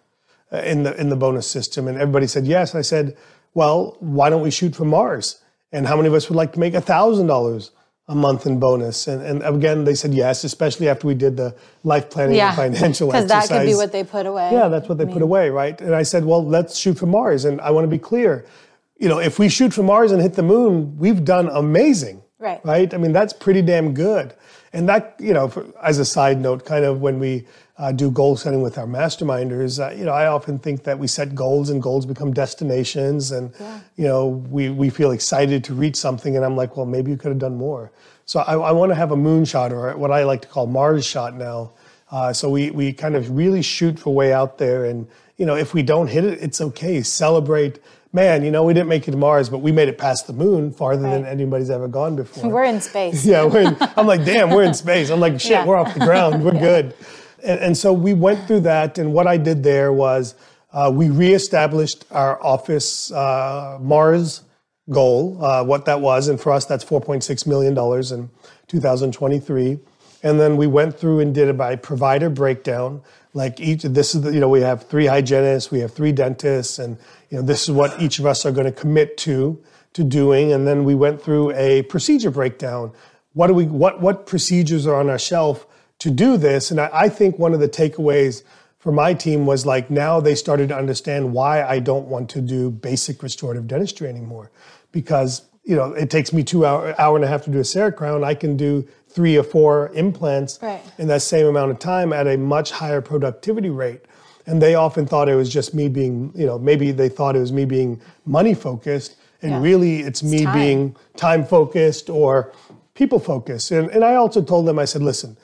uh, 0.50 0.72
in 0.72 0.78
the 0.84 0.92
in 1.02 1.10
the 1.10 1.16
bonus 1.24 1.46
system? 1.56 1.82
And 1.88 1.98
everybody 2.04 2.26
said 2.26 2.44
yes. 2.46 2.74
I 2.74 2.80
said, 2.92 3.06
well, 3.52 3.78
why 4.00 4.26
don't 4.30 4.40
we 4.48 4.50
shoot 4.50 4.74
for 4.74 4.86
Mars? 4.86 5.26
And 5.74 5.86
how 5.86 5.94
many 5.96 6.08
of 6.08 6.14
us 6.14 6.24
would 6.30 6.36
like 6.42 6.52
to 6.54 6.60
make 6.64 6.72
$1,000 6.72 7.70
a 8.08 8.14
month 8.14 8.46
in 8.46 8.58
bonus? 8.58 9.06
And, 9.08 9.22
and 9.22 9.42
again, 9.42 9.84
they 9.84 9.94
said 9.94 10.14
yes, 10.14 10.44
especially 10.44 10.88
after 10.88 11.06
we 11.06 11.14
did 11.14 11.36
the 11.36 11.54
life 11.82 12.10
planning 12.10 12.36
Yeah. 12.36 12.48
and 12.48 12.56
financial 12.56 13.12
exercise. 13.12 13.28
Because 13.28 13.48
that 13.48 13.58
could 13.58 13.66
be 13.66 13.74
what 13.74 13.92
they 13.92 14.04
put 14.04 14.26
away. 14.26 14.50
Yeah, 14.52 14.68
that's 14.68 14.88
what 14.88 14.98
they 14.98 15.06
put 15.06 15.22
away, 15.22 15.50
right? 15.50 15.80
And 15.80 15.94
I 15.94 16.02
said, 16.02 16.24
well, 16.24 16.44
let's 16.44 16.76
shoot 16.76 16.98
for 16.98 17.06
Mars. 17.06 17.44
And 17.44 17.60
I 17.60 17.70
want 17.70 17.84
to 17.84 17.90
be 17.90 17.98
clear, 17.98 18.46
you 18.98 19.08
know, 19.08 19.18
if 19.18 19.38
we 19.38 19.48
shoot 19.48 19.72
for 19.74 19.82
Mars 19.82 20.12
and 20.12 20.22
hit 20.22 20.34
the 20.34 20.42
moon, 20.42 20.96
we've 20.98 21.24
done 21.24 21.48
amazing. 21.48 22.22
Right. 22.38 22.60
Right? 22.64 22.92
I 22.92 22.98
mean, 22.98 23.12
that's 23.12 23.32
pretty 23.32 23.62
damn 23.62 23.94
good. 23.94 24.34
And 24.72 24.88
that, 24.88 25.16
you 25.18 25.32
know, 25.32 25.48
for, 25.48 25.66
as 25.82 25.98
a 25.98 26.04
side 26.04 26.38
note, 26.40 26.64
kind 26.66 26.84
of 26.84 27.00
when 27.00 27.18
we 27.18 27.46
uh, 27.78 27.92
do 27.92 28.10
goal 28.10 28.36
setting 28.36 28.62
with 28.62 28.78
our 28.78 28.86
masterminders, 28.86 29.78
uh, 29.84 29.94
you 29.94 30.04
know, 30.04 30.12
I 30.12 30.26
often 30.26 30.58
think 30.58 30.84
that 30.84 30.98
we 30.98 31.06
set 31.06 31.34
goals 31.34 31.68
and 31.68 31.82
goals 31.82 32.06
become 32.06 32.32
destinations. 32.32 33.30
And, 33.32 33.52
you 33.96 34.06
know, 34.06 34.26
we, 34.28 34.70
we 34.70 34.88
feel 34.88 35.10
excited 35.10 35.62
to 35.64 35.74
reach 35.74 35.96
something. 35.96 36.36
And 36.36 36.44
I'm 36.44 36.56
like, 36.56 36.76
well, 36.76 36.86
maybe 36.86 37.10
you 37.10 37.16
could 37.18 37.28
have 37.28 37.38
done 37.38 37.56
more. 37.56 37.92
So 38.24 38.40
I, 38.40 38.54
I 38.54 38.72
want 38.72 38.90
to 38.90 38.94
have 38.96 39.12
a 39.12 39.16
moon 39.16 39.44
shot 39.44 39.72
or 39.72 39.94
what 39.96 40.10
I 40.10 40.24
like 40.24 40.42
to 40.42 40.48
call 40.48 40.66
Mars 40.66 41.06
shot 41.06 41.34
now. 41.34 41.72
Uh, 42.10 42.32
so 42.32 42.48
we, 42.48 42.70
we 42.70 42.92
kind 42.92 43.14
of 43.14 43.30
really 43.36 43.62
shoot 43.62 43.98
for 43.98 44.14
way 44.14 44.32
out 44.32 44.58
there. 44.58 44.84
And, 44.86 45.06
you 45.36 45.44
know, 45.44 45.54
if 45.56 45.74
we 45.74 45.82
don't 45.82 46.06
hit 46.06 46.24
it, 46.24 46.38
it's 46.42 46.60
okay. 46.60 47.02
Celebrate. 47.02 47.78
Man, 48.12 48.42
you 48.42 48.50
know, 48.50 48.64
we 48.64 48.72
didn't 48.72 48.88
make 48.88 49.06
it 49.06 49.10
to 49.10 49.16
Mars, 49.18 49.50
but 49.50 49.58
we 49.58 49.70
made 49.70 49.88
it 49.88 49.98
past 49.98 50.26
the 50.26 50.32
moon 50.32 50.72
farther 50.72 51.02
than 51.02 51.26
anybody's 51.26 51.68
ever 51.68 51.88
gone 51.88 52.16
before. 52.16 52.48
We're 52.48 52.64
in 52.64 52.80
space. 52.80 53.26
Yeah, 53.26 53.44
we're 53.44 53.68
in, 53.68 53.76
I'm 53.96 54.06
like, 54.06 54.24
damn, 54.24 54.48
we're 54.48 54.62
in 54.62 54.72
space. 54.72 55.10
I'm 55.10 55.20
like, 55.20 55.38
shit, 55.38 55.50
Yeah. 55.50 55.66
we're 55.66 55.76
off 55.76 55.92
the 55.92 56.00
ground. 56.00 56.42
We're 56.42 56.52
good. 56.58 56.94
And, 57.44 57.60
and 57.60 57.76
so 57.76 57.92
we 57.92 58.14
went 58.14 58.46
through 58.46 58.60
that. 58.60 58.98
And 58.98 59.12
what 59.12 59.26
I 59.26 59.36
did 59.36 59.62
there 59.62 59.92
was 59.92 60.34
uh, 60.72 60.90
we 60.92 61.08
reestablished 61.08 62.04
our 62.10 62.42
office 62.44 63.10
uh, 63.12 63.78
Mars 63.80 64.42
goal, 64.90 65.42
uh, 65.44 65.64
what 65.64 65.84
that 65.86 66.00
was. 66.00 66.28
And 66.28 66.40
for 66.40 66.52
us, 66.52 66.64
that's 66.64 66.84
$4.6 66.84 67.46
million 67.46 67.72
in 67.76 68.30
2023. 68.68 69.78
And 70.22 70.40
then 70.40 70.56
we 70.56 70.66
went 70.66 70.98
through 70.98 71.20
and 71.20 71.34
did 71.34 71.48
it 71.48 71.56
by 71.56 71.76
provider 71.76 72.30
breakdown. 72.30 73.02
Like 73.32 73.60
each, 73.60 73.82
this 73.82 74.14
is 74.14 74.22
the, 74.22 74.32
you 74.32 74.40
know, 74.40 74.48
we 74.48 74.60
have 74.62 74.84
three 74.84 75.06
hygienists, 75.06 75.70
we 75.70 75.80
have 75.80 75.92
three 75.92 76.12
dentists, 76.12 76.78
and 76.78 76.96
you 77.30 77.36
know, 77.36 77.42
this 77.42 77.64
is 77.64 77.70
what 77.70 78.00
each 78.00 78.18
of 78.18 78.26
us 78.26 78.46
are 78.46 78.52
going 78.52 78.64
to 78.66 78.72
commit 78.72 79.16
to 79.18 79.62
to 79.92 80.04
doing. 80.04 80.52
And 80.52 80.66
then 80.66 80.84
we 80.84 80.94
went 80.94 81.22
through 81.22 81.52
a 81.52 81.82
procedure 81.82 82.30
breakdown. 82.30 82.92
What 83.34 83.48
do 83.48 83.54
we, 83.54 83.66
what 83.66 84.00
what 84.00 84.26
procedures 84.26 84.86
are 84.86 84.96
on 84.96 85.10
our 85.10 85.18
shelf 85.18 85.66
to 86.06 86.10
do 86.12 86.36
this? 86.36 86.70
And 86.70 86.80
I, 86.80 86.88
I 86.92 87.08
think 87.08 87.36
one 87.38 87.52
of 87.52 87.58
the 87.60 87.68
takeaways 87.68 88.42
for 88.78 88.92
my 88.92 89.12
team 89.12 89.44
was 89.46 89.66
like 89.66 89.90
now 89.90 90.20
they 90.20 90.36
started 90.36 90.68
to 90.68 90.76
understand 90.76 91.32
why 91.32 91.64
I 91.64 91.80
don't 91.80 92.06
want 92.06 92.30
to 92.30 92.40
do 92.40 92.70
basic 92.70 93.22
restorative 93.24 93.66
dentistry 93.66 94.08
anymore, 94.08 94.52
because 94.92 95.42
you 95.64 95.74
know 95.74 95.92
it 95.94 96.08
takes 96.08 96.32
me 96.32 96.44
two 96.44 96.64
hour 96.64 96.94
hour 97.00 97.16
and 97.16 97.24
a 97.24 97.28
half 97.28 97.42
to 97.44 97.50
do 97.50 97.58
a 97.58 97.62
CEREC 97.62 97.96
crown. 97.96 98.22
I 98.22 98.34
can 98.34 98.56
do 98.56 98.86
three 99.08 99.36
or 99.36 99.42
four 99.42 99.90
implants 99.94 100.60
Right. 100.62 100.80
in 100.98 101.08
that 101.08 101.22
same 101.22 101.46
amount 101.46 101.72
of 101.72 101.78
time 101.80 102.12
at 102.12 102.26
a 102.28 102.36
much 102.36 102.70
higher 102.70 103.00
productivity 103.00 103.70
rate. 103.70 104.02
And 104.48 104.62
they 104.62 104.76
often 104.76 105.06
thought 105.06 105.28
it 105.28 105.34
was 105.34 105.48
just 105.52 105.74
me 105.74 105.88
being, 105.88 106.30
you 106.36 106.46
know, 106.46 106.56
maybe 106.56 106.92
they 106.92 107.08
thought 107.08 107.34
it 107.34 107.40
was 107.40 107.50
me 107.52 107.64
being 107.64 108.00
money 108.26 108.54
focused, 108.54 109.16
and 109.42 109.50
Yeah. 109.50 109.60
really 109.60 110.00
it's 110.08 110.22
me 110.22 110.44
time. 110.44 110.54
being 110.54 110.96
time 111.16 111.44
focused 111.44 112.08
or 112.10 112.52
people 112.94 113.18
focused. 113.18 113.72
And, 113.72 113.90
and 113.90 114.04
I 114.04 114.14
also 114.14 114.40
told 114.42 114.66
them, 114.66 114.78
I 114.78 114.84
said, 114.84 115.02
listen, 115.02 115.36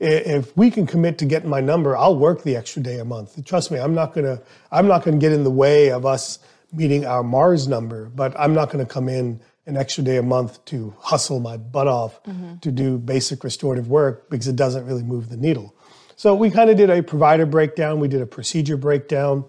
if 0.00 0.56
we 0.56 0.70
can 0.70 0.86
commit 0.86 1.18
to 1.18 1.24
getting 1.24 1.50
my 1.50 1.60
number, 1.60 1.96
I'll 1.96 2.16
work 2.16 2.42
the 2.42 2.56
extra 2.56 2.82
day 2.82 2.98
a 2.98 3.04
month. 3.04 3.44
Trust 3.44 3.70
me, 3.70 3.78
I'm 3.78 3.94
not 3.94 4.14
gonna, 4.14 4.40
I'm 4.70 4.86
not 4.86 5.04
gonna 5.04 5.18
get 5.18 5.32
in 5.32 5.44
the 5.44 5.50
way 5.50 5.90
of 5.90 6.06
us 6.06 6.38
meeting 6.72 7.04
our 7.04 7.22
Mars 7.22 7.66
number, 7.66 8.10
but 8.14 8.38
I'm 8.38 8.54
not 8.54 8.70
gonna 8.70 8.86
come 8.86 9.08
in 9.08 9.40
an 9.66 9.76
extra 9.76 10.02
day 10.02 10.16
a 10.16 10.22
month 10.22 10.64
to 10.66 10.94
hustle 10.98 11.40
my 11.40 11.56
butt 11.56 11.88
off 11.88 12.22
mm-hmm. 12.22 12.56
to 12.58 12.72
do 12.72 12.96
basic 12.98 13.44
restorative 13.44 13.88
work 13.88 14.30
because 14.30 14.48
it 14.48 14.56
doesn't 14.56 14.86
really 14.86 15.02
move 15.02 15.28
the 15.28 15.36
needle. 15.36 15.74
So 16.16 16.34
we 16.34 16.50
kind 16.50 16.70
of 16.70 16.76
did 16.76 16.90
a 16.90 17.02
provider 17.02 17.46
breakdown, 17.46 18.00
we 18.00 18.08
did 18.08 18.22
a 18.22 18.26
procedure 18.26 18.76
breakdown. 18.76 19.44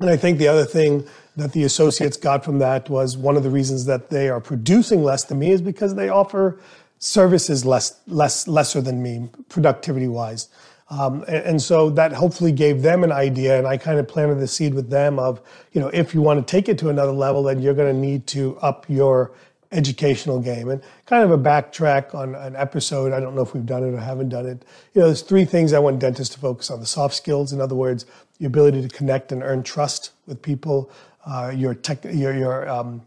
And 0.00 0.10
I 0.10 0.16
think 0.16 0.38
the 0.38 0.48
other 0.48 0.66
thing 0.66 1.06
that 1.36 1.52
the 1.52 1.64
associates 1.64 2.16
got 2.18 2.44
from 2.44 2.58
that 2.58 2.90
was 2.90 3.16
one 3.16 3.36
of 3.36 3.42
the 3.42 3.50
reasons 3.50 3.86
that 3.86 4.10
they 4.10 4.28
are 4.28 4.40
producing 4.40 5.02
less 5.02 5.24
than 5.24 5.38
me 5.38 5.52
is 5.52 5.62
because 5.62 5.94
they 5.94 6.08
offer 6.08 6.60
services 6.98 7.64
less, 7.64 8.00
less, 8.06 8.48
lesser 8.48 8.80
than 8.80 9.02
me, 9.02 9.28
productivity 9.48 10.08
wise. 10.08 10.48
Um, 10.88 11.24
and, 11.26 11.60
so 11.60 11.90
that 11.90 12.12
hopefully 12.12 12.52
gave 12.52 12.82
them 12.82 13.02
an 13.02 13.10
idea, 13.10 13.58
and 13.58 13.66
I 13.66 13.76
kind 13.76 13.98
of 13.98 14.06
planted 14.06 14.36
the 14.36 14.46
seed 14.46 14.72
with 14.72 14.88
them 14.88 15.18
of, 15.18 15.40
you 15.72 15.80
know, 15.80 15.88
if 15.88 16.14
you 16.14 16.22
want 16.22 16.46
to 16.46 16.48
take 16.48 16.68
it 16.68 16.78
to 16.78 16.90
another 16.90 17.10
level, 17.10 17.42
then 17.42 17.60
you're 17.60 17.74
going 17.74 17.92
to 17.92 18.00
need 18.00 18.28
to 18.28 18.56
up 18.58 18.86
your 18.88 19.32
educational 19.72 20.38
game. 20.40 20.68
And 20.68 20.80
kind 21.04 21.24
of 21.24 21.32
a 21.32 21.38
backtrack 21.38 22.14
on 22.14 22.36
an 22.36 22.54
episode, 22.54 23.12
I 23.12 23.18
don't 23.18 23.34
know 23.34 23.42
if 23.42 23.52
we've 23.52 23.66
done 23.66 23.82
it 23.82 23.94
or 23.94 23.98
haven't 23.98 24.28
done 24.28 24.46
it. 24.46 24.64
You 24.94 25.00
know, 25.00 25.06
there's 25.08 25.22
three 25.22 25.44
things 25.44 25.72
I 25.72 25.80
want 25.80 25.98
dentists 25.98 26.32
to 26.36 26.40
focus 26.40 26.70
on 26.70 26.78
the 26.78 26.86
soft 26.86 27.14
skills, 27.14 27.52
in 27.52 27.60
other 27.60 27.74
words, 27.74 28.06
your 28.38 28.46
ability 28.46 28.82
to 28.82 28.88
connect 28.88 29.32
and 29.32 29.42
earn 29.42 29.64
trust 29.64 30.12
with 30.26 30.40
people, 30.40 30.88
uh, 31.26 31.52
your, 31.52 31.74
tech, 31.74 32.04
your, 32.04 32.32
your, 32.32 32.68
um, 32.68 33.02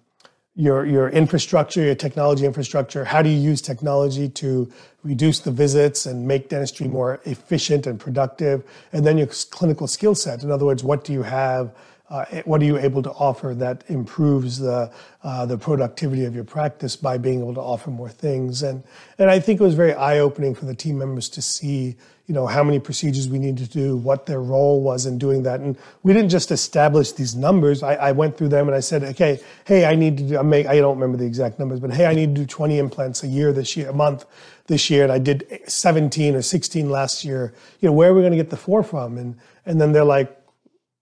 your, 0.59 0.85
your 0.85 1.07
infrastructure, 1.07 1.81
your 1.81 1.95
technology 1.95 2.45
infrastructure. 2.45 3.05
How 3.05 3.21
do 3.21 3.29
you 3.29 3.39
use 3.39 3.61
technology 3.61 4.27
to 4.27 4.69
reduce 5.03 5.39
the 5.39 5.51
visits 5.51 6.05
and 6.05 6.27
make 6.27 6.49
dentistry 6.49 6.89
more 6.89 7.21
efficient 7.23 7.87
and 7.87 7.97
productive? 7.97 8.65
And 8.91 9.05
then 9.05 9.17
your 9.17 9.27
clinical 9.27 9.87
skill 9.87 10.15
set. 10.15 10.43
In 10.43 10.51
other 10.51 10.65
words, 10.65 10.83
what 10.83 11.05
do 11.05 11.13
you 11.13 11.23
have? 11.23 11.73
Uh, 12.09 12.25
what 12.45 12.59
are 12.61 12.65
you 12.65 12.77
able 12.77 13.03
to 13.03 13.11
offer 13.11 13.53
that 13.53 13.83
improves 13.87 14.57
the 14.57 14.91
uh, 15.23 15.45
the 15.45 15.57
productivity 15.57 16.25
of 16.25 16.33
your 16.33 16.43
practice 16.43 16.95
by 16.95 17.19
being 17.19 17.39
able 17.39 17.53
to 17.53 17.61
offer 17.61 17.91
more 17.91 18.09
things? 18.09 18.63
And 18.63 18.83
and 19.19 19.29
I 19.29 19.39
think 19.39 19.61
it 19.61 19.63
was 19.63 19.75
very 19.75 19.93
eye 19.93 20.17
opening 20.17 20.55
for 20.55 20.65
the 20.65 20.73
team 20.73 20.97
members 20.97 21.29
to 21.29 21.41
see 21.41 21.95
you 22.25 22.35
know 22.35 22.47
how 22.47 22.63
many 22.63 22.79
procedures 22.79 23.27
we 23.27 23.37
needed 23.37 23.69
to 23.69 23.71
do, 23.71 23.97
what 23.97 24.25
their 24.25 24.41
role 24.41 24.81
was 24.81 25.05
in 25.05 25.19
doing 25.19 25.43
that. 25.43 25.59
And 25.59 25.77
we 26.01 26.13
didn't 26.13 26.29
just 26.29 26.51
establish 26.51 27.11
these 27.11 27.35
numbers. 27.35 27.83
I, 27.83 27.93
I 27.95 28.11
went 28.11 28.37
through 28.37 28.49
them 28.49 28.67
and 28.67 28.75
I 28.75 28.79
said, 28.81 29.03
okay, 29.03 29.39
hey, 29.65 29.85
I 29.85 29.93
need 29.95 30.17
to 30.17 30.23
do. 30.23 30.37
I 30.39 30.41
make 30.41 30.65
I 30.65 30.77
don't 30.77 30.95
remember 30.95 31.17
the 31.17 31.25
exact 31.25 31.59
numbers, 31.59 31.79
but 31.79 31.91
hey, 31.91 32.07
I 32.07 32.15
need 32.15 32.33
to 32.35 32.41
do 32.41 32.45
20 32.47 32.79
implants 32.79 33.23
a 33.23 33.27
year 33.27 33.53
this 33.53 33.77
year, 33.77 33.89
a 33.89 33.93
month 33.93 34.25
this 34.65 34.89
year, 34.89 35.03
and 35.03 35.11
I 35.11 35.19
did 35.19 35.61
17 35.67 36.35
or 36.35 36.41
16 36.41 36.89
last 36.89 37.23
year. 37.23 37.53
You 37.81 37.89
know, 37.89 37.93
where 37.93 38.09
are 38.11 38.13
we 38.15 38.21
going 38.21 38.31
to 38.31 38.37
get 38.37 38.49
the 38.49 38.57
four 38.57 38.81
from? 38.81 39.17
And 39.19 39.35
and 39.65 39.79
then 39.79 39.91
they're 39.91 40.03
like 40.03 40.38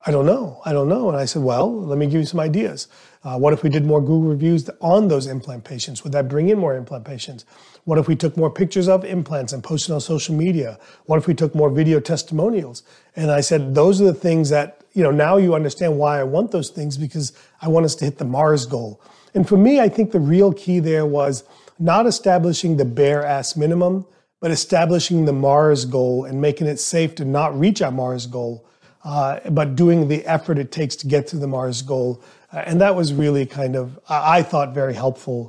I 0.05 0.11
don't 0.11 0.25
know. 0.25 0.61
I 0.63 0.73
don't 0.73 0.87
know. 0.87 1.09
And 1.09 1.17
I 1.17 1.25
said, 1.25 1.41
well, 1.41 1.81
let 1.81 1.97
me 1.97 2.05
give 2.05 2.21
you 2.21 2.25
some 2.25 2.39
ideas. 2.39 2.87
Uh, 3.23 3.37
what 3.37 3.51
if 3.51 3.63
we 3.63 3.69
did 3.69 3.83
more 3.85 3.99
Google 3.99 4.29
reviews 4.29 4.69
on 4.79 5.07
those 5.07 5.27
implant 5.27 5.63
patients? 5.63 6.03
Would 6.03 6.13
that 6.13 6.29
bring 6.29 6.49
in 6.49 6.57
more 6.59 6.75
implant 6.75 7.03
patients? 7.03 7.45
What 7.83 7.97
if 7.97 8.07
we 8.07 8.15
took 8.15 8.37
more 8.37 8.49
pictures 8.49 8.87
of 8.87 9.03
implants 9.03 9.53
and 9.53 9.63
posted 9.63 9.93
on 9.93 9.99
social 9.99 10.35
media? 10.35 10.79
What 11.07 11.17
if 11.17 11.27
we 11.27 11.33
took 11.33 11.55
more 11.55 11.69
video 11.69 11.99
testimonials? 11.99 12.83
And 13.15 13.31
I 13.31 13.41
said, 13.41 13.75
those 13.75 13.99
are 13.99 14.05
the 14.05 14.13
things 14.13 14.49
that, 14.49 14.81
you 14.93 15.03
know, 15.03 15.11
now 15.11 15.37
you 15.37 15.55
understand 15.55 15.97
why 15.97 16.19
I 16.19 16.23
want 16.23 16.51
those 16.51 16.69
things 16.69 16.97
because 16.97 17.33
I 17.61 17.67
want 17.67 17.85
us 17.85 17.95
to 17.95 18.05
hit 18.05 18.17
the 18.17 18.25
Mars 18.25 18.65
goal. 18.65 19.01
And 19.33 19.47
for 19.47 19.57
me, 19.57 19.79
I 19.79 19.89
think 19.89 20.11
the 20.11 20.19
real 20.19 20.53
key 20.53 20.79
there 20.79 21.05
was 21.05 21.43
not 21.79 22.05
establishing 22.05 22.77
the 22.77 22.85
bare 22.85 23.25
ass 23.25 23.57
minimum, 23.57 24.05
but 24.39 24.51
establishing 24.51 25.25
the 25.25 25.33
Mars 25.33 25.85
goal 25.85 26.23
and 26.23 26.39
making 26.39 26.67
it 26.67 26.79
safe 26.79 27.15
to 27.15 27.25
not 27.25 27.57
reach 27.59 27.81
our 27.81 27.91
Mars 27.91 28.27
goal 28.27 28.65
uh, 29.07 29.39
but 29.51 29.75
doing 29.75 30.07
the 30.09 30.25
effort 30.25 30.57
it 30.57 30.69
takes 30.71 30.95
to 30.97 31.07
get 31.07 31.27
to 31.27 31.37
the 31.37 31.47
Mars 31.47 31.81
goal. 31.81 32.21
Uh, 32.51 32.63
and 32.69 32.81
that 32.81 32.93
was 32.95 33.13
really 33.13 33.45
kind 33.45 33.75
of, 33.75 33.85
I 34.09 34.39
I 34.39 34.43
thought, 34.43 34.73
very 34.73 34.93
helpful 34.93 35.39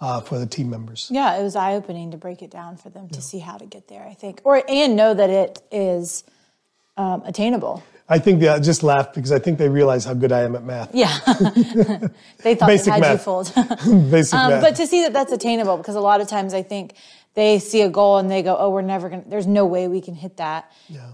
uh, 0.00 0.20
for 0.20 0.38
the 0.38 0.46
team 0.46 0.70
members. 0.70 1.08
Yeah, 1.10 1.36
it 1.38 1.42
was 1.42 1.56
eye 1.56 1.74
opening 1.74 2.10
to 2.12 2.16
break 2.16 2.40
it 2.42 2.50
down 2.50 2.76
for 2.76 2.90
them 2.90 3.08
to 3.10 3.20
see 3.20 3.40
how 3.40 3.56
to 3.58 3.66
get 3.66 3.88
there. 3.88 4.04
I 4.12 4.14
think, 4.14 4.40
or 4.44 4.62
and 4.68 4.94
know 5.00 5.14
that 5.14 5.30
it 5.30 5.60
is 5.72 6.24
um, 6.96 7.22
attainable. 7.24 7.82
I 8.10 8.18
think 8.18 8.40
they 8.40 8.58
just 8.60 8.82
laughed 8.82 9.14
because 9.14 9.32
I 9.32 9.38
think 9.38 9.58
they 9.58 9.68
realize 9.68 10.04
how 10.06 10.14
good 10.14 10.32
I 10.32 10.40
am 10.48 10.56
at 10.56 10.64
math. 10.64 10.94
Yeah, 10.94 11.12
they 12.44 12.54
thought 12.54 12.68
Basic 12.68 12.86
they 12.86 12.90
had 12.92 12.96
you 12.96 13.00
math. 13.00 13.24
fooled. 13.24 13.52
Basic 14.10 14.34
Um, 14.34 14.50
math. 14.50 14.62
but 14.62 14.76
to 14.76 14.86
see 14.86 15.02
that 15.02 15.12
that's 15.12 15.32
attainable, 15.32 15.76
because 15.76 15.94
a 15.94 16.00
lot 16.00 16.20
of 16.20 16.26
times 16.28 16.54
I 16.54 16.62
think 16.62 16.94
they 17.38 17.58
see 17.70 17.82
a 17.82 17.88
goal 18.00 18.18
and 18.20 18.28
they 18.34 18.42
go, 18.42 18.56
"Oh, 18.58 18.70
we're 18.74 18.82
never 18.94 19.08
gonna. 19.08 19.22
There's 19.32 19.46
no 19.46 19.64
way 19.74 19.86
we 19.96 20.00
can 20.00 20.14
hit 20.24 20.34
that." 20.38 20.62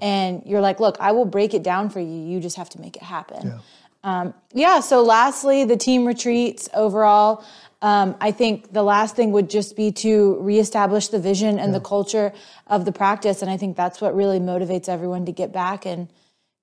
And 0.01 0.43
you're 0.47 0.63
like, 0.69 0.79
"Look, 0.81 0.97
I 1.09 1.11
will 1.13 1.27
break 1.37 1.53
it 1.59 1.63
down 1.63 1.91
for 1.91 2.01
you. 2.01 2.19
You 2.31 2.41
just 2.41 2.57
have 2.57 2.71
to 2.71 2.81
make 2.81 2.97
it 2.97 3.03
happen." 3.17 3.43
Yeah. 3.47 3.59
Um, 4.11 4.35
yeah. 4.53 4.81
So, 4.81 5.03
lastly, 5.03 5.65
the 5.65 5.77
team 5.77 6.07
retreats 6.07 6.69
overall. 6.75 7.45
Um, 7.83 8.17
I 8.29 8.31
think 8.41 8.73
the 8.73 8.83
last 8.83 9.15
thing 9.17 9.33
would 9.33 9.51
just 9.51 9.77
be 9.77 9.93
to 10.07 10.39
reestablish 10.41 11.09
the 11.09 11.19
vision 11.31 11.59
and 11.59 11.75
the 11.75 11.81
culture 11.95 12.33
of 12.67 12.87
the 12.87 12.93
practice, 12.93 13.43
and 13.43 13.51
I 13.51 13.59
think 13.59 13.77
that's 13.77 14.01
what 14.01 14.17
really 14.17 14.41
motivates 14.41 14.89
everyone 14.89 15.27
to 15.27 15.33
get 15.33 15.53
back 15.53 15.85
and 15.85 16.09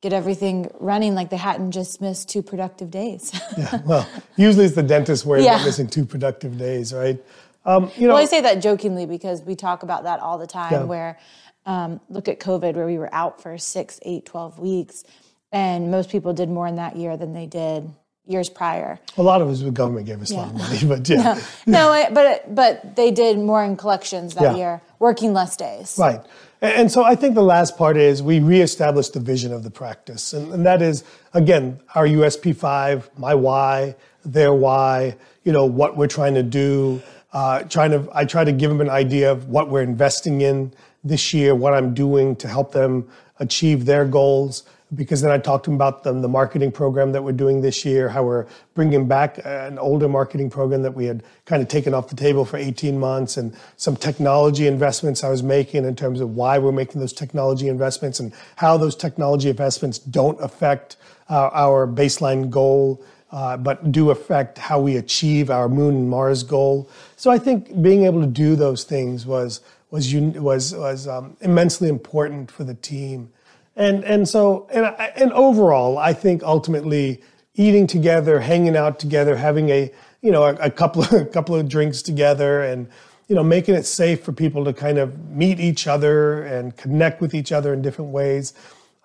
get 0.01 0.13
everything 0.13 0.57
running 0.79 1.13
like 1.13 1.29
they 1.29 1.37
hadn't 1.51 1.71
just 1.71 2.01
missed 2.01 2.27
two 2.33 2.41
productive 2.41 2.89
days. 2.89 3.31
Yeah, 3.57 3.81
well, 3.85 4.05
usually 4.35 4.65
it's 4.65 4.73
the 4.73 4.81
dentist 4.95 5.25
Yeah. 5.25 5.35
about 5.35 5.65
missing 5.65 5.87
two 5.97 6.05
productive 6.05 6.57
days, 6.57 6.91
right? 6.91 7.19
Um, 7.65 7.91
you 7.95 8.07
know, 8.07 8.13
well, 8.15 8.23
I 8.23 8.25
say 8.25 8.41
that 8.41 8.61
jokingly 8.61 9.05
because 9.05 9.41
we 9.43 9.55
talk 9.55 9.83
about 9.83 10.03
that 10.03 10.19
all 10.19 10.37
the 10.37 10.47
time. 10.47 10.71
Yeah. 10.71 10.83
Where 10.83 11.19
um, 11.65 11.99
look 12.09 12.27
at 12.27 12.39
COVID, 12.39 12.73
where 12.75 12.87
we 12.87 12.97
were 12.97 13.13
out 13.13 13.41
for 13.41 13.57
six, 13.57 13.99
eight, 14.03 14.25
12 14.25 14.57
weeks, 14.59 15.03
and 15.51 15.91
most 15.91 16.09
people 16.09 16.33
did 16.33 16.49
more 16.49 16.67
in 16.67 16.75
that 16.77 16.95
year 16.95 17.17
than 17.17 17.33
they 17.33 17.45
did 17.45 17.89
years 18.27 18.49
prior. 18.49 18.99
a 19.17 19.21
lot 19.23 19.41
of 19.41 19.49
us, 19.49 19.59
the 19.61 19.71
government 19.71 20.05
gave 20.05 20.21
us 20.21 20.31
a 20.31 20.35
lot 20.35 20.47
of 20.47 20.53
money, 20.55 20.79
but 20.85 21.07
yeah. 21.09 21.39
No, 21.65 21.89
I- 21.89 22.09
but 22.11 22.53
but 22.55 22.95
they 22.95 23.11
did 23.11 23.37
more 23.37 23.63
in 23.63 23.75
collections 23.75 24.35
that 24.35 24.43
Yeah. 24.43 24.55
year, 24.55 24.81
working 24.99 25.33
less 25.33 25.57
days. 25.57 25.95
Right. 25.99 26.21
And 26.61 26.73
and 26.73 26.91
so 26.91 27.03
I 27.03 27.15
think 27.15 27.33
the 27.33 27.43
last 27.43 27.75
part 27.77 27.97
is 27.97 28.21
we 28.21 28.39
reestablished 28.39 29.13
the 29.13 29.19
vision 29.19 29.51
of 29.51 29.63
the 29.63 29.71
practice. 29.71 30.31
And, 30.33 30.53
and 30.53 30.65
that 30.67 30.81
is, 30.83 31.03
again, 31.33 31.79
our 31.95 32.05
USP5, 32.07 33.09
my 33.17 33.33
why, 33.33 33.95
their 34.23 34.53
why, 34.53 35.17
you 35.43 35.51
know, 35.51 35.65
what 35.65 35.97
we're 35.97 36.07
trying 36.07 36.35
to 36.35 36.43
do. 36.43 37.01
Uh, 37.33 37.63
trying 37.63 37.91
to, 37.91 38.09
I 38.13 38.25
try 38.25 38.43
to 38.43 38.51
give 38.51 38.69
them 38.69 38.81
an 38.81 38.89
idea 38.89 39.31
of 39.31 39.47
what 39.47 39.69
we're 39.69 39.83
investing 39.83 40.41
in 40.41 40.73
this 41.03 41.33
year, 41.33 41.55
what 41.55 41.73
I'm 41.73 41.93
doing 41.93 42.35
to 42.37 42.47
help 42.47 42.73
them 42.73 43.09
achieve 43.39 43.85
their 43.85 44.05
goals. 44.05 44.63
Because 44.93 45.21
then 45.21 45.31
I 45.31 45.37
talked 45.37 45.63
to 45.63 45.69
them 45.69 45.75
about 45.75 46.03
the, 46.03 46.11
the 46.11 46.27
marketing 46.27 46.73
program 46.73 47.13
that 47.13 47.23
we're 47.23 47.31
doing 47.31 47.61
this 47.61 47.85
year, 47.85 48.09
how 48.09 48.25
we're 48.25 48.45
bringing 48.73 49.07
back 49.07 49.39
an 49.45 49.79
older 49.79 50.09
marketing 50.09 50.49
program 50.49 50.81
that 50.81 50.93
we 50.93 51.05
had 51.05 51.23
kind 51.45 51.61
of 51.61 51.69
taken 51.69 51.93
off 51.93 52.09
the 52.09 52.15
table 52.17 52.43
for 52.43 52.57
18 52.57 52.99
months, 52.99 53.37
and 53.37 53.55
some 53.77 53.95
technology 53.95 54.67
investments 54.67 55.23
I 55.23 55.29
was 55.29 55.43
making 55.43 55.85
in 55.85 55.95
terms 55.95 56.19
of 56.19 56.35
why 56.35 56.57
we're 56.57 56.73
making 56.73 56.99
those 56.99 57.13
technology 57.13 57.69
investments 57.69 58.19
and 58.19 58.33
how 58.57 58.75
those 58.75 58.97
technology 58.97 59.49
investments 59.49 59.97
don't 59.97 60.39
affect 60.41 60.97
uh, 61.29 61.49
our 61.53 61.87
baseline 61.87 62.49
goal, 62.49 63.01
uh, 63.31 63.55
but 63.57 63.91
do 63.91 64.11
affect 64.11 64.57
how 64.57 64.79
we 64.79 64.97
achieve 64.97 65.49
our 65.49 65.69
Moon 65.69 65.95
and 65.95 66.09
Mars 66.09 66.43
goal. 66.43 66.89
So 67.15 67.31
I 67.31 67.37
think 67.37 67.81
being 67.81 68.05
able 68.05 68.21
to 68.21 68.27
do 68.27 68.55
those 68.55 68.83
things 68.83 69.25
was 69.25 69.61
was 69.89 70.13
was 70.13 70.75
was 70.75 71.07
um, 71.07 71.37
immensely 71.41 71.89
important 71.89 72.51
for 72.51 72.63
the 72.63 72.73
team. 72.73 73.31
And 73.75 74.03
and 74.03 74.27
so 74.27 74.67
and 74.71 74.85
and 75.15 75.31
overall, 75.33 75.97
I 75.97 76.13
think 76.13 76.43
ultimately 76.43 77.21
eating 77.55 77.87
together, 77.87 78.39
hanging 78.39 78.75
out 78.75 78.99
together, 78.99 79.37
having 79.37 79.69
a 79.69 79.91
you 80.21 80.31
know 80.31 80.43
a, 80.43 80.55
a 80.55 80.69
couple 80.69 81.03
of 81.03 81.13
a 81.13 81.25
couple 81.37 81.55
of 81.55 81.69
drinks 81.69 82.01
together, 82.01 82.61
and 82.63 82.89
you 83.29 83.35
know 83.35 83.43
making 83.43 83.75
it 83.75 83.85
safe 83.85 84.23
for 84.23 84.33
people 84.33 84.65
to 84.65 84.73
kind 84.73 84.97
of 84.97 85.17
meet 85.29 85.59
each 85.59 85.87
other 85.87 86.43
and 86.43 86.75
connect 86.75 87.21
with 87.21 87.33
each 87.33 87.53
other 87.53 87.73
in 87.73 87.81
different 87.81 88.11
ways. 88.11 88.53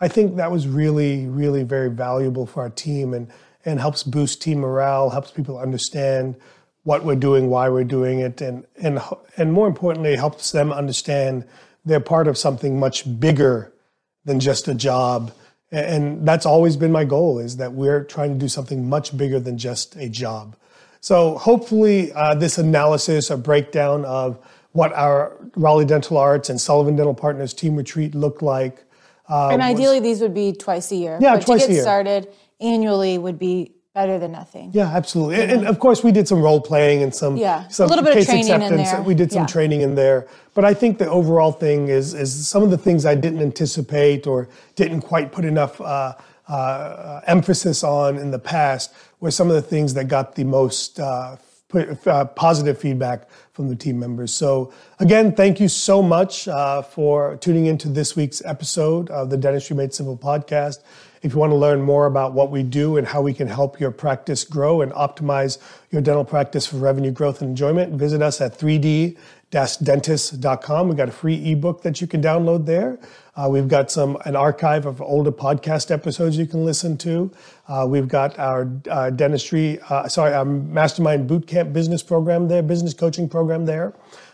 I 0.00 0.08
think 0.08 0.36
that 0.36 0.50
was 0.50 0.66
really 0.66 1.26
really 1.26 1.62
very 1.62 1.90
valuable 1.90 2.44
for 2.44 2.62
our 2.62 2.70
team 2.70 3.14
and 3.14 3.30
and 3.66 3.78
helps 3.80 4.02
boost 4.02 4.40
team 4.40 4.60
morale, 4.60 5.10
helps 5.10 5.30
people 5.30 5.58
understand 5.58 6.36
what 6.84 7.04
we're 7.04 7.16
doing, 7.16 7.50
why 7.50 7.68
we're 7.68 7.84
doing 7.84 8.20
it, 8.20 8.40
and 8.40 8.64
and 8.80 9.00
and 9.36 9.52
more 9.52 9.66
importantly, 9.66 10.16
helps 10.16 10.52
them 10.52 10.72
understand 10.72 11.44
they're 11.84 12.00
part 12.00 12.28
of 12.28 12.38
something 12.38 12.78
much 12.80 13.04
bigger 13.20 13.72
than 14.24 14.40
just 14.40 14.68
a 14.68 14.74
job. 14.74 15.32
And 15.72 16.26
that's 16.26 16.46
always 16.46 16.76
been 16.76 16.92
my 16.92 17.04
goal 17.04 17.40
is 17.40 17.56
that 17.56 17.72
we're 17.72 18.04
trying 18.04 18.32
to 18.34 18.38
do 18.38 18.48
something 18.48 18.88
much 18.88 19.16
bigger 19.16 19.40
than 19.40 19.58
just 19.58 19.96
a 19.96 20.08
job. 20.08 20.56
So 21.00 21.36
hopefully 21.38 22.12
uh, 22.12 22.34
this 22.36 22.56
analysis 22.58 23.30
or 23.32 23.36
breakdown 23.36 24.04
of 24.04 24.38
what 24.72 24.92
our 24.92 25.36
Raleigh 25.56 25.84
Dental 25.84 26.18
Arts 26.18 26.50
and 26.50 26.60
Sullivan 26.60 26.94
Dental 26.96 27.14
Partners 27.14 27.52
team 27.52 27.74
retreat 27.76 28.14
looked 28.14 28.42
like. 28.42 28.84
Uh, 29.28 29.48
And 29.48 29.60
was- 29.60 29.70
ideally, 29.70 30.00
these 30.00 30.20
would 30.20 30.34
be 30.34 30.52
twice 30.52 30.90
a 30.92 30.96
year. 30.96 31.18
Yeah, 31.20 31.34
but 31.36 31.46
twice 31.46 31.60
to 31.60 31.64
a 31.64 31.68
get 31.68 31.74
year. 31.74 31.82
started 31.82 32.28
annually 32.60 33.18
would 33.18 33.38
be 33.38 33.72
better 33.94 34.18
than 34.18 34.32
nothing. 34.32 34.70
Yeah, 34.74 34.88
absolutely. 34.94 35.40
And, 35.40 35.50
and 35.50 35.66
of 35.66 35.78
course, 35.78 36.04
we 36.04 36.12
did 36.12 36.28
some 36.28 36.42
role 36.42 36.60
playing 36.60 37.02
and 37.02 37.14
some, 37.14 37.36
Yeah, 37.36 37.66
a 37.66 37.70
some 37.70 37.88
little 37.88 38.04
bit 38.04 38.12
of 38.12 38.18
case 38.18 38.26
training 38.26 38.46
in 38.48 38.52
acceptance. 38.62 38.90
there. 38.90 39.02
We 39.02 39.14
did 39.14 39.32
some 39.32 39.42
Yeah. 39.42 39.46
training 39.46 39.80
in 39.80 39.94
there. 39.94 40.26
But 40.54 40.66
I 40.66 40.74
think 40.74 40.98
the 40.98 41.08
overall 41.08 41.52
thing 41.52 41.88
is 41.88 42.12
is 42.12 42.46
some 42.46 42.62
of 42.62 42.70
the 42.70 42.76
things 42.78 43.06
I 43.06 43.14
didn't 43.14 43.40
anticipate 43.40 44.26
or 44.26 44.48
didn't 44.74 45.00
quite 45.02 45.32
put 45.32 45.44
enough 45.46 45.80
uh, 45.80 46.12
uh, 46.48 47.20
emphasis 47.26 47.82
on 47.82 48.18
in 48.18 48.30
the 48.30 48.38
past 48.38 48.92
were 49.20 49.30
some 49.30 49.48
of 49.48 49.54
the 49.54 49.62
things 49.62 49.94
that 49.94 50.04
got 50.08 50.34
the 50.34 50.44
most 50.44 51.00
uh, 51.00 51.36
uh, 52.06 52.24
positive 52.26 52.78
feedback 52.78 53.28
from 53.52 53.68
the 53.68 53.74
team 53.76 53.98
members. 53.98 54.32
So 54.32 54.72
again, 55.00 55.32
thank 55.32 55.58
you 55.58 55.68
so 55.68 56.02
much 56.02 56.46
uh, 56.48 56.82
for 56.82 57.36
tuning 57.36 57.66
into 57.66 57.88
this 57.88 58.14
week's 58.14 58.42
episode 58.44 59.10
of 59.10 59.30
the 59.30 59.36
Dentistry 59.36 59.74
Made 59.76 59.92
Simple 59.94 60.16
podcast. 60.18 60.78
If 61.22 61.32
you 61.32 61.38
want 61.38 61.52
to 61.52 61.56
learn 61.56 61.80
more 61.82 62.06
about 62.06 62.32
what 62.32 62.50
we 62.50 62.62
do 62.62 62.96
and 62.96 63.06
how 63.06 63.20
we 63.22 63.34
can 63.34 63.48
help 63.48 63.80
your 63.80 63.90
practice 63.90 64.44
grow 64.44 64.82
and 64.82 64.92
optimize 64.92 65.58
your 65.90 66.00
dental 66.02 66.24
practice 66.24 66.66
for 66.66 66.76
revenue 66.76 67.10
growth 67.10 67.40
and 67.40 67.50
enjoyment, 67.50 67.94
visit 67.94 68.22
us 68.22 68.40
at 68.40 68.56
3d-dentist.com. 68.58 70.88
We've 70.88 70.96
got 70.96 71.08
a 71.08 71.12
free 71.12 71.52
ebook 71.52 71.82
that 71.82 72.00
you 72.00 72.06
can 72.06 72.22
download 72.22 72.66
there. 72.66 72.98
Uh, 73.36 73.48
we've 73.50 73.68
got 73.68 73.90
some 73.90 74.16
an 74.24 74.34
archive 74.34 74.86
of 74.86 75.02
older 75.02 75.32
podcast 75.32 75.90
episodes 75.90 76.38
you 76.38 76.46
can 76.46 76.64
listen 76.64 76.96
to. 76.98 77.30
Uh, 77.68 77.86
we've 77.88 78.08
got 78.08 78.38
our 78.38 78.68
uh, 78.90 79.10
dentistry, 79.10 79.78
uh, 79.90 80.08
sorry, 80.08 80.32
our 80.32 80.44
mastermind 80.44 81.28
bootcamp 81.28 81.72
business 81.72 82.02
program 82.02 82.48
there, 82.48 82.62
business 82.62 82.94
coaching 82.94 83.28
program 83.28 83.66
there. 83.66 83.92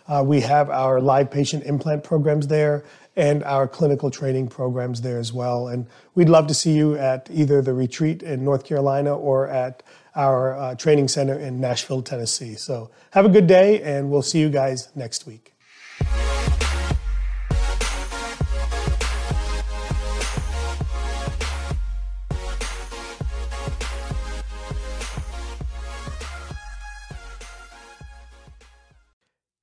Uh, 0.08 0.22
we 0.24 0.40
have 0.40 0.70
our 0.70 1.00
live 1.00 1.30
patient 1.30 1.64
implant 1.64 2.04
programs 2.04 2.46
there 2.46 2.84
and 3.16 3.44
our 3.44 3.68
clinical 3.68 4.10
training 4.10 4.48
programs 4.48 5.00
there 5.02 5.18
as 5.18 5.32
well. 5.32 5.68
And 5.68 5.86
we'd 6.14 6.28
love 6.28 6.46
to 6.46 6.54
see 6.54 6.72
you 6.72 6.96
at 6.96 7.28
either 7.30 7.60
the 7.62 7.74
retreat 7.74 8.22
in 8.22 8.44
North 8.44 8.64
Carolina 8.64 9.16
or 9.16 9.48
at 9.48 9.82
our 10.14 10.54
uh, 10.54 10.74
training 10.74 11.08
center 11.08 11.38
in 11.38 11.60
Nashville, 11.60 12.02
Tennessee. 12.02 12.54
So 12.54 12.90
have 13.12 13.24
a 13.24 13.28
good 13.28 13.46
day, 13.46 13.82
and 13.82 14.10
we'll 14.10 14.22
see 14.22 14.40
you 14.40 14.50
guys 14.50 14.88
next 14.94 15.26
week. 15.26 15.52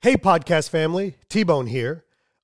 Hey, 0.01 0.15
podcast 0.15 0.69
family, 0.69 1.17
T 1.27 1.43
Bone 1.43 1.67
here. 1.67 2.05